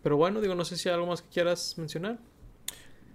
Pero 0.03 0.17
bueno, 0.19 0.43
digo, 0.43 0.55
no 0.55 0.67
sé 0.67 0.77
si 0.77 0.91
hay 0.91 0.95
algo 0.95 1.07
más 1.07 1.23
que 1.23 1.31
quieras 1.31 1.79
mencionar. 1.79 2.19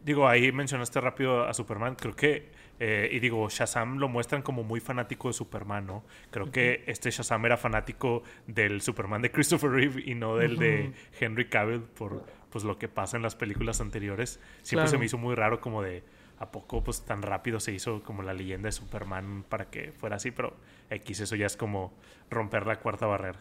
Digo, 0.04 0.28
ahí 0.28 0.52
mencionaste 0.52 1.02
rápido 1.02 1.46
a 1.46 1.54
Superman. 1.54 1.96
Creo 1.96 2.16
que, 2.16 2.52
eh, 2.80 3.10
y 3.12 3.20
digo, 3.20 3.48
Shazam 3.50 3.98
lo 3.98 4.10
muestran 4.10 4.42
como 4.42 4.64
muy 4.64 4.80
fanático 4.80 5.30
de 5.30 5.34
Superman, 5.34 5.88
¿no? 5.88 6.04
Creo 6.32 6.52
que 6.52 6.84
este 6.88 7.10
Shazam 7.12 7.46
era 7.46 7.58
fanático 7.58 8.24
del 8.48 8.82
Superman 8.82 9.22
de 9.22 9.32
Christopher 9.32 9.72
Reeve 9.72 10.04
y 10.06 10.16
no 10.16 10.36
del 10.36 10.58
de 10.58 10.94
Henry 11.20 11.48
Cavill 11.48 11.82
por 11.82 12.26
pues 12.50 12.64
lo 12.64 12.78
que 12.78 12.88
pasa 12.88 13.18
en 13.18 13.24
las 13.24 13.36
películas 13.36 13.82
anteriores. 13.82 14.40
Siempre 14.62 14.90
se 14.90 14.98
me 14.98 15.06
hizo 15.06 15.18
muy 15.18 15.36
raro 15.36 15.60
como 15.60 15.82
de 15.82 16.04
a 16.38 16.52
poco 16.52 16.84
pues 16.84 17.06
tan 17.06 17.22
rápido 17.22 17.60
se 17.60 17.72
hizo 17.72 18.04
como 18.04 18.22
la 18.22 18.34
leyenda 18.34 18.68
de 18.68 18.74
Superman 18.74 19.46
para 19.48 19.70
que 19.70 19.92
fuera 19.94 20.18
así, 20.18 20.32
pero 20.32 20.56
X 20.90 21.22
eso 21.22 21.36
ya 21.36 21.46
es 21.46 21.56
como 21.56 21.94
romper 22.30 22.66
la 22.66 22.80
cuarta 22.80 23.06
barrera. 23.06 23.40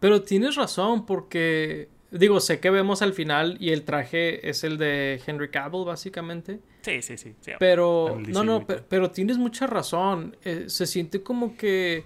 Pero 0.00 0.22
tienes 0.22 0.56
razón 0.56 1.06
porque 1.06 1.88
digo, 2.18 2.40
sé 2.40 2.60
que 2.60 2.70
vemos 2.70 3.02
al 3.02 3.12
final 3.12 3.56
y 3.60 3.70
el 3.70 3.82
traje 3.82 4.48
es 4.48 4.64
el 4.64 4.78
de 4.78 5.20
Henry 5.26 5.50
Cavill 5.50 5.84
básicamente. 5.84 6.60
Sí, 6.82 7.02
sí, 7.02 7.16
sí. 7.16 7.34
pero 7.58 8.18
no, 8.28 8.44
no, 8.44 8.66
pero, 8.66 9.10
tienes 9.10 9.38
mucha 9.38 9.66
razón. 9.66 10.36
Eh, 10.44 10.64
se 10.68 10.86
siente 10.86 11.22
como 11.22 11.56
que 11.56 12.04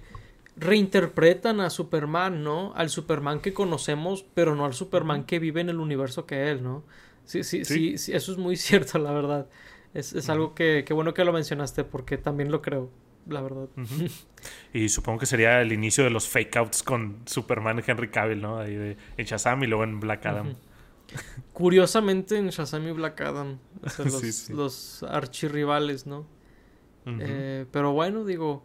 reinterpretan 0.57 1.61
a 1.61 1.71
Superman, 1.71 2.43
¿no? 2.43 2.73
Al 2.75 2.91
Superman 2.91 3.41
que 3.41 3.53
conocemos, 3.53 4.25
pero 4.35 4.55
no 4.55 4.65
al 4.65 4.75
Superman 4.75 5.25
que 5.25 5.39
vive 5.39 5.61
en 5.61 5.69
el 5.69 5.79
universo 5.79 6.27
que 6.27 6.51
él, 6.51 6.63
¿no? 6.63 6.85
sí, 7.25 7.45
sí, 7.45 7.65
sí, 7.65 7.99
sí 7.99 8.13
eso 8.13 8.33
es 8.33 8.39
muy 8.39 8.57
cierto, 8.57 8.99
la 8.99 9.13
verdad. 9.13 9.47
Es, 9.95 10.13
es 10.13 10.29
algo 10.29 10.55
que, 10.55 10.85
que, 10.87 10.95
bueno 10.95 11.15
que 11.15 11.25
lo 11.25 11.33
mencionaste 11.33 11.85
porque 11.85 12.19
también 12.19 12.51
lo 12.51 12.63
creo, 12.63 12.91
la 13.29 13.41
verdad. 13.41 13.69
Y 14.73 14.89
supongo 14.89 15.19
que 15.19 15.27
sería 15.27 15.61
el 15.61 15.73
inicio 15.73 16.05
de 16.05 16.11
los 16.11 16.29
fake 16.29 16.57
outs 16.57 16.83
con 16.85 17.23
Superman 17.27 17.79
y 17.81 17.91
Henry 17.91 18.09
Cavill, 18.09 18.41
¿no? 18.41 18.59
Ahí 18.59 18.75
de, 18.75 18.97
en 19.17 19.27
Shazam 19.27 19.63
y 19.65 19.67
luego 19.67 19.83
en 19.83 19.99
Black 19.99 20.27
Adam. 20.27 20.55
Curiosamente 21.53 22.37
en 22.37 22.49
Shazam 22.51 22.87
y 22.87 22.93
Black 22.93 23.21
Adam. 23.21 23.59
los, 23.99 24.51
los 24.51 25.03
archirrivales, 25.03 26.07
¿no? 26.07 26.27
Eh, 27.07 27.67
pero 27.73 27.93
bueno, 27.93 28.25
digo. 28.25 28.65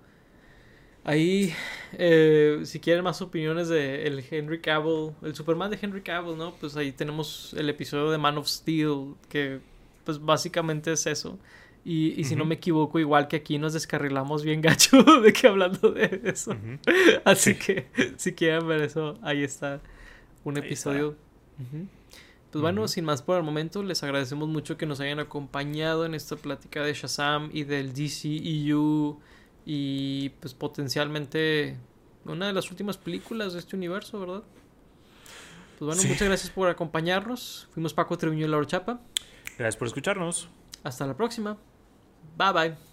Ahí, 1.05 1.53
eh, 1.93 2.61
si 2.63 2.79
quieren 2.79 3.03
más 3.03 3.21
opiniones 3.21 3.67
de 3.67 4.07
el 4.07 4.23
Henry 4.29 4.61
Cavill, 4.61 5.11
el 5.21 5.35
Superman 5.35 5.69
de 5.69 5.77
Henry 5.81 6.01
Cavill, 6.01 6.37
¿no? 6.37 6.53
Pues 6.55 6.77
ahí 6.77 6.93
tenemos 6.93 7.53
el 7.57 7.69
episodio 7.69 8.09
de 8.09 8.17
Man 8.17 8.37
of 8.37 8.47
Steel, 8.47 9.15
que 9.27 9.59
pues 10.05 10.23
básicamente 10.23 10.93
es 10.93 11.05
eso. 11.05 11.37
Y, 11.85 12.19
y 12.19 12.23
si 12.23 12.35
no 12.35 12.45
me 12.45 12.55
equivoco, 12.55 12.97
igual 12.97 13.27
que 13.27 13.35
aquí 13.35 13.59
nos 13.59 13.73
descarrilamos 13.73 14.43
bien 14.43 14.61
gacho 14.61 15.03
de 15.21 15.33
que 15.33 15.47
hablando 15.47 15.91
de 15.91 16.21
eso. 16.23 16.55
Así 17.25 17.55
que 17.55 17.87
si 18.17 18.33
quieren 18.33 18.67
ver 18.67 18.81
eso, 18.81 19.17
ahí 19.21 19.43
está 19.43 19.81
un 20.45 20.57
episodio. 20.57 21.15
Pues 22.51 22.61
bueno, 22.61 22.87
sin 22.87 23.03
más 23.03 23.21
por 23.21 23.37
el 23.37 23.43
momento, 23.43 23.81
les 23.83 24.03
agradecemos 24.03 24.47
mucho 24.47 24.77
que 24.77 24.85
nos 24.85 24.99
hayan 24.99 25.19
acompañado 25.19 26.05
en 26.05 26.13
esta 26.13 26.35
plática 26.35 26.83
de 26.83 26.93
Shazam 26.93 27.49
y 27.51 27.63
del 27.63 27.93
DCEU 27.93 29.19
y 29.65 30.29
pues 30.39 30.53
potencialmente 30.53 31.77
una 32.25 32.47
de 32.47 32.53
las 32.53 32.69
últimas 32.69 32.97
películas 32.97 33.53
de 33.53 33.59
este 33.59 33.75
universo, 33.75 34.19
¿verdad? 34.19 34.43
Pues 35.79 35.97
bueno, 35.97 36.03
muchas 36.03 36.27
gracias 36.27 36.49
por 36.51 36.69
acompañarnos. 36.69 37.67
Fuimos 37.73 37.93
Paco 37.93 38.17
Treviño 38.17 38.45
y 38.45 38.49
Laura 38.49 38.67
Chapa. 38.67 39.01
Gracias 39.57 39.75
por 39.75 39.87
escucharnos. 39.87 40.49
Hasta 40.83 41.07
la 41.07 41.17
próxima. 41.17 41.57
Bye 42.35 42.51
bye. 42.53 42.92